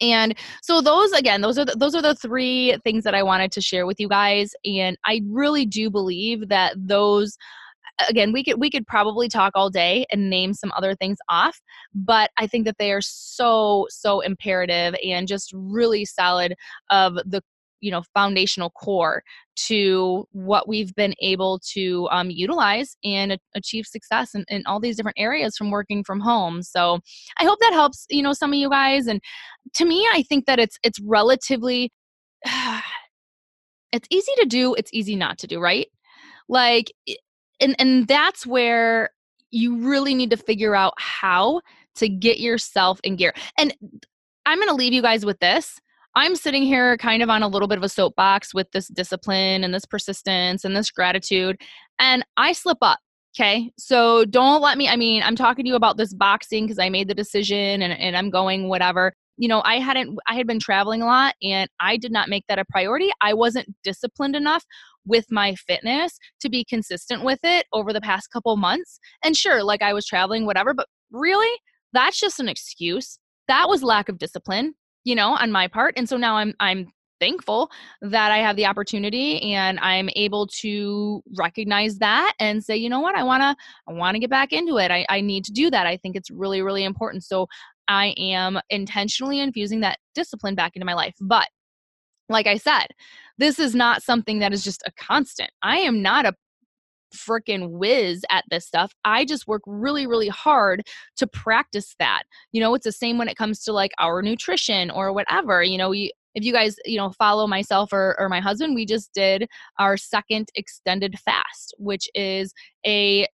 And 0.00 0.36
so 0.62 0.80
those 0.80 1.10
again, 1.12 1.40
those 1.40 1.58
are 1.58 1.64
the, 1.64 1.74
those 1.76 1.94
are 1.94 2.02
the 2.02 2.14
three 2.14 2.76
things 2.84 3.02
that 3.04 3.14
I 3.14 3.22
wanted 3.22 3.50
to 3.52 3.60
share 3.60 3.86
with 3.86 3.98
you 3.98 4.08
guys 4.08 4.52
and 4.64 4.96
I 5.04 5.22
really 5.28 5.66
do 5.66 5.90
believe 5.90 6.48
that 6.48 6.74
those 6.76 7.36
again 8.08 8.32
we 8.32 8.44
could 8.44 8.60
we 8.60 8.70
could 8.70 8.86
probably 8.86 9.28
talk 9.28 9.52
all 9.54 9.70
day 9.70 10.06
and 10.10 10.30
name 10.30 10.52
some 10.54 10.72
other 10.76 10.94
things 10.94 11.18
off 11.28 11.60
but 11.94 12.30
i 12.38 12.46
think 12.46 12.64
that 12.64 12.76
they 12.78 12.92
are 12.92 13.00
so 13.00 13.86
so 13.88 14.20
imperative 14.20 14.94
and 15.04 15.28
just 15.28 15.52
really 15.54 16.04
solid 16.04 16.54
of 16.90 17.14
the 17.26 17.42
you 17.80 17.90
know 17.90 18.02
foundational 18.14 18.70
core 18.70 19.22
to 19.56 20.26
what 20.32 20.68
we've 20.68 20.94
been 20.94 21.14
able 21.20 21.58
to 21.72 22.08
um, 22.10 22.30
utilize 22.30 22.96
and 23.04 23.38
achieve 23.54 23.86
success 23.86 24.34
in, 24.34 24.44
in 24.48 24.62
all 24.66 24.80
these 24.80 24.96
different 24.96 25.18
areas 25.18 25.56
from 25.56 25.70
working 25.70 26.04
from 26.04 26.20
home. 26.20 26.62
So 26.62 27.00
i 27.38 27.44
hope 27.44 27.58
that 27.60 27.72
helps 27.72 28.06
you 28.10 28.22
know 28.22 28.32
some 28.32 28.52
of 28.52 28.58
you 28.58 28.70
guys 28.70 29.06
and 29.06 29.20
to 29.74 29.84
me 29.84 30.06
i 30.12 30.22
think 30.22 30.46
that 30.46 30.58
it's 30.58 30.78
it's 30.82 31.00
relatively 31.00 31.90
it's 33.92 34.08
easy 34.10 34.32
to 34.38 34.46
do 34.46 34.74
it's 34.74 34.90
easy 34.92 35.16
not 35.16 35.38
to 35.38 35.46
do 35.46 35.60
right? 35.60 35.88
Like 36.48 36.92
and 37.60 37.74
and 37.78 38.08
that's 38.08 38.46
where 38.46 39.10
you 39.50 39.78
really 39.78 40.14
need 40.14 40.30
to 40.30 40.36
figure 40.36 40.74
out 40.74 40.94
how 40.98 41.60
to 41.96 42.08
get 42.08 42.40
yourself 42.40 43.00
in 43.04 43.16
gear 43.16 43.32
and 43.58 43.74
i'm 44.46 44.58
going 44.58 44.68
to 44.68 44.74
leave 44.74 44.92
you 44.92 45.02
guys 45.02 45.24
with 45.24 45.38
this 45.40 45.80
I'm 46.16 46.34
sitting 46.34 46.64
here 46.64 46.96
kind 46.96 47.22
of 47.22 47.30
on 47.30 47.42
a 47.42 47.48
little 47.48 47.68
bit 47.68 47.78
of 47.78 47.84
a 47.84 47.88
soapbox 47.88 48.52
with 48.52 48.70
this 48.72 48.88
discipline 48.88 49.62
and 49.62 49.72
this 49.72 49.84
persistence 49.84 50.64
and 50.64 50.74
this 50.74 50.90
gratitude, 50.90 51.60
and 52.00 52.24
I 52.36 52.52
slip 52.52 52.78
up. 52.82 52.98
Okay. 53.36 53.70
So 53.78 54.24
don't 54.24 54.60
let 54.60 54.76
me, 54.76 54.88
I 54.88 54.96
mean, 54.96 55.22
I'm 55.22 55.36
talking 55.36 55.64
to 55.64 55.68
you 55.68 55.76
about 55.76 55.96
this 55.96 56.12
boxing 56.12 56.64
because 56.64 56.80
I 56.80 56.88
made 56.88 57.06
the 57.06 57.14
decision 57.14 57.80
and, 57.80 57.92
and 57.92 58.16
I'm 58.16 58.28
going 58.28 58.68
whatever. 58.68 59.12
You 59.36 59.46
know, 59.46 59.62
I 59.64 59.78
hadn't, 59.78 60.18
I 60.26 60.34
had 60.34 60.48
been 60.48 60.58
traveling 60.58 61.00
a 61.00 61.06
lot 61.06 61.36
and 61.40 61.70
I 61.78 61.96
did 61.96 62.10
not 62.10 62.28
make 62.28 62.44
that 62.48 62.58
a 62.58 62.64
priority. 62.64 63.10
I 63.20 63.34
wasn't 63.34 63.68
disciplined 63.84 64.34
enough 64.34 64.64
with 65.06 65.26
my 65.30 65.54
fitness 65.54 66.18
to 66.40 66.48
be 66.48 66.64
consistent 66.64 67.24
with 67.24 67.40
it 67.42 67.66
over 67.72 67.92
the 67.92 68.00
past 68.00 68.30
couple 68.32 68.56
months. 68.56 68.98
And 69.24 69.36
sure, 69.36 69.62
like 69.62 69.82
I 69.82 69.92
was 69.92 70.06
traveling, 70.06 70.46
whatever, 70.46 70.74
but 70.74 70.86
really, 71.10 71.58
that's 71.92 72.20
just 72.20 72.40
an 72.40 72.48
excuse. 72.48 73.18
That 73.48 73.68
was 73.68 73.82
lack 73.82 74.08
of 74.08 74.18
discipline 74.18 74.74
you 75.04 75.14
know, 75.14 75.34
on 75.36 75.52
my 75.52 75.68
part. 75.68 75.94
And 75.96 76.08
so 76.08 76.16
now 76.16 76.36
I'm 76.36 76.54
I'm 76.60 76.92
thankful 77.20 77.70
that 78.00 78.32
I 78.32 78.38
have 78.38 78.56
the 78.56 78.64
opportunity 78.64 79.42
and 79.52 79.78
I'm 79.80 80.08
able 80.16 80.46
to 80.60 81.22
recognize 81.36 81.98
that 81.98 82.32
and 82.40 82.64
say, 82.64 82.76
you 82.76 82.88
know 82.88 83.00
what, 83.00 83.14
I 83.14 83.22
wanna 83.22 83.56
I 83.88 83.92
wanna 83.92 84.18
get 84.18 84.30
back 84.30 84.52
into 84.52 84.78
it. 84.78 84.90
I, 84.90 85.04
I 85.08 85.20
need 85.20 85.44
to 85.44 85.52
do 85.52 85.70
that. 85.70 85.86
I 85.86 85.96
think 85.96 86.16
it's 86.16 86.30
really, 86.30 86.62
really 86.62 86.84
important. 86.84 87.24
So 87.24 87.46
I 87.88 88.14
am 88.18 88.60
intentionally 88.70 89.40
infusing 89.40 89.80
that 89.80 89.98
discipline 90.14 90.54
back 90.54 90.76
into 90.76 90.86
my 90.86 90.94
life. 90.94 91.14
But 91.20 91.48
like 92.28 92.46
I 92.46 92.56
said, 92.56 92.86
this 93.40 93.58
is 93.58 93.74
not 93.74 94.02
something 94.02 94.38
that 94.40 94.52
is 94.52 94.62
just 94.62 94.82
a 94.86 94.92
constant. 94.92 95.50
I 95.62 95.78
am 95.78 96.02
not 96.02 96.26
a 96.26 96.34
freaking 97.14 97.70
whiz 97.70 98.22
at 98.30 98.44
this 98.50 98.66
stuff. 98.66 98.92
I 99.04 99.24
just 99.24 99.48
work 99.48 99.62
really, 99.66 100.06
really 100.06 100.28
hard 100.28 100.82
to 101.16 101.26
practice 101.26 101.94
that. 101.98 102.22
You 102.52 102.60
know, 102.60 102.74
it's 102.74 102.84
the 102.84 102.92
same 102.92 103.18
when 103.18 103.28
it 103.28 103.36
comes 103.36 103.64
to 103.64 103.72
like 103.72 103.92
our 103.98 104.22
nutrition 104.22 104.90
or 104.90 105.12
whatever. 105.12 105.62
You 105.62 105.78
know, 105.78 105.88
we 105.88 106.12
if 106.34 106.44
you 106.44 106.52
guys 106.52 106.76
you 106.84 106.96
know 106.96 107.10
follow 107.10 107.46
myself 107.48 107.92
or, 107.92 108.14
or 108.20 108.28
my 108.28 108.38
husband 108.38 108.76
we 108.76 108.86
just 108.86 109.12
did 109.12 109.48
our 109.80 109.96
second 109.96 110.48
extended 110.54 111.18
fast 111.18 111.74
which 111.76 112.08
is 112.14 112.54
a, 112.86 113.26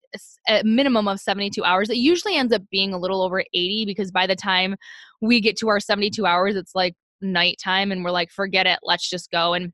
a, 0.47 0.63
minimum 0.63 1.05
of 1.05 1.19
72 1.19 1.61
hours 1.61 1.89
it 1.89 1.97
usually 1.97 2.37
ends 2.37 2.53
up 2.53 2.61
being 2.71 2.93
a 2.93 2.97
little 2.97 3.21
over 3.21 3.41
80 3.53 3.83
because 3.85 4.11
by 4.11 4.25
the 4.25 4.33
time 4.33 4.77
we 5.21 5.41
get 5.41 5.57
to 5.57 5.67
our 5.67 5.81
72 5.81 6.25
hours 6.25 6.55
it's 6.55 6.73
like 6.73 6.95
nighttime 7.21 7.91
and 7.91 8.01
we're 8.05 8.11
like 8.11 8.31
forget 8.31 8.65
it 8.65 8.79
let's 8.81 9.09
just 9.09 9.29
go 9.29 9.53
and 9.53 9.73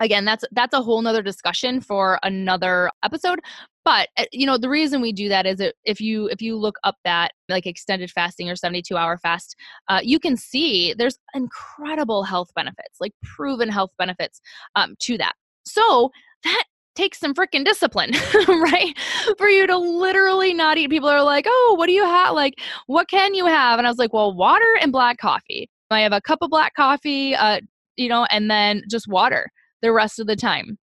again 0.00 0.24
that's 0.24 0.44
that's 0.52 0.74
a 0.74 0.82
whole 0.82 1.00
nother 1.02 1.22
discussion 1.22 1.80
for 1.80 2.18
another 2.22 2.90
episode 3.02 3.40
but 3.84 4.08
eh, 4.16 4.26
you 4.32 4.46
know 4.46 4.58
the 4.58 4.68
reason 4.68 5.00
we 5.00 5.12
do 5.12 5.28
that 5.28 5.46
is 5.46 5.62
if 5.84 6.00
you 6.00 6.26
if 6.28 6.40
you 6.42 6.56
look 6.56 6.76
up 6.84 6.96
that 7.04 7.32
like 7.48 7.66
extended 7.66 8.10
fasting 8.10 8.50
or 8.50 8.56
72 8.56 8.96
hour 8.96 9.16
fast 9.18 9.56
uh, 9.88 10.00
you 10.02 10.18
can 10.18 10.36
see 10.36 10.94
there's 10.98 11.18
incredible 11.34 12.22
health 12.22 12.50
benefits 12.54 12.96
like 13.00 13.12
proven 13.22 13.68
health 13.68 13.90
benefits 13.98 14.40
um, 14.74 14.94
to 15.00 15.16
that 15.18 15.34
so 15.64 16.10
that 16.44 16.64
takes 16.96 17.20
some 17.20 17.34
freaking 17.34 17.64
discipline, 17.64 18.10
right? 18.48 18.98
For 19.38 19.48
you 19.48 19.66
to 19.66 19.76
literally 19.76 20.54
not 20.54 20.78
eat. 20.78 20.88
People 20.88 21.10
are 21.10 21.22
like, 21.22 21.44
oh, 21.46 21.74
what 21.78 21.86
do 21.86 21.92
you 21.92 22.04
have? 22.04 22.34
Like, 22.34 22.54
what 22.86 23.08
can 23.08 23.34
you 23.34 23.46
have? 23.46 23.78
And 23.78 23.86
I 23.86 23.90
was 23.90 23.98
like, 23.98 24.12
well, 24.12 24.34
water 24.34 24.78
and 24.80 24.90
black 24.90 25.18
coffee. 25.18 25.68
I 25.90 26.00
have 26.00 26.12
a 26.12 26.20
cup 26.20 26.38
of 26.40 26.50
black 26.50 26.74
coffee, 26.74 27.34
uh, 27.36 27.60
you 27.96 28.08
know, 28.08 28.24
and 28.30 28.50
then 28.50 28.82
just 28.90 29.06
water 29.06 29.50
the 29.82 29.92
rest 29.92 30.18
of 30.18 30.26
the 30.26 30.36
time. 30.36 30.78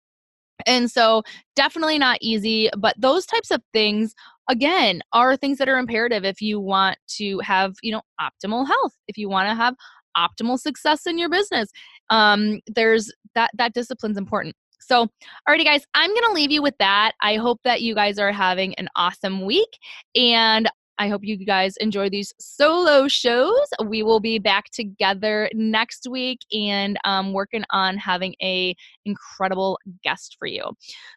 And 0.65 0.89
so, 0.89 1.23
definitely 1.55 1.97
not 1.97 2.19
easy, 2.21 2.69
but 2.77 2.95
those 2.97 3.25
types 3.25 3.51
of 3.51 3.61
things 3.73 4.13
again 4.49 5.01
are 5.13 5.35
things 5.35 5.57
that 5.57 5.69
are 5.69 5.77
imperative 5.77 6.25
if 6.25 6.41
you 6.41 6.59
want 6.59 6.97
to 7.17 7.39
have, 7.39 7.73
you 7.81 7.91
know, 7.91 8.01
optimal 8.19 8.67
health, 8.67 8.93
if 9.07 9.17
you 9.17 9.29
want 9.29 9.49
to 9.49 9.55
have 9.55 9.75
optimal 10.17 10.59
success 10.59 11.07
in 11.07 11.17
your 11.17 11.29
business. 11.29 11.69
Um 12.09 12.59
there's 12.67 13.11
that 13.35 13.51
that 13.57 13.73
discipline's 13.73 14.17
important. 14.17 14.55
So, 14.79 15.07
alrighty, 15.47 15.63
guys, 15.63 15.85
I'm 15.93 16.09
going 16.09 16.27
to 16.27 16.33
leave 16.33 16.51
you 16.51 16.61
with 16.61 16.77
that. 16.79 17.13
I 17.21 17.37
hope 17.37 17.59
that 17.63 17.81
you 17.81 17.95
guys 17.95 18.19
are 18.19 18.31
having 18.31 18.75
an 18.75 18.89
awesome 18.95 19.45
week. 19.45 19.77
And 20.13 20.69
I 21.03 21.09
hope 21.09 21.25
you 21.25 21.35
guys 21.35 21.75
enjoy 21.81 22.09
these 22.09 22.33
solo 22.39 23.09
shows. 23.09 23.67
We 23.85 24.03
will 24.03 24.21
be 24.21 24.39
back 24.39 24.71
together 24.71 25.49
next 25.53 26.07
week 26.09 26.39
and 26.53 26.97
um, 27.03 27.33
working 27.33 27.65
on 27.71 27.97
having 27.97 28.35
a 28.41 28.73
incredible 29.03 29.77
guest 30.01 30.37
for 30.39 30.47
you. 30.47 30.63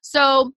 So 0.03 0.51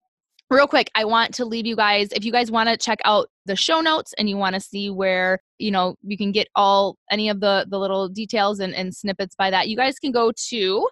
real 0.49 0.65
quick 0.65 0.89
i 0.95 1.05
want 1.05 1.32
to 1.32 1.45
leave 1.45 1.67
you 1.67 1.75
guys 1.75 2.11
if 2.11 2.25
you 2.25 2.32
guys 2.32 2.49
want 2.49 2.67
to 2.67 2.75
check 2.75 2.97
out 3.05 3.30
the 3.45 3.55
show 3.55 3.82
notes 3.82 4.15
and 4.17 4.27
you 4.27 4.36
want 4.36 4.55
to 4.55 4.59
see 4.59 4.89
where 4.89 5.38
you 5.59 5.69
know 5.69 5.93
you 6.01 6.17
can 6.17 6.32
get 6.32 6.47
all 6.55 6.97
any 7.11 7.30
of 7.30 7.39
the 7.39 7.67
the 7.69 7.77
little 7.77 8.09
details 8.09 8.59
and, 8.59 8.73
and 8.73 8.95
snippets 8.95 9.36
by 9.36 9.51
that 9.51 9.69
you 9.69 9.77
guys 9.77 9.99
can 9.99 10.11
go 10.11 10.32
to 10.49 10.89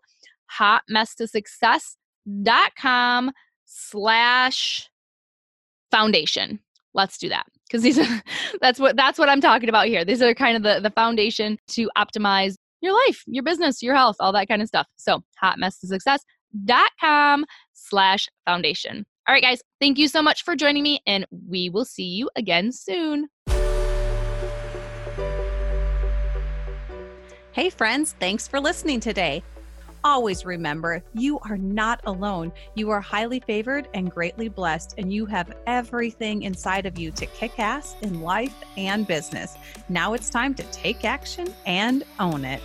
hotmesstosuccess.com 0.59 3.31
slash 3.65 4.88
foundation 5.89 6.59
let's 6.93 7.17
do 7.17 7.27
that 7.27 7.47
because 7.68 7.84
these 7.84 7.99
are 7.99 8.24
that's 8.61 8.80
what 8.80 8.95
that's 8.95 9.20
what 9.20 9.30
I'm 9.30 9.41
talking 9.41 9.70
about 9.70 9.88
here. 9.88 10.05
These 10.05 10.22
are 10.22 10.34
kind 10.34 10.57
of 10.57 10.63
the 10.63 10.80
the 10.82 10.91
foundation 10.91 11.57
to 11.70 11.89
optimize 11.97 12.55
your 12.82 12.93
life, 13.05 13.24
your 13.26 13.43
business, 13.43 13.82
your 13.82 13.95
health, 13.95 14.18
all 14.20 14.32
that 14.34 14.47
kind 14.47 14.61
of 14.61 14.68
stuff. 14.68 14.86
So 14.97 15.22
hotmesstosuccess.com 15.43 17.45
slash 17.74 18.28
foundation. 18.45 19.03
All 19.28 19.34
right, 19.34 19.43
guys, 19.43 19.61
thank 19.82 19.97
you 19.97 20.07
so 20.07 20.22
much 20.22 20.43
for 20.43 20.55
joining 20.55 20.84
me, 20.84 21.01
and 21.05 21.26
we 21.49 21.70
will 21.70 21.86
see 21.86 22.05
you 22.05 22.30
again 22.38 22.72
soon. 22.72 23.28
Hey, 27.51 27.70
friends, 27.70 28.15
thanks 28.20 28.47
for 28.47 28.61
listening 28.61 29.01
today 29.01 29.43
always 30.08 30.45
remember 30.45 31.03
you 31.14 31.38
are 31.39 31.58
not 31.58 31.99
alone. 32.05 32.53
You 32.76 32.89
are 32.91 33.01
highly 33.01 33.41
favored 33.41 33.89
and 33.93 34.10
greatly 34.10 34.47
blessed, 34.47 34.95
and 34.97 35.12
you 35.12 35.26
have 35.26 35.53
everything 35.68 36.43
inside 36.43 36.86
of 36.86 36.97
you 36.97 37.12
to 37.12 37.26
kick 37.26 37.60
ass 37.60 37.95
in 38.01 38.22
life 38.22 38.55
and 38.78 39.05
business. 39.05 39.58
Now 39.89 40.14
it's 40.14 40.30
time 40.30 40.53
to 40.55 40.64
take 40.72 41.03
action 41.03 41.53
and 41.66 42.05
own 42.22 42.45
it. 42.45 42.62